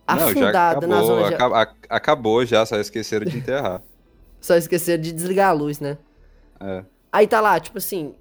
Afundado 0.06 0.88
na 0.88 1.02
zona 1.02 1.30
de... 1.30 1.36
Acabou, 1.36 1.58
acabou 1.90 2.46
já, 2.46 2.66
só 2.66 2.78
esqueceram 2.78 3.26
de 3.26 3.38
enterrar. 3.38 3.82
só 4.40 4.56
esqueceram 4.56 5.02
de 5.02 5.12
desligar 5.12 5.50
a 5.50 5.54
luz, 5.54 5.80
né? 5.80 5.98
É. 6.60 6.84
Aí 7.12 7.28
tá 7.28 7.40
lá, 7.40 7.60
tipo 7.60 7.78
assim... 7.78 8.16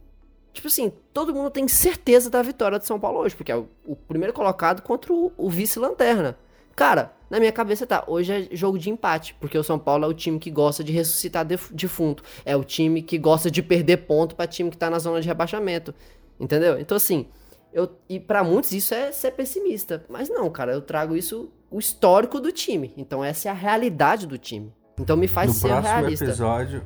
Tipo 0.53 0.69
assim, 0.69 0.93
todo 1.15 1.35
mundo 1.35 1.51
tem 1.51 1.67
certeza 1.67 2.29
da 2.29 2.43
vitória 2.43 2.79
de 2.79 2.85
São 2.85 3.01
Paulo 3.01 3.21
hoje, 3.21 3.35
porque 3.35 3.51
é 3.51 3.57
o, 3.57 3.67
o 3.87 3.97
primeiro 3.97 4.35
colocado 4.35 4.83
contra 4.83 5.11
o, 5.11 5.33
o 5.37 5.49
vice-lanterna. 5.49 6.37
Cara, 6.77 7.13
na 7.31 7.39
minha 7.39 7.53
cabeça 7.53 7.87
tá, 7.87 8.05
hoje 8.07 8.33
é 8.53 8.55
jogo 8.55 8.79
de 8.79 8.91
empate, 8.91 9.35
porque 9.41 9.57
o 9.57 9.63
São 9.63 9.79
Paulo 9.79 10.05
é 10.05 10.09
o 10.09 10.13
time 10.13 10.39
que 10.39 10.51
gosta 10.51 10.85
de 10.85 10.93
ressuscitar 10.93 11.47
defunto. 11.47 12.23
É 12.45 12.55
o 12.55 12.65
time 12.65 13.01
que 13.01 13.17
gosta 13.17 13.51
de 13.51 13.63
perder 13.63 13.99
ponto 13.99 14.37
para 14.37 14.47
time 14.47 14.71
que 14.71 14.77
tá 14.77 14.91
na 14.91 14.99
zona 14.99 15.21
de 15.21 15.27
rebaixamento. 15.27 15.95
Entendeu? 16.39 16.79
Então 16.79 16.97
assim, 16.97 17.27
eu 17.73 17.91
e 18.09 18.21
para 18.21 18.45
muitos 18.45 18.73
isso 18.73 18.95
é 18.95 19.13
ser 19.13 19.33
pessimista, 19.33 20.05
mas 20.09 20.29
não, 20.29 20.51
cara, 20.51 20.73
eu 20.73 20.83
trago 20.83 21.17
isso 21.17 21.51
o 21.73 21.79
histórico 21.79 22.39
do 22.39 22.53
time. 22.53 22.93
Então 22.97 23.25
essa 23.25 23.49
é 23.49 23.51
a 23.51 23.55
realidade 23.55 24.27
do 24.27 24.39
time. 24.39 24.73
Então 24.99 25.17
me 25.17 25.27
faz 25.27 25.49
no 25.49 25.55
ser 25.55 25.73
realista. 25.81 26.27
Episódio, 26.27 26.85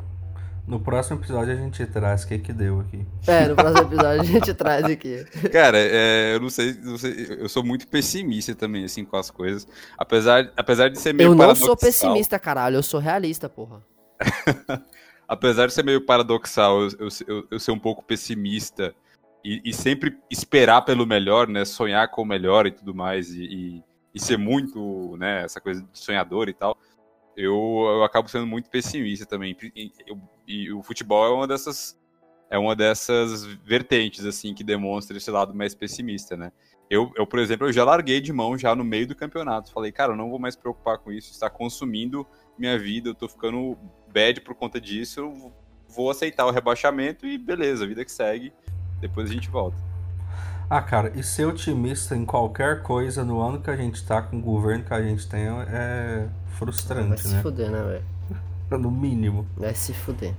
no 0.66 0.80
próximo 0.80 1.18
episódio 1.18 1.52
a 1.52 1.56
gente 1.56 1.84
traz 1.86 2.24
o 2.24 2.28
que 2.28 2.38
que 2.38 2.52
deu 2.52 2.80
aqui. 2.80 3.04
É, 3.26 3.48
no 3.48 3.56
próximo 3.56 3.82
episódio 3.82 4.20
a 4.20 4.24
gente 4.24 4.54
traz 4.54 4.84
aqui. 4.84 5.24
Cara, 5.52 5.78
é, 5.78 6.34
eu 6.34 6.40
não 6.40 6.48
sei, 6.48 6.74
não 6.82 6.96
sei, 6.96 7.36
eu 7.38 7.48
sou 7.48 7.64
muito 7.64 7.86
pessimista 7.88 8.54
também, 8.54 8.84
assim, 8.84 9.04
com 9.04 9.16
as 9.16 9.30
coisas. 9.30 9.66
Apesar, 9.98 10.52
apesar 10.56 10.88
de 10.88 10.98
ser 10.98 11.12
meio 11.12 11.30
Eu 11.30 11.34
não 11.34 11.54
sou 11.54 11.76
pessimista, 11.76 12.38
caralho, 12.38 12.76
eu 12.76 12.82
sou 12.82 13.00
realista, 13.00 13.48
porra. 13.48 13.82
apesar 15.28 15.66
de 15.66 15.72
ser 15.72 15.84
meio 15.84 16.04
paradoxal, 16.04 16.82
eu, 16.82 16.88
eu, 16.98 17.08
eu, 17.26 17.46
eu 17.50 17.58
ser 17.58 17.72
um 17.72 17.78
pouco 17.78 18.02
pessimista 18.02 18.94
e, 19.44 19.60
e, 19.64 19.72
sempre 19.72 20.16
esperar 20.28 20.82
pelo 20.82 21.06
melhor, 21.06 21.46
né, 21.46 21.64
sonhar 21.64 22.10
com 22.10 22.22
o 22.22 22.26
melhor 22.26 22.66
e 22.66 22.72
tudo 22.72 22.92
mais, 22.92 23.30
e, 23.30 23.44
e, 23.44 23.84
e 24.16 24.20
ser 24.20 24.38
muito, 24.38 25.16
né, 25.18 25.44
essa 25.44 25.60
coisa 25.60 25.82
de 25.82 25.98
sonhador 25.98 26.48
e 26.48 26.54
tal 26.54 26.76
eu, 27.36 27.84
eu 27.86 28.02
acabo 28.02 28.28
sendo 28.28 28.46
muito 28.46 28.70
pessimista 28.70 29.26
também. 29.26 29.54
E, 29.74 29.92
eu, 30.06 30.18
e, 30.46 30.72
o 30.72 30.82
futebol 30.82 31.24
é 31.26 31.30
uma 31.30 31.46
dessas 31.46 31.96
é 32.48 32.56
uma 32.56 32.76
dessas 32.76 33.44
vertentes 33.44 34.24
assim 34.24 34.54
que 34.54 34.62
demonstra 34.62 35.16
esse 35.16 35.30
lado 35.30 35.52
mais 35.52 35.74
pessimista, 35.74 36.36
né? 36.36 36.52
Eu, 36.88 37.12
eu, 37.16 37.26
por 37.26 37.40
exemplo, 37.40 37.66
eu 37.66 37.72
já 37.72 37.84
larguei 37.84 38.20
de 38.20 38.32
mão 38.32 38.56
já 38.56 38.74
no 38.74 38.84
meio 38.84 39.08
do 39.08 39.16
campeonato. 39.16 39.72
Falei, 39.72 39.90
cara, 39.90 40.12
eu 40.12 40.16
não 40.16 40.30
vou 40.30 40.38
mais 40.38 40.54
preocupar 40.54 40.98
com 40.98 41.10
isso, 41.10 41.32
está 41.32 41.50
consumindo 41.50 42.24
minha 42.56 42.78
vida, 42.78 43.10
eu 43.10 43.14
tô 43.14 43.28
ficando 43.28 43.76
bad 44.12 44.40
por 44.42 44.54
conta 44.54 44.80
disso, 44.80 45.20
eu 45.20 45.52
vou 45.88 46.08
aceitar 46.08 46.46
o 46.46 46.52
rebaixamento 46.52 47.26
e 47.26 47.36
beleza, 47.36 47.86
vida 47.86 48.04
que 48.04 48.12
segue. 48.12 48.52
Depois 49.00 49.28
a 49.28 49.34
gente 49.34 49.50
volta. 49.50 49.85
Ah, 50.68 50.82
cara, 50.82 51.12
e 51.14 51.22
ser 51.22 51.44
otimista 51.46 52.16
em 52.16 52.24
qualquer 52.24 52.82
coisa 52.82 53.24
no 53.24 53.40
ano 53.40 53.60
que 53.60 53.70
a 53.70 53.76
gente 53.76 54.04
tá, 54.04 54.20
com 54.20 54.38
o 54.38 54.40
governo 54.40 54.84
que 54.84 54.92
a 54.92 55.00
gente 55.00 55.26
tem, 55.28 55.46
é 55.46 56.26
frustrante, 56.58 57.08
Vai 57.08 57.18
se 57.18 57.28
né? 57.34 57.42
fuder, 57.42 57.70
né, 57.70 57.82
velho? 57.82 58.04
No 58.82 58.90
mínimo. 58.90 59.46
Vai 59.56 59.74
se 59.74 59.94
fuder. 59.94 60.34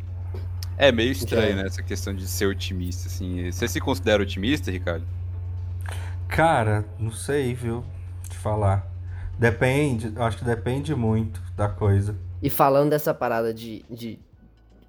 É 0.78 0.92
meio 0.92 1.14
estranho, 1.14 1.52
Já. 1.52 1.56
né? 1.56 1.68
Essa 1.68 1.82
questão 1.82 2.14
de 2.14 2.28
ser 2.28 2.46
otimista, 2.46 3.08
assim. 3.08 3.50
Você 3.50 3.70
se 3.70 3.80
considera 3.80 4.22
otimista, 4.22 4.70
Ricardo? 4.70 5.06
Cara, 6.28 6.84
não 7.00 7.12
sei, 7.12 7.54
viu? 7.54 7.86
Te 8.30 8.38
falar. 8.38 8.86
Depende, 9.40 10.12
acho 10.18 10.38
que 10.40 10.44
depende 10.46 10.94
muito 10.94 11.42
da 11.56 11.70
coisa. 11.70 12.16
E 12.44 12.50
falando 12.50 12.90
dessa 12.90 13.14
parada 13.14 13.54
de. 13.54 13.86
de 13.90 14.20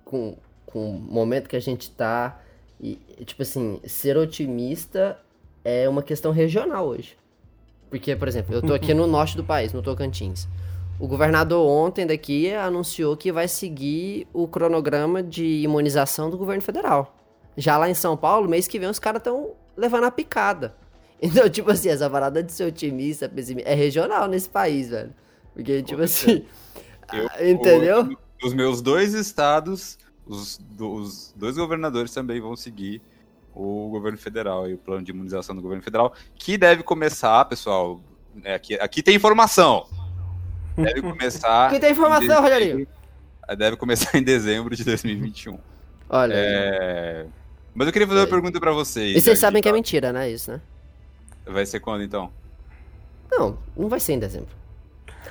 com, 0.04 0.36
com 0.66 0.96
o 0.96 1.00
momento 1.00 1.48
que 1.48 1.56
a 1.56 1.60
gente 1.60 1.90
tá. 1.92 2.40
E, 2.80 2.96
tipo 3.24 3.42
assim, 3.42 3.80
ser 3.86 4.16
otimista 4.16 5.16
é 5.68 5.88
uma 5.88 6.02
questão 6.02 6.32
regional 6.32 6.86
hoje. 6.86 7.16
Porque, 7.90 8.14
por 8.16 8.28
exemplo, 8.28 8.54
eu 8.54 8.62
tô 8.62 8.74
aqui 8.74 8.92
no 8.94 9.06
norte 9.06 9.36
do 9.36 9.44
país, 9.44 9.72
no 9.72 9.82
Tocantins. 9.82 10.46
O 10.98 11.06
governador 11.06 11.66
ontem 11.68 12.06
daqui 12.06 12.52
anunciou 12.52 13.16
que 13.16 13.30
vai 13.30 13.46
seguir 13.46 14.26
o 14.32 14.48
cronograma 14.48 15.22
de 15.22 15.44
imunização 15.62 16.28
do 16.28 16.36
governo 16.36 16.62
federal. 16.62 17.14
Já 17.56 17.76
lá 17.78 17.88
em 17.88 17.94
São 17.94 18.16
Paulo, 18.16 18.48
mês 18.48 18.66
que 18.66 18.78
vem, 18.78 18.88
os 18.88 18.98
caras 18.98 19.20
estão 19.20 19.52
levando 19.76 20.04
a 20.04 20.10
picada. 20.10 20.74
Então, 21.20 21.50
tipo 21.50 21.68
assim, 21.72 21.88
essa 21.88 22.08
parada 22.08 22.40
de 22.44 22.52
ser 22.52 22.62
otimista, 22.62 23.28
pessimista, 23.28 23.68
é 23.68 23.74
regional 23.74 24.28
nesse 24.28 24.48
país, 24.48 24.90
velho. 24.90 25.12
Porque, 25.52 25.82
tipo 25.82 26.00
assim. 26.00 26.44
Eu- 27.12 27.28
ah, 27.32 27.44
entendeu? 27.44 28.16
Os 28.40 28.54
meus 28.54 28.80
dois 28.80 29.14
estados, 29.14 29.98
os, 30.24 30.60
os 30.78 31.34
dois 31.34 31.56
governadores 31.56 32.14
também 32.14 32.40
vão 32.40 32.54
seguir 32.54 33.02
o 33.60 33.88
governo 33.90 34.16
federal 34.16 34.68
e 34.68 34.74
o 34.74 34.78
plano 34.78 35.02
de 35.04 35.10
imunização 35.10 35.54
do 35.56 35.60
governo 35.60 35.82
federal, 35.82 36.14
que 36.36 36.56
deve 36.56 36.82
começar, 36.82 37.44
pessoal. 37.46 38.00
é, 38.44 38.54
aqui, 38.54 38.74
aqui 38.76 39.02
tem 39.02 39.16
informação. 39.16 39.86
Deve 40.76 41.02
começar. 41.02 41.66
Aqui 41.66 41.80
tem 41.80 41.90
informação, 41.90 42.40
Rogerinho. 42.40 42.86
Deve 43.56 43.76
começar 43.76 44.16
em 44.16 44.22
dezembro 44.22 44.76
de 44.76 44.84
2021. 44.84 45.58
Olha. 46.08 46.34
É, 46.36 47.26
Mas 47.74 47.86
eu 47.86 47.92
queria 47.92 48.06
fazer 48.06 48.20
uma 48.20 48.26
É. 48.26 48.30
pergunta 48.30 48.60
pra 48.60 48.72
vocês. 48.72 49.16
e 49.16 49.20
vocês 49.20 49.38
sabem 49.38 49.60
que 49.60 49.68
é 49.68 49.72
tá- 49.72 49.76
mentira, 49.76 50.12
né? 50.12 50.30
Isso, 50.30 50.52
né? 50.52 50.60
Vai 51.46 51.64
ser 51.66 51.80
quando 51.80 52.02
então? 52.04 52.30
Não, 53.30 53.58
não 53.76 53.88
vai 53.88 53.98
ser 54.00 54.12
em 54.12 54.18
dezembro. 54.18 54.48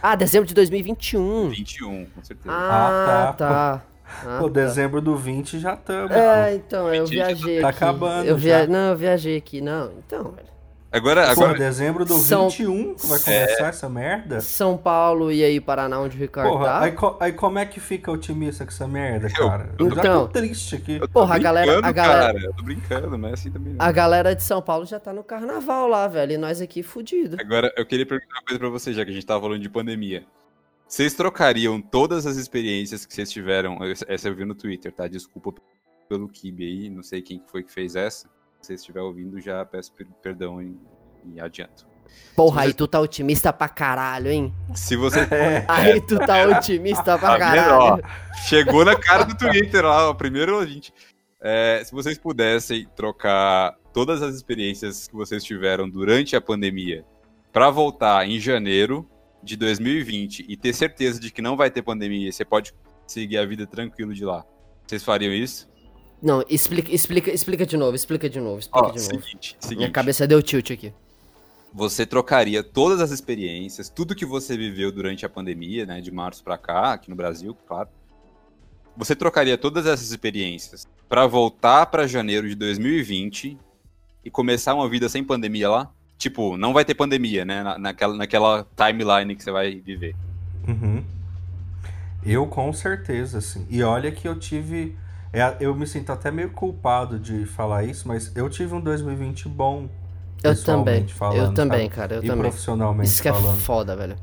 Ah, 0.01 0.15
dezembro 0.15 0.47
de 0.47 0.53
2021. 0.53 1.49
21, 1.49 2.05
com 2.07 2.23
certeza. 2.23 2.53
Ah, 2.53 3.29
Ah, 3.29 3.33
tá. 3.33 3.83
Ah, 4.25 4.37
Pô, 4.39 4.49
tá. 4.49 4.61
dezembro 4.61 5.01
do 5.01 5.15
20 5.15 5.59
já 5.59 5.73
estamos. 5.73 6.11
É, 6.11 6.55
então, 6.55 6.93
eu 6.93 7.03
Mentira, 7.03 7.25
viajei 7.27 7.61
tá 7.61 7.69
aqui. 7.69 7.77
acabando 7.83 8.25
Eu 8.25 8.37
via... 8.37 8.59
já. 8.61 8.67
Não, 8.67 8.89
eu 8.91 8.95
viajei 8.97 9.37
aqui. 9.37 9.61
Não, 9.61 9.91
então, 9.97 10.23
velho. 10.31 10.47
Agora, 10.89 11.25
Pô, 11.25 11.31
agora 11.43 11.57
dezembro 11.59 12.05
do 12.05 12.13
São- 12.15 12.47
21 12.47 12.95
que 12.95 13.07
vai 13.07 13.19
começar 13.19 13.67
essa 13.67 13.89
merda? 13.89 14.39
São 14.39 14.77
Paulo 14.77 15.29
e 15.29 15.43
aí 15.43 15.59
Paraná, 15.59 15.99
onde 15.99 16.15
o 16.15 16.19
Ricardo 16.19 16.49
Porra, 16.49 16.65
tá. 16.65 16.79
aí, 16.79 16.91
co- 16.93 17.17
aí 17.19 17.33
como 17.33 17.59
é 17.59 17.65
que 17.65 17.77
fica 17.81 18.09
otimista 18.09 18.63
com 18.63 18.71
essa 18.71 18.87
merda, 18.87 19.27
Eu- 19.37 19.49
cara? 19.49 19.69
Eu, 19.77 19.89
já 19.89 19.99
Então- 19.99 20.25
tô 20.27 20.31
triste 20.31 20.75
aqui. 20.77 20.93
eu 20.95 21.01
tô 21.01 21.07
Porra, 21.09 21.35
a 21.35 21.39
galera- 21.39 21.77
a 21.85 21.91
galera- 21.91 22.33
cara. 22.33 22.39
Eu 22.45 22.53
tô 22.53 22.63
brincando, 22.63 23.17
mas 23.19 23.33
assim 23.33 23.51
também 23.51 23.73
não. 23.73 23.85
A 23.85 23.91
galera 23.91 24.33
de 24.33 24.41
São 24.43 24.61
Paulo 24.61 24.85
já 24.85 24.97
tá 24.97 25.11
no 25.11 25.25
carnaval 25.25 25.89
lá, 25.89 26.07
velho. 26.07 26.31
E 26.31 26.37
nós 26.37 26.61
aqui 26.61 26.81
fudido. 26.81 27.35
Agora, 27.37 27.71
eu 27.77 27.85
queria 27.85 28.05
perguntar 28.05 28.35
uma 28.35 28.43
coisa 28.43 28.57
pra 28.57 28.69
vocês, 28.69 28.95
já 28.95 29.03
que 29.03 29.11
a 29.11 29.13
gente 29.13 29.25
tava 29.25 29.41
falando 29.41 29.59
de 29.61 29.69
pandemia. 29.69 30.23
Vocês 30.87 31.13
trocariam 31.13 31.81
todas 31.81 32.25
as 32.25 32.37
experiências 32.37 33.05
que 33.05 33.13
vocês 33.13 33.29
tiveram? 33.29 33.77
Essa 34.07 34.29
eu 34.29 34.35
vi 34.35 34.45
no 34.45 34.55
Twitter, 34.55 34.91
tá? 34.91 35.07
Desculpa 35.07 35.53
pelo 36.07 36.29
Kibe 36.29 36.63
aí, 36.65 36.89
não 36.89 37.03
sei 37.03 37.21
quem 37.21 37.39
que 37.39 37.51
foi 37.51 37.63
que 37.63 37.71
fez 37.71 37.95
essa. 37.95 38.27
Se 38.61 38.67
você 38.67 38.73
estiver 38.75 39.01
ouvindo, 39.01 39.39
já 39.41 39.63
peço 39.65 39.91
per- 39.93 40.07
perdão 40.21 40.61
em, 40.61 40.79
em 41.25 41.39
adianto. 41.41 41.85
Porra, 42.35 42.61
aí 42.61 42.73
tu 42.73 42.87
tá 42.87 43.01
otimista 43.01 43.51
pra 43.51 43.67
caralho, 43.67 44.31
hein? 44.31 44.55
Se 44.73 44.95
você. 44.95 45.19
É, 45.29 45.65
Aí 45.67 45.99
tu 45.99 46.17
tá 46.17 46.47
otimista 46.47 47.17
pra 47.17 47.37
caralho. 47.37 48.01
Chegou 48.47 48.85
na 48.85 48.95
cara 48.95 49.25
do 49.25 49.35
Twitter 49.37 49.83
lá, 49.83 50.09
o 50.09 50.15
primeiro 50.15 50.57
ouvinte. 50.57 50.93
É, 51.41 51.83
se 51.83 51.91
vocês 51.91 52.17
pudessem 52.17 52.87
trocar 52.95 53.75
todas 53.93 54.21
as 54.21 54.33
experiências 54.35 55.07
que 55.07 55.15
vocês 55.15 55.43
tiveram 55.43 55.89
durante 55.89 56.35
a 56.35 56.41
pandemia 56.41 57.05
pra 57.51 57.69
voltar 57.69 58.25
em 58.27 58.39
janeiro 58.39 59.07
de 59.43 59.55
2020 59.55 60.45
e 60.47 60.57
ter 60.57 60.73
certeza 60.73 61.19
de 61.19 61.31
que 61.31 61.41
não 61.41 61.55
vai 61.55 61.69
ter 61.71 61.81
pandemia, 61.81 62.31
você 62.31 62.43
pode 62.43 62.73
seguir 63.05 63.37
a 63.37 63.45
vida 63.45 63.65
tranquilo 63.65 64.13
de 64.13 64.25
lá. 64.25 64.43
Vocês 64.85 65.03
fariam 65.03 65.33
isso? 65.33 65.67
Não, 66.21 66.43
explica, 66.49 66.91
explica, 66.93 67.31
explica 67.31 67.65
de 67.65 67.77
novo, 67.77 67.95
explica 67.95 68.29
de 68.29 68.39
novo, 68.39 68.59
explica 68.59 68.87
Ó, 68.87 68.91
de 68.91 68.97
novo. 68.99 69.09
seguinte, 69.21 69.57
Minha 69.61 69.69
seguinte. 69.69 69.91
cabeça 69.91 70.25
deu 70.27 70.41
tilt 70.41 70.71
aqui. 70.71 70.91
Você 71.73 72.05
trocaria 72.05 72.63
todas 72.63 72.99
as 73.01 73.11
experiências, 73.11 73.89
tudo 73.89 74.15
que 74.15 74.25
você 74.25 74.57
viveu 74.57 74.91
durante 74.91 75.25
a 75.25 75.29
pandemia, 75.29 75.85
né, 75.85 76.01
de 76.01 76.11
março 76.11 76.43
pra 76.43 76.57
cá, 76.57 76.93
aqui 76.93 77.09
no 77.09 77.15
Brasil, 77.15 77.55
claro. 77.67 77.89
Você 78.95 79.15
trocaria 79.15 79.57
todas 79.57 79.85
essas 79.85 80.09
experiências 80.09 80.87
pra 81.07 81.27
voltar 81.27 81.85
pra 81.85 82.07
janeiro 82.07 82.49
de 82.49 82.55
2020 82.55 83.57
e 84.25 84.31
começar 84.31 84.73
uma 84.73 84.89
vida 84.89 85.07
sem 85.07 85.23
pandemia 85.23 85.69
lá? 85.69 85.91
Tipo, 86.17 86.57
não 86.57 86.73
vai 86.73 86.83
ter 86.83 86.95
pandemia, 86.95 87.45
né, 87.45 87.61
na- 87.63 87.77
naquela, 87.77 88.15
naquela 88.15 88.65
timeline 88.75 89.35
que 89.35 89.43
você 89.43 89.51
vai 89.51 89.75
viver. 89.75 90.15
Uhum. 90.67 91.03
Eu 92.25 92.47
com 92.47 92.73
certeza, 92.73 93.39
sim. 93.39 93.65
E 93.69 93.81
olha 93.83 94.11
que 94.11 94.27
eu 94.27 94.37
tive. 94.37 94.97
é, 95.31 95.55
eu 95.59 95.75
me 95.75 95.85
sinto 95.85 96.11
até 96.11 96.31
meio 96.31 96.49
culpado 96.49 97.19
de 97.19 97.45
falar 97.45 97.83
isso, 97.83 98.07
mas 98.07 98.31
eu 98.35 98.49
tive 98.49 98.73
um 98.73 98.81
2020 98.81 99.47
bom. 99.47 99.87
Eu 100.43 100.61
também, 100.63 101.07
falando, 101.07 101.37
eu 101.49 101.53
também, 101.53 101.81
sabe? 101.85 101.95
cara, 101.95 102.15
eu 102.15 102.23
e 102.23 102.27
também. 102.27 102.41
profissionalmente 102.43 103.09
Isso 103.09 103.21
que 103.21 103.29
é 103.29 103.33
falando. 103.33 103.59
foda, 103.59 103.95
velho. 103.95 104.15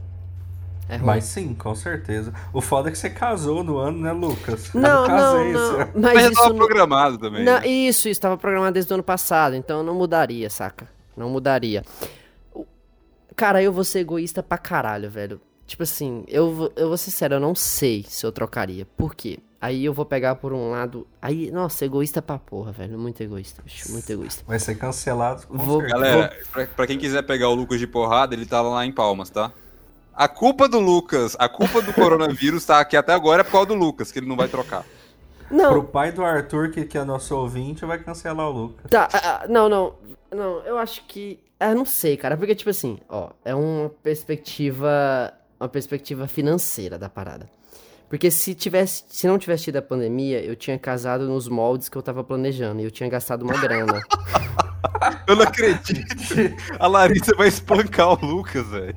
É 0.89 0.97
ruim. 0.97 1.07
Mas 1.07 1.25
sim, 1.25 1.55
com 1.55 1.75
certeza. 1.75 2.33
O 2.53 2.61
foda 2.61 2.89
é 2.89 2.93
que 2.93 2.99
você 2.99 3.09
casou 3.11 3.65
no 3.65 3.79
ano, 3.79 3.99
né, 4.01 4.13
Lucas? 4.13 4.73
Eu 4.75 4.81
Não, 4.81 5.01
não, 5.03 5.07
casei 5.09 5.53
não. 5.53 5.61
ano. 5.61 5.91
Mas, 5.95 6.03
Mas 6.15 6.23
já 6.25 6.29
isso 6.31 6.35
tava 6.43 6.49
não... 6.51 6.57
programado 6.57 7.19
também. 7.19 7.45
não- 7.45 7.61
né? 7.61 7.67
Isso, 7.67 8.09
isso 8.09 8.21
tava 8.21 8.37
programado 8.37 8.75
desde 8.75 8.93
o 8.93 8.95
ano 8.95 9.03
passado, 9.03 9.57
então 9.57 9.83
não 9.83 9.95
mudaria, 9.95 10.51
saca? 10.51 10.87
Não 11.17 11.29
mudaria. 11.31 11.83
O- 12.55 12.67
Cara, 13.37 13.63
eu 13.63 13.73
vou 13.73 13.85
ser 13.85 14.01
egoísta 14.01 14.43
pra 14.43 14.59
caralho, 14.59 15.11
velho. 15.11 15.41
Tipo 15.67 15.83
assim, 15.83 16.25
eu, 16.29 16.53
vou- 16.55 16.73
eu 16.77 16.89
vou 16.89 16.97
ser 16.97 17.11
sério, 17.11 17.37
eu 17.37 17.41
não 17.41 17.55
sei 17.55 18.05
se 18.09 18.25
eu 18.27 18.31
trocaria. 18.33 18.87
Por 18.97 19.15
quê? 19.15 19.39
Aí 19.61 19.83
eu 19.85 19.95
vou 19.95 20.05
pegar 20.05 20.35
por 20.35 20.53
um 20.53 20.71
lado. 20.71 21.07
Aí, 21.23 21.51
nossa, 21.51 21.87
egoísta 21.87 22.21
pra 22.21 22.39
porra, 22.39 22.71
velho. 22.71 22.99
Muito 22.99 23.23
egoísta, 23.23 23.63
bicho. 23.63 23.91
Muito 23.93 24.11
egoísta. 24.11 24.45
Vai 24.47 24.59
ser 24.59 24.75
cancelado 24.75 25.47
com 25.47 25.57
Vou- 25.57 25.81
certeza. 25.81 25.95
Galera, 25.99 26.37
pra, 26.53 26.67
pra 26.67 26.87
quem 26.87 26.99
quiser 26.99 27.23
pegar 27.23 27.49
o 27.49 27.55
Lucas 27.55 27.79
de 27.81 27.87
porrada, 27.87 28.35
ele 28.35 28.45
tá 28.45 28.61
lá 28.61 28.85
em 28.85 28.93
Palmas, 28.93 29.31
tá? 29.31 29.51
A 30.13 30.29
culpa 30.29 30.69
do 30.69 30.79
Lucas, 30.79 31.35
a 31.39 31.49
culpa 31.49 31.81
do 31.81 31.93
coronavírus 31.95 32.65
tá 32.67 32.79
aqui 32.79 32.95
até 32.97 33.15
agora 33.15 33.41
é 33.41 33.45
por 33.45 33.53
causa 33.53 33.67
do 33.69 33.75
Lucas, 33.75 34.13
que 34.13 34.19
ele 34.19 34.29
não 34.29 34.37
vai 34.37 34.49
trocar. 34.49 34.85
Não, 35.51 35.71
Pro 35.73 35.85
pai 35.85 36.13
do 36.13 36.23
Arthur, 36.25 36.71
que, 36.71 36.85
que 36.85 36.97
é 36.99 37.05
nosso 37.05 37.35
ouvinte, 37.37 37.85
vai 37.87 37.99
cancelar 37.99 38.49
o 38.49 38.53
Lucas. 38.53 38.91
Tá, 38.91 39.09
ah, 39.13 39.41
ah, 39.43 39.49
não, 39.49 39.69
não. 39.69 39.95
Não, 40.35 40.61
eu 40.61 40.79
acho 40.79 41.05
que. 41.07 41.39
Eu 41.61 41.75
não 41.75 41.85
sei, 41.85 42.17
cara. 42.17 42.37
Porque, 42.37 42.55
tipo 42.55 42.71
assim, 42.71 42.99
ó, 43.09 43.31
é 43.45 43.55
uma 43.55 43.89
perspectiva. 44.03 45.33
Uma 45.59 45.69
perspectiva 45.69 46.27
financeira 46.27 46.99
da 46.99 47.09
parada. 47.09 47.49
Porque 48.09 48.31
se 48.31 48.55
tivesse. 48.55 49.05
Se 49.09 49.27
não 49.27 49.39
tivesse 49.39 49.65
tido 49.65 49.77
a 49.77 49.83
pandemia, 49.83 50.45
eu 50.45 50.57
tinha 50.57 50.79
casado 50.79 51.27
nos 51.27 51.49
moldes 51.49 51.89
que 51.89 51.97
eu 51.97 52.03
tava 52.03 52.23
planejando. 52.23 52.81
E 52.81 52.85
eu 52.85 52.91
tinha 52.91 53.09
gastado 53.09 53.43
uma 53.43 53.59
grana. 53.61 54.03
Eu 55.27 55.37
não 55.37 55.43
acredito. 55.43 56.05
A 56.79 56.87
Larissa 56.87 57.35
vai 57.35 57.49
espancar 57.49 58.13
o 58.13 58.27
Lucas, 58.27 58.67
velho. 58.69 58.95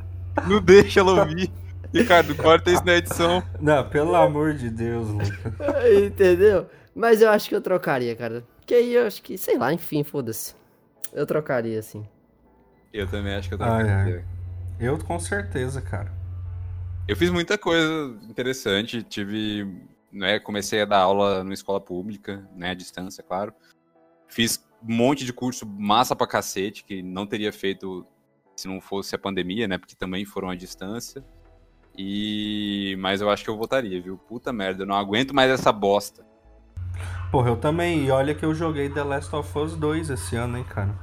Não 0.48 0.62
deixa 0.62 1.00
ela 1.00 1.22
ouvir. 1.22 1.52
Ricardo, 1.94 2.36
corta 2.36 2.70
isso 2.72 2.86
na 2.86 2.96
edição. 2.96 3.42
Não, 3.60 3.88
pelo 3.90 4.16
amor 4.16 4.54
de 4.54 4.70
Deus, 4.70 5.08
Lucas. 5.08 5.54
Entendeu? 6.06 6.68
Mas 6.94 7.22
eu 7.22 7.30
acho 7.30 7.50
que 7.50 7.56
eu 7.56 7.62
trocaria, 7.62 8.16
cara. 8.16 8.44
Porque 8.60 8.74
aí 8.74 8.94
eu 8.94 9.08
acho 9.08 9.22
que, 9.22 9.38
sei 9.38 9.58
lá, 9.58 9.72
enfim, 9.74 10.04
foda-se. 10.04 10.57
Eu 11.18 11.26
trocaria, 11.26 11.80
assim. 11.80 12.08
Eu 12.94 13.08
também 13.08 13.34
acho 13.34 13.50
que 13.50 13.56
eu 13.56 13.64
Ai, 13.64 13.84
trocaria. 13.84 14.16
ai. 14.18 14.26
Eu 14.80 15.00
com 15.00 15.20
certeza, 15.20 15.82
cara. 15.82 16.14
Eu 17.08 17.16
fiz 17.16 17.32
muita 17.32 17.58
coisa 17.58 18.16
interessante. 18.30 19.02
Tive. 19.02 19.82
Né, 20.12 20.40
comecei 20.40 20.80
a 20.80 20.86
dar 20.86 21.00
aula 21.00 21.44
numa 21.44 21.56
escola 21.56 21.82
pública, 21.82 22.48
né? 22.56 22.70
À 22.70 22.74
distância, 22.76 23.24
claro. 23.24 23.52
Fiz 24.28 24.64
um 24.88 24.94
monte 24.94 25.26
de 25.26 25.34
curso 25.34 25.66
massa 25.66 26.16
pra 26.16 26.28
cacete, 26.28 26.84
que 26.84 27.02
não 27.02 27.26
teria 27.26 27.52
feito 27.52 28.06
se 28.56 28.68
não 28.68 28.80
fosse 28.80 29.16
a 29.16 29.18
pandemia, 29.18 29.68
né? 29.68 29.80
Porque 29.80 29.96
também 29.96 30.24
foram 30.24 30.52
à 30.52 30.56
distância. 30.56 31.26
E. 31.98 32.96
Mas 33.00 33.22
eu 33.22 33.30
acho 33.32 33.44
que 33.44 33.50
eu 33.50 33.58
votaria, 33.58 34.00
viu? 34.00 34.20
Puta 34.20 34.54
merda, 34.54 34.84
eu 34.84 34.88
não 34.88 34.96
aguento 34.96 35.34
mais 35.34 35.50
essa 35.50 35.72
bosta. 35.72 36.24
Porra, 37.32 37.50
eu 37.50 37.58
também. 37.58 38.06
E 38.06 38.12
olha 38.12 38.34
que 38.34 38.46
eu 38.46 38.54
joguei 38.54 38.90
The 38.90 39.04
Last 39.04 39.36
of 39.36 39.58
Us 39.58 39.76
2 39.76 40.10
esse 40.10 40.36
ano, 40.36 40.58
hein, 40.58 40.64
cara. 40.64 40.96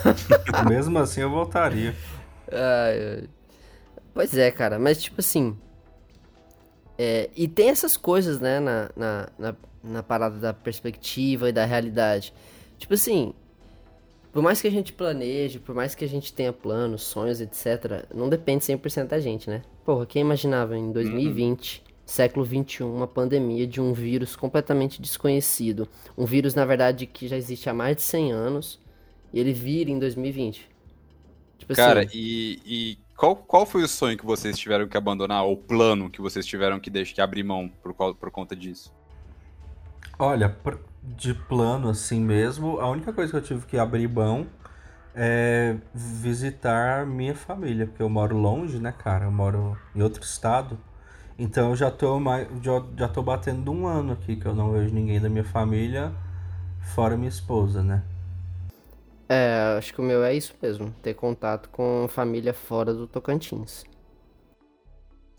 Mesmo 0.68 0.98
assim, 0.98 1.20
eu 1.20 1.30
voltaria. 1.30 1.94
Ai. 2.50 3.28
Pois 4.14 4.36
é, 4.36 4.50
cara, 4.50 4.78
mas 4.78 5.00
tipo 5.00 5.20
assim. 5.20 5.56
é, 6.98 7.30
e 7.36 7.46
tem 7.46 7.68
essas 7.68 7.96
coisas, 7.96 8.40
né, 8.40 8.58
na, 8.58 8.90
na, 8.96 9.28
na, 9.38 9.56
na 9.84 10.02
parada 10.02 10.38
da 10.38 10.52
perspectiva 10.52 11.48
e 11.48 11.52
da 11.52 11.64
realidade. 11.64 12.34
Tipo 12.78 12.94
assim. 12.94 13.32
por 14.32 14.42
mais 14.42 14.60
que 14.60 14.66
a 14.66 14.70
gente 14.70 14.92
planeje, 14.92 15.58
por 15.60 15.74
mais 15.74 15.94
que 15.94 16.04
a 16.04 16.08
gente 16.08 16.32
tenha 16.32 16.52
planos, 16.52 17.02
sonhos, 17.02 17.40
etc., 17.40 18.06
não 18.12 18.28
depende 18.28 18.64
100% 18.64 19.06
da 19.06 19.20
gente, 19.20 19.48
né? 19.48 19.62
Porra, 19.84 20.04
quem 20.06 20.22
imaginava 20.22 20.76
em 20.76 20.90
2020, 20.90 21.78
uhum. 21.78 21.87
Século 22.10 22.44
21, 22.44 22.94
uma 22.94 23.06
pandemia 23.06 23.66
de 23.66 23.80
um 23.80 23.92
vírus 23.92 24.34
completamente 24.34 25.00
desconhecido? 25.00 25.88
Um 26.16 26.24
vírus, 26.24 26.54
na 26.54 26.64
verdade, 26.64 27.06
que 27.06 27.28
já 27.28 27.36
existe 27.36 27.68
há 27.68 27.74
mais 27.74 27.96
de 27.96 28.02
100 28.02 28.32
anos 28.32 28.80
e 29.32 29.38
ele 29.38 29.52
vira 29.52 29.90
em 29.90 29.98
2020. 29.98 30.68
Tipo 31.58 31.74
Cara, 31.74 32.00
assim, 32.00 32.10
e, 32.14 32.60
e 32.64 32.98
qual, 33.16 33.36
qual 33.36 33.66
foi 33.66 33.82
o 33.82 33.88
sonho 33.88 34.16
que 34.16 34.24
vocês 34.24 34.58
tiveram 34.58 34.88
que 34.88 34.96
abandonar, 34.96 35.44
ou 35.44 35.52
o 35.52 35.56
plano 35.56 36.08
que 36.08 36.20
vocês 36.20 36.46
tiveram 36.46 36.80
que, 36.80 36.88
deixar, 36.88 37.14
que 37.14 37.20
abrir 37.20 37.42
mão 37.42 37.70
por, 37.82 37.92
por 38.14 38.30
conta 38.30 38.56
disso? 38.56 38.94
Olha, 40.18 40.56
de 41.02 41.34
plano 41.34 41.90
assim 41.90 42.20
mesmo, 42.20 42.80
a 42.80 42.88
única 42.88 43.12
coisa 43.12 43.30
que 43.30 43.36
eu 43.36 43.42
tive 43.42 43.66
que 43.66 43.76
abrir 43.76 44.08
mão 44.08 44.46
é 45.14 45.76
visitar 45.92 47.04
minha 47.04 47.34
família, 47.34 47.86
porque 47.86 48.02
eu 48.02 48.08
moro 48.08 48.36
longe, 48.36 48.78
né, 48.78 48.92
cara? 48.92 49.24
Eu 49.26 49.32
moro 49.32 49.76
em 49.94 50.00
outro 50.00 50.22
estado. 50.22 50.78
Então 51.38 51.70
eu 51.70 51.76
já 51.76 51.88
tô, 51.88 52.18
mais, 52.18 52.48
já, 52.60 52.84
já 52.96 53.08
tô 53.08 53.22
batendo 53.22 53.70
um 53.70 53.86
ano 53.86 54.12
aqui 54.14 54.34
que 54.34 54.44
eu 54.44 54.54
não 54.54 54.72
vejo 54.72 54.92
ninguém 54.92 55.20
da 55.20 55.28
minha 55.28 55.44
família, 55.44 56.12
fora 56.94 57.16
minha 57.16 57.28
esposa, 57.28 57.80
né? 57.80 58.02
É, 59.28 59.76
acho 59.78 59.94
que 59.94 60.00
o 60.00 60.04
meu 60.04 60.24
é 60.24 60.34
isso 60.34 60.52
mesmo, 60.60 60.90
ter 61.00 61.14
contato 61.14 61.68
com 61.68 62.08
família 62.08 62.52
fora 62.52 62.92
do 62.92 63.06
Tocantins. 63.06 63.84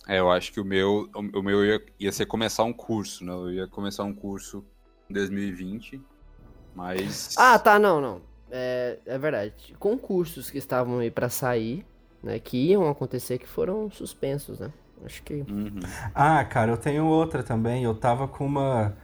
É, 0.08 0.20
eu 0.20 0.32
acho 0.32 0.54
que 0.54 0.62
o 0.62 0.66
meu, 0.66 1.10
o 1.14 1.42
meu 1.42 1.66
ia, 1.66 1.86
ia 2.00 2.12
ser 2.14 2.26
começar 2.28 2.64
um 2.64 2.74
curso, 2.74 3.26
né? 3.26 3.34
Eu 3.34 3.52
ia 3.52 3.68
começar 3.68 4.06
um 4.06 4.14
curso 4.14 4.64
em 5.10 5.14
2020, 5.14 6.02
mas... 6.74 7.36
Ah, 7.38 7.60
tá, 7.60 7.78
não, 7.78 8.00
não. 8.00 8.22
É, 8.50 9.00
é 9.06 9.18
verdade. 9.18 9.76
Concursos 9.78 10.50
que 10.50 10.58
estavam 10.58 11.00
aí 11.00 11.12
para 11.12 11.28
sair, 11.28 11.86
né, 12.24 12.40
que 12.40 12.58
iam 12.58 12.90
acontecer, 12.90 13.38
que 13.38 13.48
foram 13.48 13.92
suspensos, 13.92 14.60
né? 14.60 14.72
Acho 15.06 15.24
que... 15.24 15.46
Uhum. 15.50 15.80
Ah, 16.14 16.44
cara, 16.44 16.72
eu 16.72 16.78
tenho 16.78 17.06
outra 17.06 17.44
também. 17.44 17.84
Eu 17.84 17.96
tava 17.96 18.28
com 18.28 18.46
uma... 18.46 18.96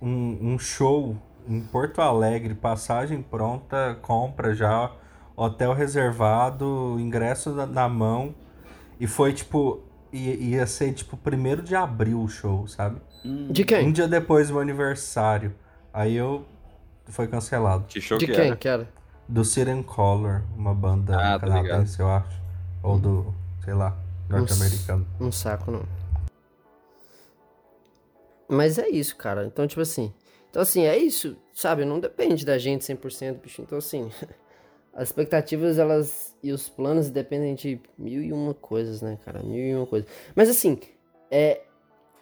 Um, 0.00 0.54
um 0.54 0.58
show 0.58 1.16
em 1.46 1.60
Porto 1.60 2.00
Alegre, 2.00 2.54
passagem 2.54 3.22
pronta, 3.22 3.98
compra 4.02 4.54
já, 4.54 4.90
hotel 5.36 5.72
reservado, 5.74 6.96
ingresso 6.98 7.50
na, 7.50 7.66
na 7.66 7.88
mão. 7.88 8.34
E 8.98 9.06
foi 9.06 9.32
tipo. 9.32 9.82
Ia, 10.12 10.34
ia 10.34 10.66
ser 10.66 10.92
tipo 10.92 11.16
primeiro 11.16 11.60
de 11.60 11.74
abril 11.74 12.20
o 12.20 12.28
show, 12.28 12.66
sabe? 12.68 13.00
De 13.50 13.64
quem? 13.64 13.88
Um 13.88 13.92
dia 13.92 14.06
depois 14.06 14.48
do 14.48 14.54
meu 14.54 14.62
aniversário. 14.62 15.54
Aí 15.92 16.14
eu. 16.14 16.44
Foi 17.06 17.26
cancelado. 17.26 17.84
Que 17.88 18.00
show 18.00 18.16
de 18.16 18.26
que 18.26 18.32
quem 18.32 18.46
era? 18.46 18.56
que 18.56 18.68
era? 18.68 18.88
Do 19.28 19.44
Siren 19.44 19.82
Color, 19.82 20.42
uma 20.56 20.74
banda 20.74 21.34
ah, 21.34 21.38
canadense, 21.38 22.00
eu 22.00 22.08
acho. 22.08 22.40
Ou 22.82 22.98
do, 22.98 23.34
sei 23.64 23.74
lá, 23.74 23.96
norte-americano. 24.28 25.06
Um, 25.20 25.26
um 25.26 25.32
saco, 25.32 25.70
não. 25.70 25.82
Mas 28.48 28.78
é 28.78 28.88
isso, 28.88 29.16
cara. 29.16 29.46
Então, 29.46 29.66
tipo 29.66 29.80
assim, 29.80 30.12
então, 30.54 30.62
assim, 30.62 30.84
é 30.84 30.96
isso, 30.96 31.36
sabe? 31.52 31.84
Não 31.84 31.98
depende 31.98 32.46
da 32.46 32.56
gente 32.58 32.84
100%, 32.84 33.40
bicho. 33.40 33.60
Então, 33.60 33.76
assim, 33.76 34.08
as 34.94 35.08
expectativas, 35.08 35.78
elas 35.78 36.32
e 36.40 36.52
os 36.52 36.68
planos 36.68 37.10
dependem 37.10 37.56
de 37.56 37.80
mil 37.98 38.22
e 38.22 38.32
uma 38.32 38.54
coisas, 38.54 39.02
né, 39.02 39.18
cara? 39.24 39.42
Mil 39.42 39.58
e 39.58 39.74
uma 39.74 39.84
coisas. 39.84 40.08
Mas, 40.32 40.48
assim, 40.48 40.78
é. 41.28 41.62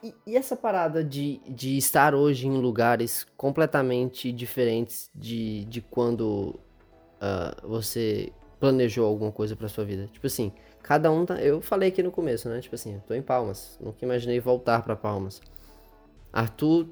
E, 0.02 0.14
e 0.26 0.34
essa 0.34 0.56
parada 0.56 1.04
de, 1.04 1.42
de 1.46 1.76
estar 1.76 2.14
hoje 2.14 2.48
em 2.48 2.56
lugares 2.56 3.26
completamente 3.36 4.32
diferentes 4.32 5.10
de, 5.14 5.66
de 5.66 5.82
quando 5.82 6.58
uh, 7.20 7.68
você 7.68 8.32
planejou 8.58 9.06
alguma 9.06 9.30
coisa 9.30 9.54
pra 9.54 9.68
sua 9.68 9.84
vida? 9.84 10.08
Tipo 10.10 10.26
assim, 10.26 10.54
cada 10.82 11.10
um 11.10 11.24
tá. 11.24 11.34
Eu 11.40 11.60
falei 11.60 11.88
aqui 11.88 12.02
no 12.02 12.10
começo, 12.10 12.48
né? 12.48 12.60
Tipo 12.60 12.74
assim, 12.74 12.94
eu 12.94 13.00
tô 13.00 13.14
em 13.14 13.22
Palmas. 13.22 13.78
Nunca 13.80 14.04
imaginei 14.04 14.40
voltar 14.40 14.82
para 14.82 14.96
Palmas. 14.96 15.40
Arthur 16.32 16.88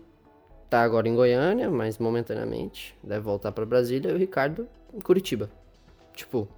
tá 0.69 0.83
agora 0.83 1.09
em 1.09 1.15
Goiânia, 1.15 1.71
mas 1.71 1.99
momentaneamente 1.99 2.97
deve 3.03 3.21
voltar 3.21 3.51
para 3.53 3.67
Brasília 3.67 4.11
e 4.11 4.15
o 4.15 4.19
Ricardo 4.19 4.69
em 4.95 5.01
Curitiba. 5.01 5.51
Tipo, 6.15 6.49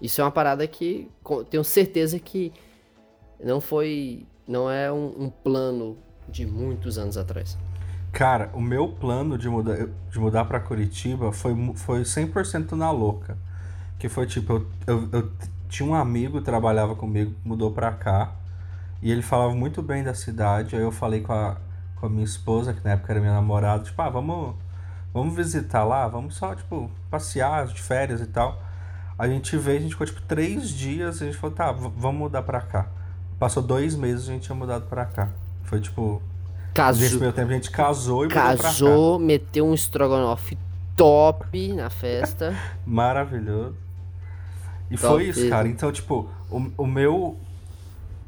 isso 0.00 0.20
é 0.20 0.24
uma 0.24 0.30
parada 0.30 0.66
que 0.66 1.10
tenho 1.50 1.64
certeza 1.64 2.18
que 2.18 2.52
não 3.42 3.60
foi, 3.60 4.26
não 4.46 4.70
é 4.70 4.92
um, 4.92 5.24
um 5.24 5.30
plano 5.30 5.98
de 6.28 6.46
muitos 6.46 6.98
anos 6.98 7.16
atrás. 7.16 7.58
Cara, 8.12 8.50
o 8.52 8.60
meu 8.60 8.88
plano 8.88 9.38
de 9.38 9.48
mudar, 9.48 9.88
de 10.10 10.18
mudar 10.18 10.44
para 10.44 10.60
Curitiba 10.60 11.32
foi, 11.32 11.54
foi 11.74 12.02
100% 12.02 12.72
na 12.72 12.90
louca. 12.90 13.38
Que 13.98 14.08
foi 14.08 14.26
tipo, 14.26 14.66
eu, 14.86 15.08
eu, 15.10 15.10
eu 15.12 15.32
tinha 15.72 15.88
um 15.88 15.94
amigo 15.94 16.38
que 16.38 16.44
trabalhava 16.44 16.94
comigo, 16.94 17.34
mudou 17.42 17.72
pra 17.72 17.90
cá. 17.92 18.32
E 19.00 19.10
ele 19.10 19.22
falava 19.22 19.54
muito 19.54 19.82
bem 19.82 20.04
da 20.04 20.14
cidade. 20.14 20.76
Aí 20.76 20.82
eu 20.82 20.92
falei 20.92 21.22
com 21.22 21.32
a, 21.32 21.56
com 21.96 22.06
a 22.06 22.08
minha 22.10 22.24
esposa, 22.24 22.74
que 22.74 22.84
na 22.84 22.92
época 22.92 23.10
era 23.10 23.20
minha 23.20 23.32
namorada, 23.32 23.82
tipo, 23.82 24.00
ah, 24.00 24.10
vamos, 24.10 24.54
vamos 25.14 25.34
visitar 25.34 25.82
lá, 25.82 26.06
vamos 26.06 26.36
só, 26.36 26.54
tipo, 26.54 26.90
passear 27.10 27.66
de 27.66 27.80
férias 27.80 28.20
e 28.20 28.26
tal. 28.26 28.62
A 29.18 29.26
gente 29.26 29.56
veio, 29.56 29.78
a 29.78 29.80
gente 29.80 29.92
ficou, 29.92 30.06
tipo, 30.06 30.20
três 30.22 30.68
dias, 30.68 31.22
a 31.22 31.24
gente 31.24 31.38
falou, 31.38 31.56
tá, 31.56 31.72
vamos 31.72 32.20
mudar 32.20 32.42
pra 32.42 32.60
cá. 32.60 32.88
Passou 33.38 33.62
dois 33.62 33.96
meses, 33.96 34.28
a 34.28 34.32
gente 34.32 34.42
tinha 34.42 34.54
mudado 34.54 34.86
pra 34.86 35.06
cá. 35.06 35.30
Foi, 35.64 35.80
tipo... 35.80 36.22
Casou. 36.74 37.02
Nesse 37.02 37.16
meio 37.16 37.32
tempo, 37.32 37.50
a 37.50 37.54
gente 37.54 37.70
casou 37.70 38.24
e 38.24 38.28
Casou, 38.28 39.18
meteu 39.18 39.66
um 39.66 39.74
estrogonofe 39.74 40.56
top 40.96 41.72
na 41.72 41.90
festa. 41.90 42.54
Maravilhoso. 42.86 43.76
E 44.92 44.96
top 44.96 45.14
foi 45.14 45.28
isso, 45.28 45.48
cara. 45.48 45.68
Então, 45.68 45.90
tipo, 45.90 46.28
o, 46.50 46.70
o 46.76 46.86
meu 46.86 47.38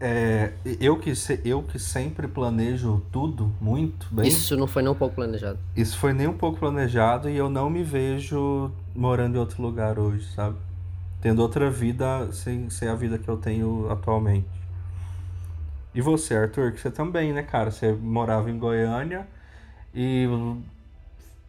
é, 0.01 0.53
eu, 0.81 0.99
que 0.99 1.15
se, 1.15 1.41
eu 1.45 1.63
que 1.63 1.79
sempre 1.79 2.27
planejo 2.27 3.03
tudo 3.13 3.53
muito 3.61 4.07
bem. 4.11 4.27
Isso 4.27 4.57
não 4.57 4.67
foi 4.67 4.83
nem 4.83 4.91
um 4.93 4.95
pouco 4.95 5.15
planejado. 5.15 5.59
Isso 5.77 5.97
foi 5.97 6.13
nem 6.13 6.27
um 6.27 6.37
pouco 6.37 6.59
planejado 6.59 7.31
e 7.31 7.37
eu 7.37 7.49
não 7.49 7.71
me 7.71 7.83
vejo 7.83 8.71
morando 8.95 9.37
em 9.37 9.39
outro 9.39 9.63
lugar 9.63 9.99
hoje, 9.99 10.27
sabe? 10.35 10.57
Tendo 11.21 11.41
outra 11.41 11.71
vida 11.71 12.31
sem 12.33 12.69
ser 12.69 12.89
a 12.89 12.95
vida 12.95 13.19
que 13.19 13.29
eu 13.29 13.37
tenho 13.37 13.91
atualmente. 13.91 14.47
E 15.95 16.01
você, 16.01 16.35
Arthur, 16.35 16.73
que 16.73 16.81
você 16.81 16.91
também, 16.91 17.33
né, 17.33 17.43
cara? 17.43 17.71
Você 17.71 17.93
morava 17.93 18.51
em 18.51 18.59
Goiânia 18.59 19.27
e 19.95 20.27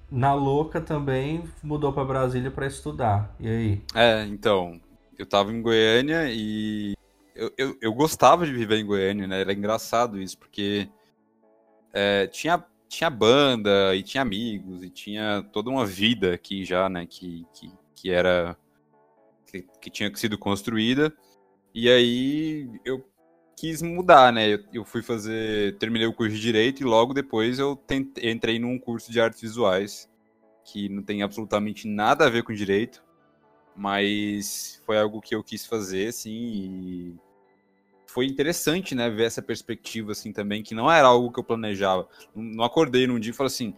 na 0.10 0.34
louca 0.34 0.80
também 0.80 1.44
mudou 1.64 1.92
para 1.92 2.06
Brasília 2.06 2.52
para 2.52 2.68
estudar. 2.68 3.36
E 3.40 3.50
aí? 3.50 3.82
É, 3.94 4.24
então, 4.26 4.80
eu 5.18 5.26
tava 5.26 5.52
em 5.52 5.62
Goiânia 5.62 6.30
e 6.30 6.94
eu, 7.36 7.52
eu, 7.58 7.78
eu, 7.82 7.94
gostava 7.94 8.46
de 8.46 8.54
viver 8.54 8.78
em 8.78 8.86
Goiânia, 8.86 9.28
né? 9.28 9.42
Era 9.42 9.54
engraçado 9.54 10.22
isso, 10.22 10.38
porque 10.38 10.90
é, 11.94 12.28
tinha, 12.28 12.64
tinha 12.88 13.10
banda 13.10 13.96
e 13.96 14.04
tinha 14.04 14.22
amigos 14.22 14.84
e 14.84 14.90
tinha 14.90 15.44
toda 15.52 15.70
uma 15.70 15.86
vida 15.86 16.34
aqui 16.34 16.64
já, 16.64 16.90
né? 16.90 17.06
Que, 17.06 17.46
que, 17.54 17.72
que 17.94 18.12
era. 18.12 18.58
Que, 19.48 19.66
que 19.82 19.90
tinha 19.90 20.14
sido 20.16 20.38
construída. 20.38 21.14
E 21.74 21.90
aí 21.90 22.70
eu 22.86 23.06
quis 23.56 23.82
mudar, 23.82 24.32
né? 24.34 24.54
Eu, 24.54 24.64
eu, 24.74 24.86
fui 24.86 25.02
fazer. 25.02 25.78
Terminei 25.78 26.08
o 26.08 26.14
curso 26.14 26.36
de 26.36 26.42
Direito 26.42 26.82
e 26.82 26.86
logo 26.86 27.14
depois 27.14 27.60
eu 27.60 27.76
tentei, 27.76 28.32
entrei 28.32 28.60
num 28.60 28.80
curso 28.80 29.12
de 29.12 29.20
artes 29.20 29.42
visuais, 29.42 30.10
que 30.64 30.90
não 30.90 31.04
tem 31.04 31.22
absolutamente 31.22 31.88
nada 31.88 32.26
a 32.26 32.30
ver 32.30 32.44
com 32.44 32.54
direito. 32.54 33.05
Mas 33.76 34.82
foi 34.86 34.98
algo 34.98 35.22
que 35.22 35.36
eu 35.36 35.44
quis 35.44 35.66
fazer, 35.66 36.08
assim, 36.08 36.32
e 36.32 37.16
foi 38.08 38.26
interessante, 38.26 38.96
né, 38.96 39.10
ver 39.10 39.26
essa 39.26 39.42
perspectiva, 39.42 40.14
assim, 40.14 40.32
também, 40.32 40.64
que 40.64 40.74
não 40.74 40.90
era 40.90 41.08
algo 41.08 41.32
que 41.32 41.40
eu 41.40 41.44
planejava. 41.44 42.08
Não 42.34 42.64
acordei 42.64 43.06
num 43.06 43.20
dia 43.20 43.32
e 43.32 43.36
falei 43.36 43.48
assim, 43.48 43.76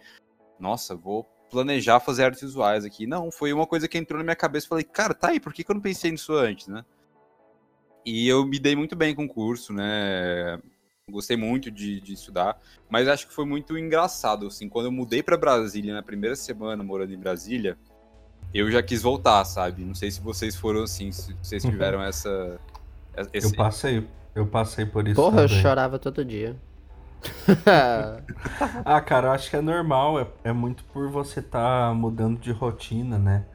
nossa, 0.60 0.96
vou 0.96 1.24
planejar 1.50 2.00
fazer 2.00 2.26
artes 2.26 2.42
visuais 2.42 2.86
aqui. 2.86 3.08
Não, 3.08 3.32
foi 3.32 3.52
uma 3.52 3.66
coisa 3.66 3.88
que 3.88 3.98
entrou 3.98 4.20
na 4.20 4.24
minha 4.24 4.36
cabeça 4.36 4.68
falei, 4.68 4.84
cara, 4.84 5.14
tá 5.14 5.30
aí, 5.30 5.40
por 5.40 5.54
que, 5.54 5.64
que 5.64 5.72
eu 5.72 5.76
não 5.76 5.82
pensei 5.82 6.12
nisso 6.12 6.34
antes, 6.34 6.68
né? 6.68 6.86
E 8.06 8.28
eu 8.28 8.46
me 8.46 8.60
dei 8.60 8.76
muito 8.76 8.96
bem 8.96 9.16
com 9.16 9.26
o 9.26 9.28
curso, 9.28 9.74
né? 9.74 10.60
Gostei 11.10 11.38
muito 11.38 11.72
de, 11.72 12.02
de 12.02 12.14
estudar, 12.14 12.62
mas 12.90 13.08
acho 13.08 13.28
que 13.28 13.34
foi 13.34 13.46
muito 13.46 13.78
engraçado, 13.78 14.48
assim, 14.48 14.68
quando 14.68 14.88
eu 14.88 14.92
mudei 14.92 15.24
para 15.24 15.38
Brasília 15.38 15.94
na 15.94 16.04
primeira 16.04 16.36
semana 16.36 16.84
morando 16.84 17.14
em 17.14 17.18
Brasília, 17.18 17.78
eu 18.54 18.72
já 18.72 18.82
quis 18.82 19.02
voltar, 19.02 19.44
sabe? 19.46 19.84
Não 19.84 19.96
sei 19.96 20.12
se 20.12 20.22
vocês 20.22 20.56
foram 20.56 20.84
assim, 20.84 21.12
se 21.12 21.34
vocês 21.42 21.64
tiveram 21.64 22.02
essa. 22.02 22.60
Esse... 23.34 23.48
Eu 23.48 23.56
passei, 23.56 24.08
eu 24.36 24.48
passei 24.48 24.86
por 24.86 25.08
isso. 25.08 25.16
Porra, 25.16 25.42
também. 25.42 25.58
eu 25.58 25.62
chorava 25.62 26.00
todo 26.00 26.24
dia. 26.24 26.56
ah, 28.86 29.02
cara, 29.02 29.30
eu 29.30 29.32
acho 29.32 29.50
que 29.50 29.56
é 29.56 29.62
normal. 29.62 30.20
É, 30.20 30.28
é 30.46 30.54
muito 30.54 30.84
por 30.86 31.10
você 31.10 31.40
estar 31.40 31.90
tá 31.90 31.94
mudando 31.94 32.40
de 32.40 32.52
rotina, 32.52 33.18
né? 33.18 33.46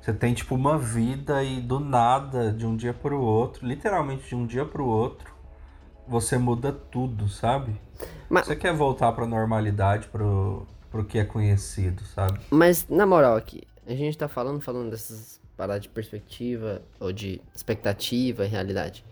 Você 0.00 0.12
tem, 0.12 0.34
tipo, 0.34 0.56
uma 0.56 0.76
vida 0.76 1.44
e 1.44 1.60
do 1.60 1.78
nada, 1.78 2.52
de 2.52 2.66
um 2.66 2.76
dia 2.76 2.92
pro 2.92 3.20
outro, 3.20 3.64
literalmente 3.64 4.28
de 4.28 4.34
um 4.34 4.44
dia 4.44 4.64
pro 4.64 4.84
outro, 4.84 5.32
você 6.08 6.36
muda 6.36 6.72
tudo, 6.72 7.28
sabe? 7.28 7.80
Mas... 8.28 8.46
Você 8.46 8.56
quer 8.56 8.74
voltar 8.74 9.12
pra 9.12 9.24
normalidade, 9.24 10.08
pro, 10.08 10.66
pro 10.90 11.04
que 11.04 11.18
é 11.18 11.24
conhecido, 11.24 12.02
sabe? 12.04 12.40
Mas, 12.50 12.84
na 12.88 13.06
moral, 13.06 13.36
aqui, 13.36 13.62
a 13.86 13.94
gente 13.94 14.16
tá 14.16 14.28
falando, 14.28 14.60
falando 14.60 14.90
dessas 14.90 15.40
paradas 15.56 15.82
de 15.82 15.88
perspectiva, 15.88 16.82
ou 16.98 17.12
de 17.12 17.40
expectativa 17.54 18.44
e 18.44 18.48
realidade. 18.48 19.04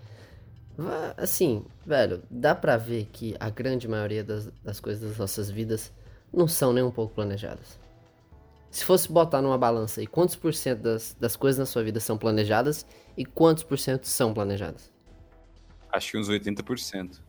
Assim, 1.17 1.65
velho, 1.85 2.23
dá 2.31 2.55
pra 2.55 2.77
ver 2.77 3.07
que 3.13 3.37
a 3.39 3.51
grande 3.51 3.87
maioria 3.87 4.25
das, 4.25 4.51
das 4.65 4.81
coisas 4.81 5.09
das 5.09 5.19
nossas 5.19 5.51
vidas 5.51 5.93
não 6.33 6.49
são 6.49 6.73
nem 6.73 6.83
um 6.83 6.91
pouco 6.91 7.15
planejadas. 7.15 7.79
Se 8.71 8.85
fosse 8.85 9.11
botar 9.11 9.43
numa 9.43 9.59
balança 9.59 10.01
aí, 10.01 10.07
quantos 10.07 10.37
por 10.37 10.55
cento 10.55 10.81
das, 10.81 11.15
das 11.19 11.37
coisas 11.37 11.59
na 11.59 11.67
sua 11.67 11.83
vida 11.83 11.99
são 11.99 12.17
planejadas 12.17 12.87
e 13.17 13.25
quantos 13.25 13.65
por 13.65 13.79
cento 13.79 14.07
são 14.07 14.33
planejadas? 14.33 14.91
Acho 15.93 16.13
que 16.13 16.19
uns 16.19 16.29
80%. 16.29 17.21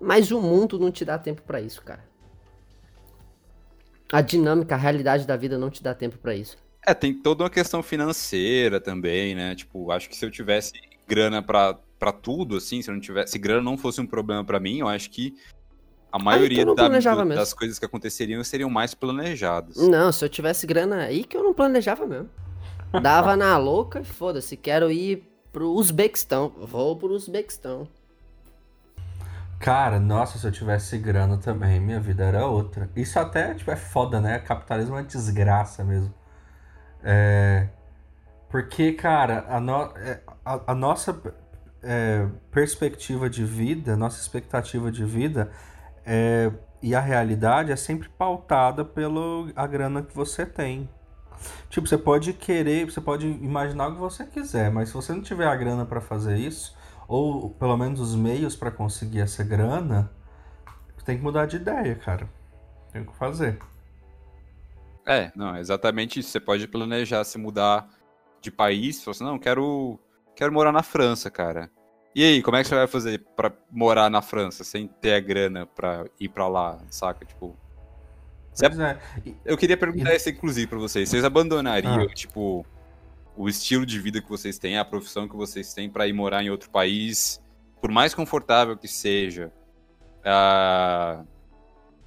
Mas 0.00 0.30
o 0.30 0.40
mundo 0.40 0.78
não 0.78 0.90
te 0.90 1.04
dá 1.04 1.18
tempo 1.18 1.42
para 1.42 1.60
isso, 1.60 1.82
cara. 1.82 2.02
A 4.12 4.20
dinâmica, 4.20 4.74
a 4.74 4.78
realidade 4.78 5.26
da 5.26 5.36
vida 5.36 5.58
não 5.58 5.70
te 5.70 5.82
dá 5.82 5.94
tempo 5.94 6.18
para 6.18 6.34
isso. 6.34 6.56
É, 6.86 6.92
tem 6.92 7.14
toda 7.14 7.44
uma 7.44 7.50
questão 7.50 7.82
financeira 7.82 8.80
também, 8.80 9.34
né? 9.34 9.54
Tipo, 9.54 9.90
acho 9.90 10.08
que 10.08 10.16
se 10.16 10.24
eu 10.24 10.30
tivesse 10.30 10.72
grana 11.06 11.42
para 11.42 12.12
tudo, 12.22 12.56
assim, 12.56 12.82
se 12.82 12.90
eu 12.90 12.94
não 12.94 13.00
tivesse, 13.00 13.32
se 13.32 13.38
grana 13.38 13.62
não 13.62 13.78
fosse 13.78 14.00
um 14.00 14.06
problema 14.06 14.44
para 14.44 14.60
mim, 14.60 14.80
eu 14.80 14.88
acho 14.88 15.10
que 15.10 15.34
a 16.12 16.18
maioria 16.18 16.64
da, 16.64 16.88
do, 16.88 17.28
das 17.34 17.52
coisas 17.52 17.78
que 17.78 17.84
aconteceriam 17.84 18.44
seriam 18.44 18.70
mais 18.70 18.94
planejadas. 18.94 19.76
Não, 19.76 20.12
se 20.12 20.24
eu 20.24 20.28
tivesse 20.28 20.66
grana 20.66 20.98
aí 20.98 21.24
que 21.24 21.36
eu 21.36 21.42
não 21.42 21.54
planejava 21.54 22.06
mesmo. 22.06 22.30
Dava 23.02 23.34
na 23.34 23.56
louca 23.58 24.00
e 24.00 24.04
foda-se, 24.04 24.56
quero 24.56 24.92
ir 24.92 25.24
pro 25.52 25.72
Uzbequistão. 25.72 26.52
Vou 26.56 26.96
pro 26.96 27.12
Uzbequistão. 27.12 27.88
Cara, 29.64 29.98
nossa, 29.98 30.38
se 30.38 30.46
eu 30.46 30.52
tivesse 30.52 30.98
grana 30.98 31.38
também, 31.38 31.80
minha 31.80 31.98
vida 31.98 32.22
era 32.22 32.46
outra. 32.46 32.90
Isso 32.94 33.18
até, 33.18 33.54
tipo, 33.54 33.70
é 33.70 33.76
foda, 33.76 34.20
né? 34.20 34.38
Capitalismo 34.38 34.94
é 34.98 35.02
desgraça 35.02 35.82
mesmo. 35.82 36.12
É... 37.02 37.68
Porque, 38.50 38.92
cara, 38.92 39.46
a, 39.48 39.58
no... 39.60 39.84
É, 39.96 40.20
a, 40.44 40.72
a 40.72 40.74
nossa 40.74 41.18
é, 41.82 42.28
perspectiva 42.50 43.30
de 43.30 43.42
vida, 43.42 43.96
nossa 43.96 44.20
expectativa 44.20 44.92
de 44.92 45.02
vida 45.02 45.50
é, 46.04 46.52
e 46.82 46.94
a 46.94 47.00
realidade 47.00 47.72
é 47.72 47.76
sempre 47.76 48.10
pautada 48.10 48.84
pela 48.84 49.50
a 49.56 49.66
grana 49.66 50.02
que 50.02 50.14
você 50.14 50.44
tem. 50.44 50.90
Tipo, 51.70 51.88
você 51.88 51.96
pode 51.96 52.34
querer, 52.34 52.84
você 52.84 53.00
pode 53.00 53.26
imaginar 53.26 53.88
o 53.88 53.92
que 53.94 53.98
você 53.98 54.26
quiser, 54.26 54.70
mas 54.70 54.90
se 54.90 54.94
você 54.94 55.14
não 55.14 55.22
tiver 55.22 55.46
a 55.46 55.56
grana 55.56 55.86
para 55.86 56.02
fazer 56.02 56.36
isso, 56.36 56.76
ou 57.06 57.50
pelo 57.50 57.76
menos 57.76 58.00
os 58.00 58.14
meios 58.14 58.56
para 58.56 58.70
conseguir 58.70 59.20
essa 59.20 59.44
grana, 59.44 60.10
tem 61.04 61.16
que 61.16 61.22
mudar 61.22 61.46
de 61.46 61.56
ideia, 61.56 61.94
cara. 61.94 62.28
Tem 62.92 63.04
que 63.04 63.14
fazer. 63.16 63.58
É, 65.06 65.30
não, 65.36 65.56
exatamente 65.56 66.20
isso. 66.20 66.30
Você 66.30 66.40
pode 66.40 66.66
planejar 66.66 67.24
se 67.24 67.36
mudar 67.36 67.88
de 68.40 68.50
país, 68.50 68.96
se 68.96 69.06
você 69.06 69.22
não, 69.22 69.38
quero, 69.38 69.98
quero 70.34 70.52
morar 70.52 70.72
na 70.72 70.82
França, 70.82 71.30
cara. 71.30 71.70
E 72.14 72.22
aí, 72.22 72.42
como 72.42 72.56
é 72.56 72.62
que 72.62 72.68
você 72.68 72.74
vai 72.74 72.86
fazer 72.86 73.24
para 73.36 73.52
morar 73.70 74.08
na 74.08 74.22
França 74.22 74.62
sem 74.62 74.86
ter 74.86 75.14
a 75.14 75.20
grana 75.20 75.66
para 75.66 76.06
ir 76.18 76.28
para 76.28 76.48
lá, 76.48 76.78
saca? 76.88 77.24
Tipo. 77.24 77.56
É. 78.62 78.96
Eu 79.44 79.56
queria 79.58 79.76
perguntar 79.76 80.12
e... 80.12 80.16
isso, 80.16 80.30
inclusive, 80.30 80.68
pra 80.68 80.78
vocês. 80.78 81.08
Vocês 81.08 81.24
abandonariam, 81.24 82.02
ah. 82.02 82.14
tipo, 82.14 82.64
o 83.36 83.48
estilo 83.48 83.84
de 83.84 83.98
vida 83.98 84.20
que 84.20 84.28
vocês 84.28 84.58
têm, 84.58 84.78
a 84.78 84.84
profissão 84.84 85.28
que 85.28 85.36
vocês 85.36 85.72
têm 85.72 85.88
para 85.88 86.06
ir 86.06 86.12
morar 86.12 86.42
em 86.42 86.50
outro 86.50 86.70
país, 86.70 87.40
por 87.80 87.90
mais 87.90 88.14
confortável 88.14 88.76
que 88.76 88.88
seja, 88.88 89.52
uh, 90.20 91.26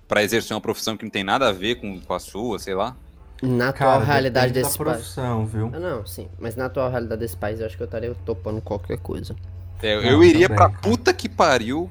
para 0.08 0.24
exercer 0.24 0.56
uma 0.56 0.62
profissão 0.62 0.96
que 0.96 1.04
não 1.04 1.12
tem 1.12 1.24
nada 1.24 1.50
a 1.50 1.52
ver 1.52 1.76
com, 1.76 2.00
com 2.00 2.14
a 2.14 2.20
sua, 2.20 2.60
sei 2.60 2.74
lá? 2.74 2.96
Na 3.42 3.70
atual 3.70 4.00
Cara, 4.00 4.06
realidade 4.06 4.54
desse 4.54 4.78
país. 4.78 5.16
viu? 5.48 5.70
Ah, 5.74 5.80
não, 5.80 6.06
sim. 6.06 6.28
Mas 6.40 6.56
na 6.56 6.66
atual 6.66 6.90
realidade 6.90 7.20
desse 7.20 7.38
país, 7.38 7.60
eu 7.60 7.68
acho 7.68 7.78
que 7.78 7.84
eu 7.84 7.86
estaria 7.86 8.16
topando 8.26 8.62
qualquer 8.62 8.98
coisa. 8.98 9.36
É, 9.82 9.96
eu 9.96 10.14
não, 10.14 10.24
iria 10.24 10.50
também, 10.50 10.58
pra 10.58 10.70
puta 10.70 11.14
que 11.14 11.30
pariu 11.30 11.88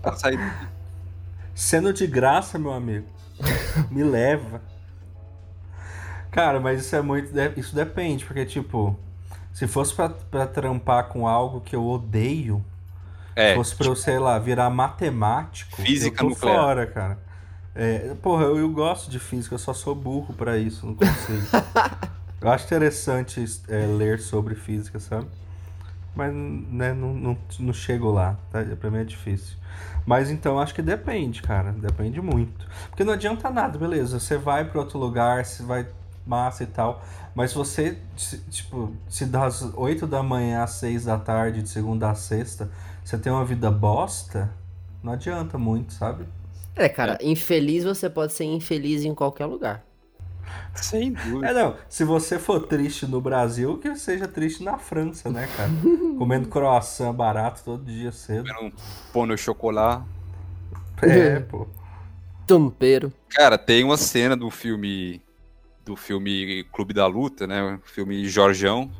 pra 0.00 0.14
sair 0.16 0.38
Sendo 1.54 1.92
de 1.92 2.06
graça, 2.06 2.58
meu 2.58 2.72
amigo. 2.72 3.06
Me 3.90 4.02
leva. 4.02 4.60
Cara, 6.32 6.58
mas 6.58 6.80
isso 6.80 6.96
é 6.96 7.02
muito. 7.02 7.30
Isso 7.56 7.76
depende, 7.76 8.24
porque, 8.24 8.44
tipo, 8.44 8.98
se 9.52 9.68
fosse 9.68 9.94
pra, 9.94 10.08
pra 10.08 10.46
trampar 10.46 11.04
com 11.04 11.28
algo 11.28 11.60
que 11.60 11.76
eu 11.76 11.86
odeio, 11.86 12.64
é, 13.36 13.50
se 13.50 13.54
fosse 13.54 13.76
pra 13.76 13.86
eu, 13.86 13.94
sei 13.94 14.18
lá, 14.18 14.38
virar 14.38 14.68
matemático, 14.70 15.80
física 15.82 16.24
eu 16.24 16.28
tô 16.28 16.34
nuclear. 16.34 16.56
fora, 16.56 16.86
cara. 16.86 17.18
É, 17.74 18.14
porra, 18.20 18.44
eu, 18.44 18.58
eu, 18.58 18.68
gosto 18.70 19.10
de 19.10 19.18
física, 19.18 19.54
eu 19.54 19.58
só 19.58 19.72
sou 19.72 19.94
burro 19.94 20.34
para 20.34 20.58
isso, 20.58 20.86
não 20.86 20.94
consigo. 20.94 21.46
eu 22.40 22.50
acho 22.50 22.64
interessante 22.64 23.44
é, 23.68 23.86
ler 23.86 24.18
sobre 24.18 24.54
física, 24.54 24.98
sabe? 24.98 25.28
mas 26.14 26.32
né, 26.34 26.92
não, 26.92 27.14
não, 27.14 27.38
não 27.58 27.72
chego 27.72 28.10
lá, 28.10 28.36
tá? 28.50 28.62
Pra 28.78 28.90
mim 28.90 28.98
é 28.98 29.04
difícil. 29.04 29.56
Mas 30.04 30.30
então 30.30 30.58
acho 30.58 30.74
que 30.74 30.82
depende, 30.82 31.40
cara. 31.40 31.72
Depende 31.72 32.20
muito. 32.20 32.66
Porque 32.90 33.04
não 33.04 33.14
adianta 33.14 33.48
nada, 33.48 33.78
beleza. 33.78 34.18
Você 34.18 34.36
vai 34.36 34.64
para 34.64 34.80
outro 34.80 34.98
lugar, 34.98 35.44
você 35.44 35.62
vai 35.62 35.86
massa 36.26 36.64
e 36.64 36.66
tal. 36.66 37.02
Mas 37.34 37.50
se 37.50 37.56
você, 37.56 37.98
tipo, 38.50 38.92
se 39.08 39.26
das 39.26 39.62
8 39.74 40.06
da 40.06 40.22
manhã 40.22 40.62
às 40.62 40.72
6 40.72 41.04
da 41.04 41.18
tarde, 41.18 41.62
de 41.62 41.68
segunda 41.68 42.10
a 42.10 42.14
sexta, 42.14 42.70
você 43.04 43.18
tem 43.18 43.32
uma 43.32 43.44
vida 43.44 43.70
bosta, 43.70 44.50
não 45.02 45.12
adianta 45.12 45.58
muito, 45.58 45.92
sabe? 45.92 46.26
É, 46.76 46.88
cara, 46.88 47.18
é. 47.20 47.26
infeliz 47.26 47.84
você 47.84 48.08
pode 48.08 48.32
ser 48.32 48.44
infeliz 48.44 49.04
em 49.04 49.14
qualquer 49.14 49.46
lugar. 49.46 49.84
Sem 50.74 51.12
dúvida. 51.12 51.48
É, 51.48 51.52
não. 51.52 51.76
Se 51.88 52.04
você 52.04 52.38
for 52.38 52.66
triste 52.66 53.06
no 53.06 53.20
Brasil, 53.20 53.78
que 53.78 53.94
seja 53.96 54.26
triste 54.26 54.62
na 54.62 54.78
França, 54.78 55.30
né, 55.30 55.48
cara? 55.56 55.70
Comendo 56.18 56.48
croissant 56.48 57.12
barato 57.14 57.62
todo 57.64 57.84
dia 57.84 58.10
cedo. 58.12 58.48
Comendo 58.48 58.66
um 58.66 58.72
pão 59.12 59.26
no 59.26 59.36
chocolate. 59.36 60.04
É, 61.02 61.40
pô. 61.40 61.66
Tompeiro. 62.46 63.12
Cara, 63.28 63.58
tem 63.58 63.84
uma 63.84 63.96
cena 63.96 64.36
do 64.36 64.50
filme. 64.50 65.20
Do 65.84 65.96
filme 65.96 66.64
Clube 66.72 66.94
da 66.94 67.06
Luta, 67.06 67.46
né? 67.46 67.78
O 67.82 67.88
filme 67.88 68.28
Jorjão. 68.28 68.90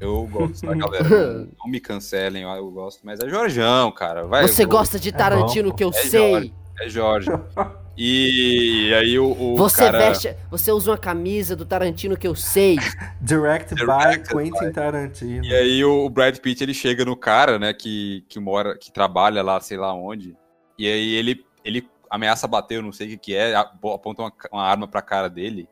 Eu 0.00 0.26
gosto, 0.26 0.66
tá, 0.66 0.72
galera? 0.74 1.48
Não, 1.58 1.70
me 1.70 1.80
cancelem, 1.80 2.44
eu 2.44 2.70
gosto, 2.70 3.00
mas 3.04 3.20
é 3.20 3.28
Jorjão, 3.28 3.92
cara. 3.92 4.24
Vai, 4.26 4.48
Você 4.48 4.64
gosta 4.64 4.98
de 4.98 5.12
Tarantino, 5.12 5.70
é 5.70 5.72
que 5.72 5.84
eu 5.84 5.90
é 5.90 5.92
sei. 5.92 6.32
Jorge, 6.32 6.54
é 6.80 6.88
Jorge. 6.88 7.30
E 8.02 8.94
aí 8.94 9.18
o, 9.18 9.30
o 9.30 9.56
você 9.56 9.84
cara... 9.84 9.98
veste, 9.98 10.34
você 10.50 10.72
usa 10.72 10.92
uma 10.92 10.96
camisa 10.96 11.54
do 11.54 11.66
Tarantino 11.66 12.16
que 12.16 12.26
eu 12.26 12.34
sei. 12.34 12.78
Direct 13.20 13.74
by 13.74 14.22
Quentin 14.26 14.68
by. 14.68 14.72
Tarantino. 14.72 15.44
E 15.44 15.54
aí 15.54 15.84
o 15.84 16.08
Brad 16.08 16.38
Pitt 16.38 16.64
ele 16.64 16.72
chega 16.72 17.04
no 17.04 17.14
cara, 17.14 17.58
né, 17.58 17.74
que, 17.74 18.24
que 18.26 18.40
mora, 18.40 18.78
que 18.78 18.90
trabalha 18.90 19.42
lá, 19.42 19.60
sei 19.60 19.76
lá 19.76 19.92
onde. 19.92 20.34
E 20.78 20.86
aí 20.86 21.14
ele 21.14 21.44
ele 21.62 21.86
ameaça 22.08 22.48
bater, 22.48 22.76
eu 22.76 22.82
não 22.82 22.90
sei 22.90 23.06
o 23.06 23.10
que 23.10 23.18
que 23.18 23.34
é, 23.34 23.54
aponta 23.54 24.22
uma, 24.22 24.32
uma 24.50 24.64
arma 24.64 24.88
pra 24.88 25.02
cara 25.02 25.28
dele. 25.28 25.68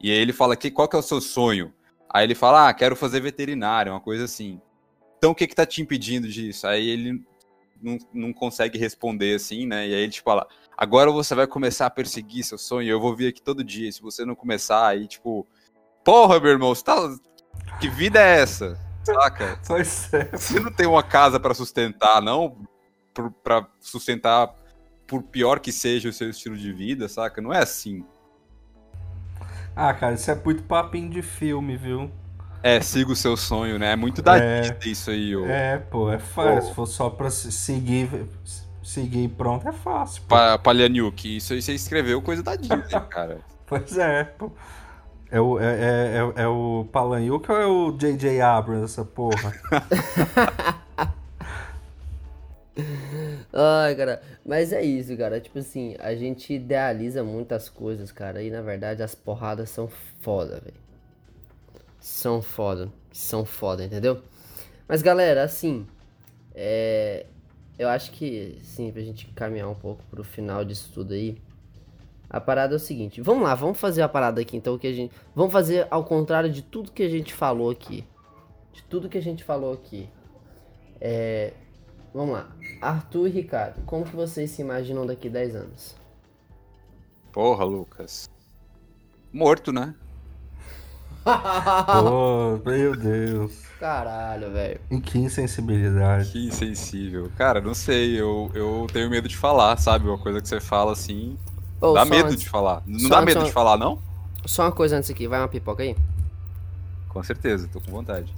E 0.00 0.10
aí 0.10 0.18
ele 0.18 0.32
fala 0.32 0.56
que 0.56 0.70
qual 0.70 0.88
que 0.88 0.96
é 0.96 0.98
o 0.98 1.02
seu 1.02 1.20
sonho? 1.20 1.72
Aí 2.08 2.24
ele 2.24 2.34
fala: 2.34 2.68
"Ah, 2.68 2.74
quero 2.74 2.96
fazer 2.96 3.20
veterinário", 3.20 3.92
uma 3.92 4.00
coisa 4.00 4.24
assim. 4.24 4.60
Então 5.18 5.30
o 5.32 5.34
que 5.34 5.46
que 5.46 5.54
tá 5.54 5.66
te 5.66 5.82
impedindo 5.82 6.28
disso? 6.28 6.66
Aí 6.66 6.88
ele 6.88 7.24
não, 7.82 7.98
não 8.12 8.32
consegue 8.32 8.78
responder 8.78 9.34
assim, 9.34 9.66
né? 9.66 9.88
E 9.88 9.94
aí 9.94 10.00
ele 10.00 10.12
tipo 10.12 10.28
fala: 10.28 10.46
agora 10.76 11.10
você 11.10 11.34
vai 11.34 11.46
começar 11.46 11.86
a 11.86 11.90
perseguir 11.90 12.44
seu 12.44 12.58
sonho, 12.58 12.88
eu 12.88 13.00
vou 13.00 13.16
vir 13.16 13.28
aqui 13.28 13.40
todo 13.40 13.64
dia. 13.64 13.90
Se 13.90 14.02
você 14.02 14.24
não 14.24 14.34
começar, 14.34 14.86
aí, 14.86 15.06
tipo, 15.06 15.46
porra, 16.04 16.38
meu 16.38 16.50
irmão, 16.50 16.74
você 16.74 16.84
tá... 16.84 16.96
que 17.80 17.88
vida 17.88 18.20
é 18.20 18.40
essa? 18.40 18.78
Saca? 19.04 19.58
Pois 19.66 20.12
é. 20.12 20.24
Você 20.36 20.60
não 20.60 20.72
tem 20.72 20.86
uma 20.86 21.02
casa 21.02 21.40
para 21.40 21.54
sustentar, 21.54 22.20
não? 22.20 22.56
para 23.42 23.66
sustentar, 23.80 24.54
por 25.06 25.22
pior 25.22 25.58
que 25.58 25.72
seja 25.72 26.10
o 26.10 26.12
seu 26.12 26.28
estilo 26.28 26.54
de 26.54 26.70
vida, 26.70 27.08
saca? 27.08 27.40
Não 27.40 27.50
é 27.50 27.62
assim. 27.62 28.04
Ah, 29.76 29.92
cara, 29.92 30.14
isso 30.14 30.30
é 30.30 30.34
muito 30.34 30.62
papinho 30.62 31.10
de 31.10 31.20
filme, 31.20 31.76
viu? 31.76 32.10
É, 32.62 32.80
siga 32.80 33.12
o 33.12 33.16
seu 33.16 33.36
sonho, 33.36 33.78
né? 33.78 33.92
É 33.92 33.96
muito 33.96 34.22
da 34.22 34.38
é, 34.38 34.76
isso 34.86 35.10
aí, 35.10 35.36
ô. 35.36 35.44
É, 35.46 35.76
pô, 35.76 36.10
é 36.10 36.18
fácil. 36.18 36.70
Se 36.70 36.74
for 36.74 36.86
só 36.86 37.10
pra 37.10 37.28
seguir 37.30 38.26
seguir 38.82 39.28
pronto 39.28 39.68
é 39.68 39.72
fácil. 39.72 40.22
Pa 40.22 40.56
Palhaniuk, 40.58 41.36
isso 41.36 41.52
aí 41.52 41.60
você 41.60 41.74
escreveu 41.74 42.22
coisa 42.22 42.42
da 42.42 42.56
Disney, 42.56 42.78
cara. 43.10 43.40
pois 43.66 43.98
é, 43.98 44.24
pô. 44.24 44.50
É 45.28 45.40
o, 45.40 45.58
é, 45.58 45.64
é, 45.64 46.32
é, 46.36 46.42
é 46.42 46.48
o 46.48 46.88
ou 46.94 47.56
é 47.56 47.66
o 47.66 47.92
J.J. 47.92 48.40
Abrams, 48.40 48.84
essa 48.84 49.04
porra? 49.04 49.52
Ai, 53.52 53.94
cara, 53.96 54.22
mas 54.44 54.72
é 54.72 54.82
isso, 54.82 55.16
cara. 55.16 55.40
Tipo 55.40 55.58
assim, 55.58 55.96
a 55.98 56.14
gente 56.14 56.52
idealiza 56.52 57.24
muitas 57.24 57.68
coisas, 57.68 58.12
cara. 58.12 58.42
E 58.42 58.50
na 58.50 58.62
verdade 58.62 59.02
as 59.02 59.14
porradas 59.14 59.70
são 59.70 59.88
foda, 60.20 60.60
velho. 60.60 60.76
São 62.00 62.42
foda. 62.42 62.90
São 63.12 63.44
foda, 63.44 63.84
entendeu? 63.84 64.22
Mas 64.88 65.02
galera, 65.02 65.42
assim. 65.42 65.86
É 66.54 67.26
eu 67.78 67.88
acho 67.88 68.10
que, 68.12 68.58
sim, 68.62 68.90
pra 68.90 69.02
gente 69.02 69.26
caminhar 69.28 69.68
um 69.68 69.74
pouco 69.74 70.02
pro 70.10 70.24
final 70.24 70.64
disso 70.64 70.90
tudo 70.92 71.12
aí, 71.14 71.36
A 72.28 72.40
parada 72.40 72.74
é 72.74 72.76
o 72.76 72.80
seguinte, 72.80 73.20
vamos 73.20 73.44
lá, 73.44 73.54
vamos 73.54 73.78
fazer 73.78 74.02
a 74.02 74.08
parada 74.08 74.40
aqui 74.40 74.56
então 74.56 74.76
que 74.76 74.86
a 74.88 74.92
gente, 74.92 75.14
vamos 75.34 75.52
fazer 75.52 75.86
ao 75.90 76.04
contrário 76.04 76.50
de 76.50 76.60
tudo 76.60 76.90
que 76.90 77.02
a 77.04 77.08
gente 77.08 77.32
falou 77.32 77.70
aqui. 77.70 78.04
De 78.72 78.82
tudo 78.82 79.08
que 79.08 79.16
a 79.16 79.22
gente 79.22 79.44
falou 79.44 79.72
aqui. 79.72 80.08
É, 81.00 81.52
vamos 82.16 82.34
lá. 82.34 82.48
Arthur 82.80 83.28
e 83.28 83.30
Ricardo, 83.30 83.82
como 83.86 84.04
que 84.04 84.14
vocês 84.16 84.50
se 84.50 84.62
imaginam 84.62 85.06
daqui 85.06 85.28
10 85.28 85.54
anos? 85.56 85.96
Porra, 87.32 87.64
Lucas. 87.64 88.28
Morto, 89.32 89.72
né? 89.72 89.94
Pô, 91.24 92.58
meu 92.64 92.96
Deus. 92.96 93.62
Caralho, 93.78 94.50
velho. 94.52 94.80
Em 94.90 95.00
que 95.00 95.18
insensibilidade. 95.18 96.30
Que 96.32 96.46
insensível. 96.46 97.30
Cara, 97.36 97.60
não 97.60 97.74
sei, 97.74 98.18
eu, 98.18 98.50
eu 98.54 98.86
tenho 98.92 99.10
medo 99.10 99.28
de 99.28 99.36
falar, 99.36 99.76
sabe? 99.76 100.08
Uma 100.08 100.18
coisa 100.18 100.40
que 100.40 100.48
você 100.48 100.60
fala 100.60 100.92
assim. 100.92 101.36
Ô, 101.80 101.92
dá 101.92 102.04
medo 102.04 102.28
antes- 102.28 102.40
de 102.40 102.48
falar. 102.48 102.82
Não 102.86 102.98
só 103.00 103.08
dá 103.08 103.16
antes- 103.20 103.26
medo 103.34 103.40
só- 103.40 103.46
de 103.46 103.52
falar, 103.52 103.76
não? 103.76 104.00
Só 104.46 104.62
uma 104.62 104.72
coisa 104.72 104.96
antes 104.96 105.10
aqui, 105.10 105.26
vai 105.26 105.40
uma 105.40 105.48
pipoca 105.48 105.82
aí? 105.82 105.96
Com 107.08 107.22
certeza, 107.22 107.68
tô 107.70 107.80
com 107.80 107.90
vontade. 107.90 108.32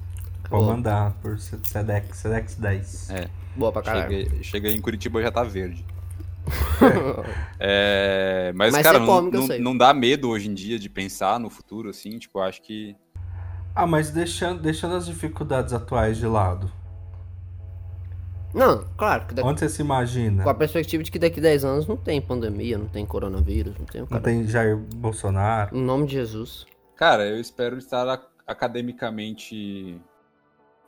Vou 0.51 0.61
Boa. 0.63 0.73
mandar 0.75 1.13
por 1.21 1.39
Sedex, 1.39 2.17
Sedex 2.19 2.55
10. 2.55 3.11
É. 3.11 3.29
Boa 3.59 3.73
pra 3.73 3.83
caralho. 3.83 4.11
Cheguei, 4.11 4.43
cheguei 4.43 4.75
em 4.75 4.81
Curitiba 4.81 5.21
já 5.21 5.33
tá 5.33 5.43
verde. 5.43 5.85
É, 7.61 8.53
mas, 8.55 8.73
Mas 8.73 8.83
cara, 8.85 9.01
você 9.01 9.07
não, 9.07 9.49
não, 9.49 9.59
não 9.59 9.77
dá 9.77 9.93
medo 9.93 10.31
hoje 10.31 10.49
em 10.49 10.55
dia 10.55 10.79
de 10.79 10.89
pensar 10.89 11.41
no 11.41 11.51
futuro, 11.51 11.91
assim, 11.91 12.17
tipo, 12.19 12.39
acho 12.39 12.63
que. 12.63 12.95
Ah, 13.75 13.87
mas 13.87 14.13
deixando, 14.13 14.63
deixando 14.63 14.95
as 14.95 15.05
dificuldades 15.07 15.73
atuais 15.75 16.17
de 16.17 16.27
lado. 16.27 16.71
Não, 18.55 18.85
claro, 18.97 19.27
que 19.27 19.35
daqui, 19.35 19.49
Onde 19.49 19.59
você 19.61 19.69
se 19.69 19.83
imagina? 19.83 20.45
com 20.45 20.49
a 20.49 20.55
perspectiva 20.55 21.03
de 21.03 21.11
que 21.11 21.19
daqui 21.19 21.41
10 21.41 21.65
anos 21.65 21.87
não 21.87 21.97
tem 21.97 22.21
pandemia, 22.21 22.79
não 22.79 22.87
tem 22.87 23.05
coronavírus, 23.05 23.77
não 23.77 23.85
tem 23.85 24.01
o 24.01 24.05
Não 24.05 24.09
cara. 24.09 24.23
tem 24.23 24.47
Jair 24.47 24.77
Bolsonaro? 24.77 25.77
Em 25.77 25.83
nome 25.83 26.07
de 26.07 26.13
Jesus. 26.13 26.65
Cara, 26.97 27.27
eu 27.27 27.41
espero 27.41 27.77
estar 27.77 28.23
academicamente 28.47 30.01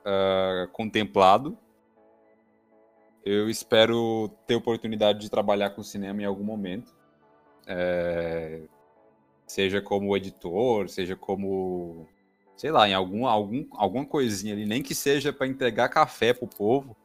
ah, 0.05 0.69
contemplado. 0.73 1.57
Eu 3.25 3.51
espero 3.51 4.31
ter 4.47 4.55
oportunidade 4.55 5.21
de 5.21 5.31
trabalhar 5.31 5.71
com 5.71 5.83
cinema 5.83 6.23
em 6.23 6.25
algum 6.25 6.45
momento. 6.45 6.95
É, 7.67 8.63
seja 9.47 9.81
como 9.83 10.17
editor, 10.17 10.89
seja 10.89 11.15
como. 11.17 12.07
Sei 12.57 12.71
lá, 12.71 12.89
em 12.89 12.95
algum, 12.95 13.27
algum, 13.27 13.67
alguma 13.73 14.05
coisinha 14.05 14.53
ali, 14.55 14.67
nem 14.67 14.83
que 14.83 14.95
seja 14.95 15.33
para 15.33 15.47
entregar 15.47 15.89
café 15.89 16.33
pro 16.33 16.47
povo. 16.47 16.97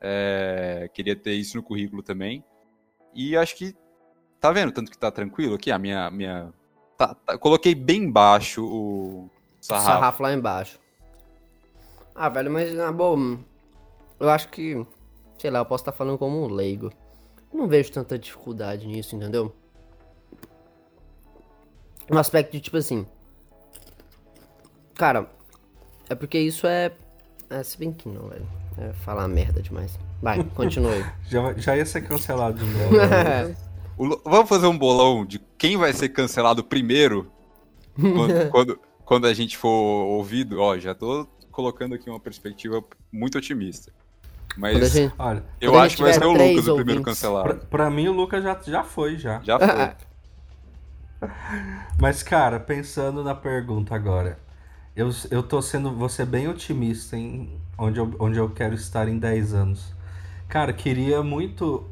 É, 0.00 0.90
queria 0.92 1.16
ter 1.16 1.32
isso 1.32 1.56
no 1.56 1.62
currículo 1.62 2.02
também. 2.02 2.44
E 3.14 3.36
acho 3.36 3.56
que. 3.56 3.74
Tá 4.40 4.52
vendo? 4.52 4.72
Tanto 4.72 4.90
que 4.90 4.98
tá 4.98 5.10
tranquilo 5.10 5.54
aqui, 5.54 5.70
a 5.70 5.78
minha. 5.78 6.10
minha 6.10 6.52
tá- 6.98 7.14
tá- 7.14 7.38
coloquei 7.38 7.74
bem 7.74 8.10
baixo 8.10 8.64
o 8.64 9.30
Sarrafo. 9.60 9.86
sarrafo. 9.86 10.22
lá 10.22 10.32
embaixo. 10.34 10.78
Ah, 12.14 12.28
velho, 12.28 12.50
mas 12.50 12.72
na 12.74 12.92
boa, 12.92 13.38
eu 14.20 14.28
acho 14.30 14.48
que, 14.48 14.86
sei 15.44 15.50
lá, 15.50 15.58
eu 15.58 15.66
posso 15.66 15.82
estar 15.82 15.92
falando 15.92 16.16
como 16.16 16.42
um 16.42 16.46
leigo. 16.46 16.90
Não 17.52 17.68
vejo 17.68 17.92
tanta 17.92 18.18
dificuldade 18.18 18.86
nisso, 18.86 19.14
entendeu? 19.14 19.54
No 22.08 22.18
aspecto 22.18 22.52
de, 22.52 22.62
tipo 22.62 22.78
assim. 22.78 23.06
Cara, 24.94 25.30
é 26.08 26.14
porque 26.14 26.38
isso 26.38 26.66
é. 26.66 26.92
É, 27.50 27.62
se 27.62 27.76
bem 27.76 27.92
que 27.92 28.08
não, 28.08 28.26
velho. 28.26 28.48
É 28.78 28.94
falar 28.94 29.28
merda 29.28 29.60
demais. 29.60 29.98
Vai, 30.22 30.42
continue. 30.56 31.04
Já, 31.28 31.52
já 31.52 31.76
ia 31.76 31.84
ser 31.84 32.08
cancelado 32.08 32.58
de 32.58 32.64
novo. 32.64 32.94
O 33.96 34.08
Vamos 34.28 34.48
fazer 34.48 34.66
um 34.66 34.76
bolão 34.76 35.26
de 35.26 35.38
quem 35.58 35.76
vai 35.76 35.92
ser 35.92 36.08
cancelado 36.08 36.64
primeiro 36.64 37.30
quando, 37.94 38.48
quando, 38.50 38.80
quando 39.04 39.26
a 39.26 39.34
gente 39.34 39.58
for 39.58 39.68
ouvido. 39.68 40.58
Ó, 40.58 40.78
já 40.78 40.94
tô 40.94 41.28
colocando 41.52 41.94
aqui 41.94 42.08
uma 42.08 42.18
perspectiva 42.18 42.82
muito 43.12 43.36
otimista. 43.36 43.92
Mas 44.56 44.92
gente- 44.92 45.12
Olha, 45.18 45.42
eu 45.60 45.78
acho 45.78 45.96
que 45.96 46.02
vai 46.02 46.12
ser 46.12 46.24
o 46.24 46.32
Lucas 46.32 46.68
o 46.68 46.76
primeiro 46.76 47.00
ouvintes. 47.00 47.02
pra, 47.02 47.04
cancelado. 47.12 47.66
pra 47.68 47.90
mim 47.90 48.08
o 48.08 48.12
Lucas 48.12 48.42
já, 48.44 48.58
já 48.66 48.82
foi, 48.84 49.16
já. 49.18 49.40
Já 49.42 49.58
foi. 49.58 51.28
Mas, 51.98 52.22
cara, 52.22 52.60
pensando 52.60 53.22
na 53.24 53.34
pergunta 53.34 53.94
agora. 53.94 54.38
Eu, 54.94 55.10
eu 55.30 55.42
tô 55.42 55.60
sendo, 55.60 56.08
ser 56.08 56.26
bem 56.26 56.46
otimista 56.48 57.16
em 57.16 57.58
onde 57.76 57.98
eu, 57.98 58.14
onde 58.18 58.38
eu 58.38 58.48
quero 58.50 58.74
estar 58.74 59.08
em 59.08 59.18
10 59.18 59.52
anos. 59.54 59.92
Cara, 60.48 60.72
queria 60.72 61.22
muito 61.22 61.84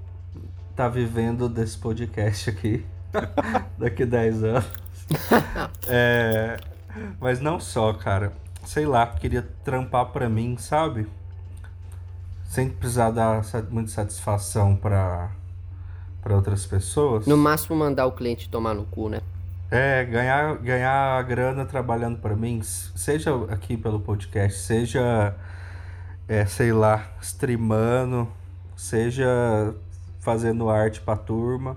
estar 0.71 0.89
vivendo 0.89 1.49
desse 1.49 1.77
podcast 1.79 2.49
aqui 2.51 2.85
daqui 3.79 4.05
10 4.05 4.45
anos. 4.45 4.65
É, 5.89 6.59
mas 7.21 7.41
não 7.41 7.59
só, 7.59 7.93
cara. 7.93 8.33
Sei 8.65 8.87
lá, 8.87 9.05
queria 9.07 9.43
trampar 9.65 10.07
pra 10.07 10.29
mim, 10.29 10.57
sabe? 10.57 11.09
Sem 12.53 12.69
precisar 12.69 13.11
dar 13.13 13.43
muita 13.71 13.91
satisfação 13.91 14.77
pra, 14.77 15.31
pra 16.21 16.37
outras 16.37 16.67
pessoas. 16.67 17.27
No 17.27 17.35
máximo 17.35 17.75
mandar 17.75 18.05
o 18.05 18.13
cliente 18.13 18.47
tomar 18.47 18.75
no 18.75 18.85
cu, 18.85 19.09
né? 19.09 19.23
É, 19.71 20.05
ganhar, 20.05 20.59
ganhar 20.59 21.23
grana 21.23 21.65
trabalhando 21.65 22.19
pra 22.19 22.37
mim, 22.37 22.61
seja 22.63 23.31
aqui 23.49 23.75
pelo 23.75 23.99
podcast, 23.99 24.59
seja, 24.61 25.35
é, 26.29 26.45
sei 26.45 26.75
lá, 26.75 27.07
streamando, 27.23 28.29
seja 28.77 29.75
fazendo 30.21 30.69
arte 30.69 31.01
pra 31.01 31.17
turma. 31.17 31.75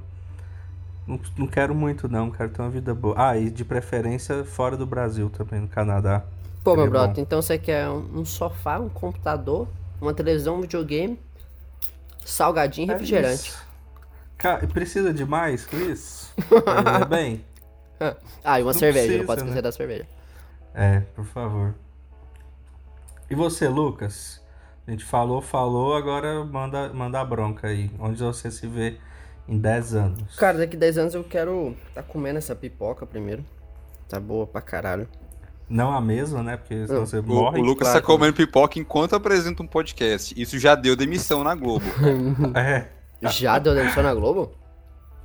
Não, 1.08 1.18
não 1.38 1.48
quero 1.48 1.74
muito 1.74 2.10
não, 2.10 2.30
quero 2.30 2.50
ter 2.50 2.62
uma 2.62 2.70
vida 2.70 2.94
boa. 2.94 3.16
Ah, 3.18 3.38
e 3.38 3.50
de 3.50 3.64
preferência 3.64 4.44
fora 4.44 4.76
do 4.76 4.86
Brasil 4.86 5.30
também, 5.30 5.62
no 5.62 5.70
Canadá. 5.70 6.26
Pô, 6.66 6.72
meu 6.72 6.84
Seria 6.84 7.00
bom. 7.00 7.06
brother, 7.06 7.24
então 7.24 7.42
você 7.42 7.58
quer 7.58 7.88
um 7.88 8.26
sofá, 8.26 8.78
um 8.78 8.90
computador, 8.90 9.70
uma 10.02 10.14
televisão, 10.14 10.58
um 10.58 10.62
videogame, 10.62 11.20
salgadinho 12.26 12.88
e 12.88 12.90
É 12.90 12.94
refrigerante. 12.94 13.50
isso. 13.50 13.66
Ca- 14.38 14.60
precisa 14.68 15.14
de 15.14 15.26
mais 15.26 15.66
que 15.66 15.76
isso? 15.76 16.34
Viver 16.38 17.06
bem? 17.10 17.46
Ah, 18.44 18.60
e 18.60 18.64
uma 18.64 18.74
Não 18.74 18.80
cerveja, 18.80 19.18
não 19.18 19.26
precisa, 19.26 19.26
pode 19.26 19.42
esquecer 19.42 19.56
né? 19.56 19.62
da 19.62 19.72
cerveja. 19.72 20.08
É, 20.74 21.00
por 21.16 21.26
favor. 21.26 21.74
E 23.30 23.36
você, 23.36 23.68
Lucas? 23.68 24.42
A 24.88 24.92
gente 24.92 25.04
falou, 25.06 25.42
falou, 25.42 25.96
agora 25.96 26.44
manda, 26.44 26.94
manda 26.94 27.20
a 27.20 27.26
bronca 27.26 27.68
aí. 27.68 27.90
Onde 28.00 28.22
você 28.22 28.52
se 28.52 28.68
vê 28.68 29.00
em 29.48 29.58
10 29.58 29.96
anos? 29.96 30.36
Cara, 30.36 30.58
daqui 30.60 30.78
10 30.78 30.98
anos 30.98 31.14
eu 31.16 31.24
quero 31.24 31.76
tá 31.94 32.04
comendo 32.04 32.38
essa 32.38 32.56
pipoca 32.56 33.06
primeiro. 33.06 33.44
Tá 34.08 34.20
boa 34.20 34.46
pra 34.46 34.62
caralho. 34.62 35.08
Não 35.68 35.92
a 35.92 36.00
mesma, 36.00 36.44
né? 36.44 36.58
Porque 36.58 36.86
senão 36.86 37.00
Não. 37.02 37.06
você 37.08 37.20
O, 37.20 37.24
morre. 37.24 37.60
o 37.60 37.64
Lucas 37.64 37.88
claro. 37.88 38.02
tá 38.02 38.06
comendo 38.06 38.34
pipoca 38.34 38.78
enquanto 38.80 39.16
apresenta 39.16 39.64
um 39.64 39.68
podcast. 39.68 40.34
Isso 40.40 40.60
já 40.60 40.76
deu 40.76 40.96
demissão 40.96 41.44
na 41.44 41.56
Globo. 41.56 41.86
É. 42.56 42.88
Já 43.30 43.58
deu 43.58 43.74
demissão 43.74 44.04
na 44.04 44.14
Globo? 44.14 44.52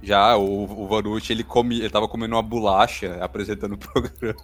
Já, 0.02 0.34
o, 0.36 0.64
o 0.84 0.88
Vanucci, 0.88 1.30
ele, 1.32 1.44
come, 1.44 1.78
ele 1.80 1.90
tava 1.90 2.08
comendo 2.08 2.34
uma 2.34 2.42
bolacha 2.42 3.18
apresentando 3.20 3.74
o 3.74 3.78
programa. 3.78 4.40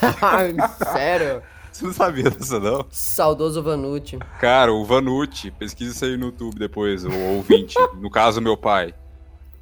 Sério? 0.92 1.42
Você 1.70 1.84
não 1.84 1.92
sabia 1.92 2.30
dessa, 2.30 2.58
não? 2.58 2.86
Saudoso 2.88 3.62
Vanucci. 3.62 4.18
Cara, 4.40 4.72
o 4.72 4.84
Vanucci, 4.84 5.50
pesquisa 5.50 5.92
isso 5.92 6.04
aí 6.06 6.16
no 6.16 6.26
YouTube 6.26 6.58
depois, 6.58 7.04
o 7.04 7.12
ouvinte, 7.36 7.74
no 8.00 8.08
caso 8.10 8.40
meu 8.40 8.56
pai. 8.56 8.94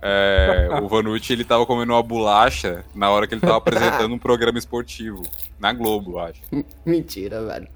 É, 0.05 0.69
o 0.83 0.89
Vanucci, 0.89 1.33
ele 1.33 1.45
tava 1.45 1.65
comendo 1.65 1.93
uma 1.93 2.03
bolacha 2.03 2.85
na 2.93 3.09
hora 3.09 3.25
que 3.29 3.35
ele 3.35 3.41
tava 3.41 3.59
apresentando 3.59 4.13
um 4.13 4.19
programa 4.19 4.59
esportivo, 4.59 5.23
na 5.61 5.73
Globo, 5.73 6.13
eu 6.13 6.19
acho. 6.19 6.43
Mentira, 6.85 7.45
velho. 7.45 7.69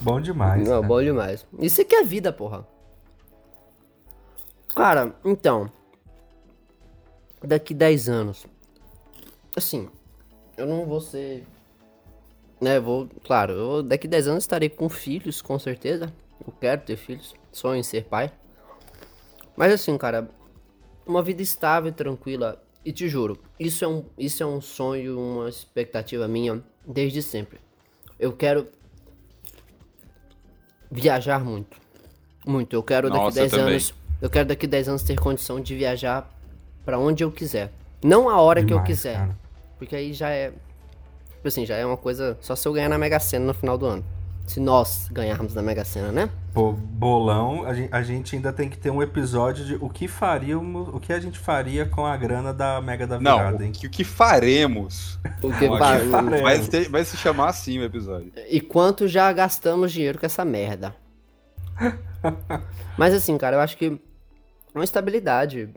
Bom 0.00 0.18
demais. 0.18 0.66
Não, 0.66 0.80
né? 0.80 0.88
bom 0.88 1.02
demais. 1.02 1.46
Isso 1.58 1.82
aqui 1.82 1.94
é 1.94 2.02
vida, 2.02 2.32
porra. 2.32 2.66
Cara, 4.74 5.14
então. 5.22 5.70
Daqui 7.42 7.74
10 7.74 8.08
anos. 8.08 8.46
Assim, 9.54 9.88
eu 10.56 10.66
não 10.66 10.86
vou 10.86 11.00
ser. 11.00 11.46
Né, 12.58 12.80
vou. 12.80 13.06
Claro, 13.24 13.52
eu 13.52 13.82
daqui 13.82 14.08
10 14.08 14.28
anos 14.28 14.44
estarei 14.44 14.70
com 14.70 14.88
filhos, 14.88 15.42
com 15.42 15.58
certeza. 15.58 16.10
Eu 16.46 16.54
quero 16.58 16.80
ter 16.80 16.96
filhos. 16.96 17.34
Sonho 17.52 17.80
em 17.80 17.82
ser 17.82 18.04
pai. 18.04 18.32
Mas 19.54 19.74
assim, 19.74 19.98
cara. 19.98 20.30
Uma 21.10 21.22
vida 21.24 21.42
estável 21.42 21.90
e 21.90 21.92
tranquila. 21.92 22.62
E 22.84 22.92
te 22.92 23.08
juro, 23.08 23.36
isso 23.58 23.84
é 23.84 23.88
um, 23.88 24.04
isso 24.16 24.42
é 24.44 24.46
um 24.46 24.60
sonho, 24.60 25.18
uma 25.18 25.48
expectativa 25.48 26.28
minha 26.28 26.62
desde 26.86 27.20
sempre. 27.20 27.58
Eu 28.16 28.32
quero 28.32 28.68
viajar 30.90 31.44
muito. 31.44 31.76
Muito. 32.46 32.74
Eu 32.74 32.82
quero 32.82 33.08
daqui 33.10 33.24
Nossa, 33.24 33.38
eu 33.38 33.42
10 33.42 33.50
também. 33.50 33.66
anos. 33.70 33.94
Eu 34.22 34.30
quero 34.30 34.48
daqui 34.48 34.66
10 34.68 34.88
anos 34.88 35.02
ter 35.02 35.18
condição 35.18 35.60
de 35.60 35.74
viajar 35.74 36.32
pra 36.84 36.96
onde 36.96 37.24
eu 37.24 37.32
quiser. 37.32 37.72
Não 38.02 38.30
a 38.30 38.40
hora 38.40 38.60
que 38.60 38.72
eu 38.72 38.78
Demais, 38.78 38.86
quiser. 38.86 39.14
cara. 39.16 39.38
Porque 39.76 39.96
aí 39.96 40.12
já 40.12 40.30
é. 40.30 40.52
Tipo 41.30 41.48
assim, 41.48 41.66
já 41.66 41.76
é 41.76 41.84
uma 41.84 41.96
coisa. 41.96 42.38
Só 42.40 42.54
se 42.54 42.66
eu 42.68 42.72
ganhar 42.72 42.88
na 42.88 42.96
Mega 42.96 43.18
Sena 43.18 43.46
no 43.46 43.54
final 43.54 43.76
do 43.76 43.84
ano. 43.84 44.04
Se 44.46 44.58
nós 44.58 45.06
ganharmos 45.12 45.54
na 45.54 45.62
Mega 45.62 45.84
Sena, 45.84 46.10
né? 46.10 46.28
Pô, 46.52 46.72
bolão, 46.72 47.64
a 47.64 47.72
gente, 47.72 47.94
a 47.94 48.02
gente 48.02 48.34
ainda 48.34 48.52
tem 48.52 48.68
que 48.68 48.76
ter 48.76 48.90
um 48.90 49.00
episódio 49.00 49.64
de 49.64 49.74
o 49.76 49.88
que 49.88 50.08
faríamos, 50.08 50.88
o 50.88 50.98
que 50.98 51.12
a 51.12 51.20
gente 51.20 51.38
faria 51.38 51.86
com 51.86 52.04
a 52.04 52.16
grana 52.16 52.52
da 52.52 52.80
Mega 52.80 53.06
da 53.06 53.16
Virada, 53.18 53.58
Não, 53.58 53.64
hein? 53.64 53.70
o 53.70 53.72
que, 53.72 53.86
o 53.86 53.90
que 53.90 54.02
faremos? 54.02 55.20
O 55.40 55.52
que 55.52 55.68
fa- 55.68 55.78
faremos. 55.78 56.40
vai, 56.40 56.58
ter- 56.58 56.88
vai 56.88 57.04
se 57.04 57.16
chamar 57.16 57.50
assim 57.50 57.78
o 57.78 57.84
episódio. 57.84 58.32
E 58.48 58.60
quanto 58.60 59.06
já 59.06 59.32
gastamos 59.32 59.92
dinheiro 59.92 60.18
com 60.18 60.26
essa 60.26 60.44
merda. 60.44 60.92
Mas 62.98 63.14
assim, 63.14 63.38
cara, 63.38 63.56
eu 63.56 63.60
acho 63.60 63.76
que 63.76 64.00
uma 64.74 64.84
estabilidade 64.84 65.68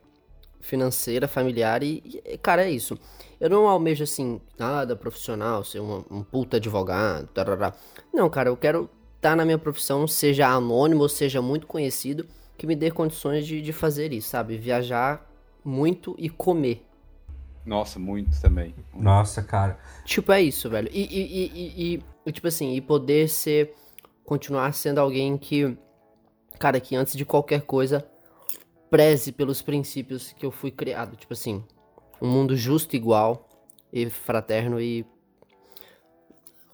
financeira, 0.62 1.28
familiar 1.28 1.84
e, 1.84 2.22
e, 2.26 2.38
cara, 2.38 2.66
é 2.66 2.72
isso. 2.72 2.98
Eu 3.44 3.50
não 3.50 3.68
almejo 3.68 4.06
assim, 4.06 4.40
nada 4.58 4.96
profissional, 4.96 5.66
ser 5.66 5.80
uma- 5.82 6.06
um 6.10 6.24
puta 6.24 6.56
advogado, 6.56 7.28
tarará. 7.28 7.74
Não, 8.14 8.30
cara, 8.30 8.48
eu 8.48 8.56
quero 8.56 8.90
estar 9.18 9.36
na 9.36 9.44
minha 9.44 9.58
profissão, 9.58 10.08
seja 10.08 10.48
anônimo 10.48 11.02
ou 11.02 11.10
seja 11.10 11.42
muito 11.42 11.68
conhecido, 11.68 12.26
que 12.58 12.66
me 12.66 12.74
dê 12.74 12.90
condições 12.90 13.46
de, 13.46 13.62
de 13.62 13.74
fazer 13.74 14.14
isso, 14.14 14.30
sabe? 14.30 14.58
Viajar 14.58 15.30
muito 15.62 16.16
e 16.18 16.30
comer. 16.30 16.86
Nossa, 17.66 18.00
muito 18.00 18.30
também. 18.42 18.74
Nossa, 18.94 19.44
cara. 19.44 19.78
Tipo, 20.06 20.32
é 20.32 20.42
isso, 20.42 20.70
velho. 20.70 20.90
E, 20.94 21.02
e- 21.02 21.94
e- 21.96 22.04
e, 22.26 22.32
tipo 22.32 22.48
assim, 22.48 22.74
e 22.74 22.80
poder 22.80 23.28
ser. 23.28 23.74
Continuar 24.24 24.74
sendo 24.74 25.00
alguém 25.00 25.38
que. 25.38 25.78
Cara, 26.58 26.80
que 26.80 26.96
antes 26.96 27.14
de 27.14 27.26
qualquer 27.26 27.64
coisa. 27.64 28.06
Preze 28.90 29.34
pelos 29.34 29.62
princípios 29.62 30.32
que 30.32 30.46
eu 30.46 30.52
fui 30.52 30.72
criado. 30.72 31.18
Tipo 31.18 31.34
assim. 31.34 31.62
Um 32.24 32.30
mundo 32.30 32.56
justo, 32.56 32.96
igual. 32.96 33.50
E 33.92 34.10
fraterno 34.10 34.80
e. 34.80 35.06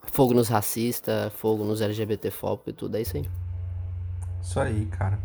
Fogo 0.04 0.34
nos 0.34 0.48
racistas, 0.48 1.34
fogo 1.34 1.64
nos 1.64 1.82
LGBTfóbicos 1.82 2.72
e 2.72 2.76
tudo. 2.76 2.98
É 2.98 3.02
isso 3.02 3.18
aí. 3.18 3.30
Isso 4.42 4.60
aí, 4.60 4.86
cara. 4.86 5.20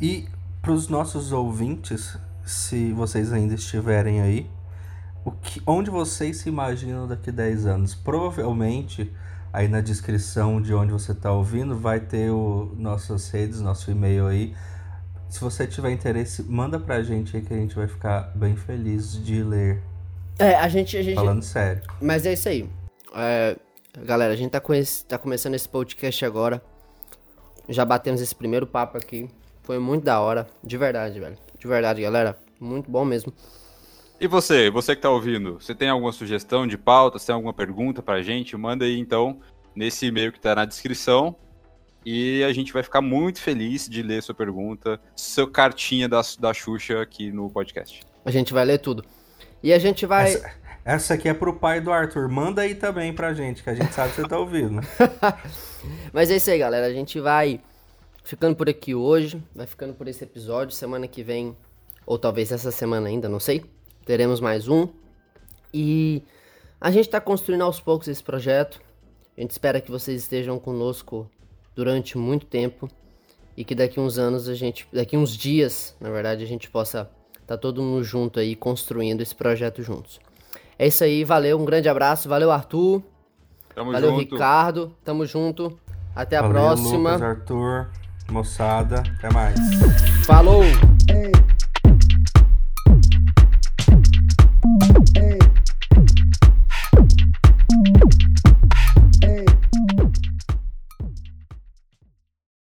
E 0.00 0.28
pros 0.62 0.88
nossos 0.88 1.32
ouvintes, 1.32 2.16
se 2.44 2.92
vocês 2.92 3.32
ainda 3.32 3.54
estiverem 3.54 4.20
aí, 4.20 4.50
o 5.24 5.32
que, 5.32 5.60
onde 5.66 5.90
vocês 5.90 6.38
se 6.38 6.48
imaginam 6.48 7.08
daqui 7.08 7.32
10 7.32 7.66
anos? 7.66 7.94
Provavelmente, 7.94 9.12
aí 9.52 9.66
na 9.66 9.80
descrição 9.80 10.62
de 10.62 10.72
onde 10.72 10.92
você 10.92 11.10
está 11.10 11.32
ouvindo, 11.32 11.76
vai 11.76 11.98
ter 11.98 12.30
o 12.30 12.72
nossas 12.76 13.28
redes, 13.30 13.60
nosso 13.60 13.90
e-mail 13.90 14.28
aí. 14.28 14.54
Se 15.28 15.40
você 15.40 15.66
tiver 15.66 15.90
interesse, 15.90 16.42
manda 16.44 16.78
pra 16.78 17.02
gente 17.02 17.36
aí 17.36 17.42
que 17.42 17.52
a 17.52 17.56
gente 17.56 17.74
vai 17.74 17.88
ficar 17.88 18.32
bem 18.34 18.56
feliz 18.56 19.12
de 19.22 19.42
ler. 19.42 19.82
É, 20.38 20.54
a 20.54 20.68
gente. 20.68 20.96
A 20.96 21.02
gente 21.02 21.14
Falando 21.14 21.42
sério. 21.42 21.82
Mas 22.00 22.24
é 22.26 22.32
isso 22.32 22.48
aí. 22.48 22.68
É, 23.14 23.56
galera, 24.04 24.32
a 24.32 24.36
gente 24.36 24.50
tá, 24.50 24.60
com 24.60 24.72
esse- 24.74 25.04
tá 25.04 25.18
começando 25.18 25.54
esse 25.54 25.68
podcast 25.68 26.24
agora. 26.24 26.62
Já 27.68 27.84
batemos 27.84 28.20
esse 28.20 28.34
primeiro 28.34 28.66
papo 28.66 28.96
aqui. 28.96 29.28
Foi 29.62 29.78
muito 29.78 30.04
da 30.04 30.20
hora. 30.20 30.46
De 30.62 30.76
verdade, 30.78 31.18
velho. 31.18 31.36
De 31.58 31.66
verdade, 31.66 32.00
galera. 32.02 32.38
Muito 32.60 32.90
bom 32.90 33.04
mesmo. 33.04 33.32
E 34.20 34.26
você, 34.26 34.70
você 34.70 34.94
que 34.96 35.02
tá 35.02 35.10
ouvindo, 35.10 35.60
você 35.60 35.74
tem 35.74 35.90
alguma 35.90 36.12
sugestão 36.12 36.66
de 36.66 36.78
pauta, 36.78 37.18
você 37.18 37.26
tem 37.26 37.34
alguma 37.34 37.52
pergunta 37.52 38.00
pra 38.02 38.22
gente? 38.22 38.56
Manda 38.56 38.84
aí 38.84 38.98
então 38.98 39.40
nesse 39.74 40.06
e-mail 40.06 40.32
que 40.32 40.40
tá 40.40 40.54
na 40.54 40.64
descrição. 40.64 41.36
E 42.08 42.44
a 42.44 42.52
gente 42.52 42.72
vai 42.72 42.84
ficar 42.84 43.00
muito 43.00 43.40
feliz 43.40 43.88
de 43.88 44.00
ler 44.00 44.22
sua 44.22 44.32
pergunta, 44.32 45.00
sua 45.16 45.50
cartinha 45.50 46.08
da, 46.08 46.20
da 46.38 46.54
Xuxa 46.54 47.02
aqui 47.02 47.32
no 47.32 47.50
podcast. 47.50 48.02
A 48.24 48.30
gente 48.30 48.52
vai 48.52 48.64
ler 48.64 48.78
tudo. 48.78 49.04
E 49.60 49.72
a 49.72 49.78
gente 49.80 50.06
vai. 50.06 50.34
Essa, 50.34 50.52
essa 50.84 51.14
aqui 51.14 51.28
é 51.28 51.34
pro 51.34 51.56
pai 51.56 51.80
do 51.80 51.90
Arthur. 51.90 52.28
Manda 52.28 52.62
aí 52.62 52.76
também 52.76 53.12
pra 53.12 53.34
gente, 53.34 53.60
que 53.60 53.70
a 53.70 53.74
gente 53.74 53.92
sabe 53.92 54.10
que 54.10 54.20
você 54.20 54.28
tá 54.28 54.38
ouvindo. 54.38 54.80
Mas 56.14 56.30
é 56.30 56.36
isso 56.36 56.48
aí, 56.48 56.60
galera. 56.60 56.86
A 56.86 56.92
gente 56.92 57.18
vai 57.18 57.60
ficando 58.22 58.54
por 58.54 58.68
aqui 58.68 58.94
hoje. 58.94 59.42
Vai 59.52 59.66
ficando 59.66 59.92
por 59.92 60.06
esse 60.06 60.22
episódio. 60.22 60.76
Semana 60.76 61.08
que 61.08 61.24
vem, 61.24 61.56
ou 62.06 62.16
talvez 62.16 62.52
essa 62.52 62.70
semana 62.70 63.08
ainda, 63.08 63.28
não 63.28 63.40
sei. 63.40 63.64
Teremos 64.04 64.38
mais 64.38 64.68
um. 64.68 64.86
E 65.74 66.22
a 66.80 66.92
gente 66.92 67.08
tá 67.08 67.20
construindo 67.20 67.62
aos 67.62 67.80
poucos 67.80 68.06
esse 68.06 68.22
projeto. 68.22 68.80
A 69.36 69.40
gente 69.40 69.50
espera 69.50 69.80
que 69.80 69.90
vocês 69.90 70.22
estejam 70.22 70.56
conosco 70.56 71.28
durante 71.76 72.18
muito 72.18 72.46
tempo. 72.46 72.88
E 73.56 73.64
que 73.64 73.74
daqui 73.74 74.00
uns 74.00 74.18
anos 74.18 74.48
a 74.48 74.54
gente. 74.54 74.88
Daqui 74.92 75.16
uns 75.16 75.36
dias, 75.36 75.94
na 76.00 76.10
verdade, 76.10 76.42
a 76.42 76.46
gente 76.46 76.68
possa 76.68 77.08
tá 77.46 77.56
todo 77.56 77.80
mundo 77.80 78.02
junto 78.02 78.40
aí 78.40 78.56
construindo 78.56 79.20
esse 79.20 79.34
projeto 79.34 79.82
juntos. 79.82 80.18
É 80.78 80.86
isso 80.86 81.04
aí, 81.04 81.22
valeu, 81.24 81.58
um 81.58 81.64
grande 81.64 81.88
abraço, 81.88 82.28
valeu 82.28 82.50
Arthur, 82.50 83.02
Tamo 83.74 83.92
valeu 83.92 84.10
junto. 84.10 84.34
Ricardo, 84.34 84.92
tamo 85.04 85.24
junto, 85.24 85.78
até 86.14 86.36
a 86.36 86.42
Valeu, 86.42 86.54
próxima, 86.54 87.12
Lucas, 87.12 87.22
Arthur, 87.22 87.88
moçada. 88.30 89.02
Até 89.18 89.32
mais. 89.32 89.58
falou! 90.26 90.62
Hey. 91.08 91.45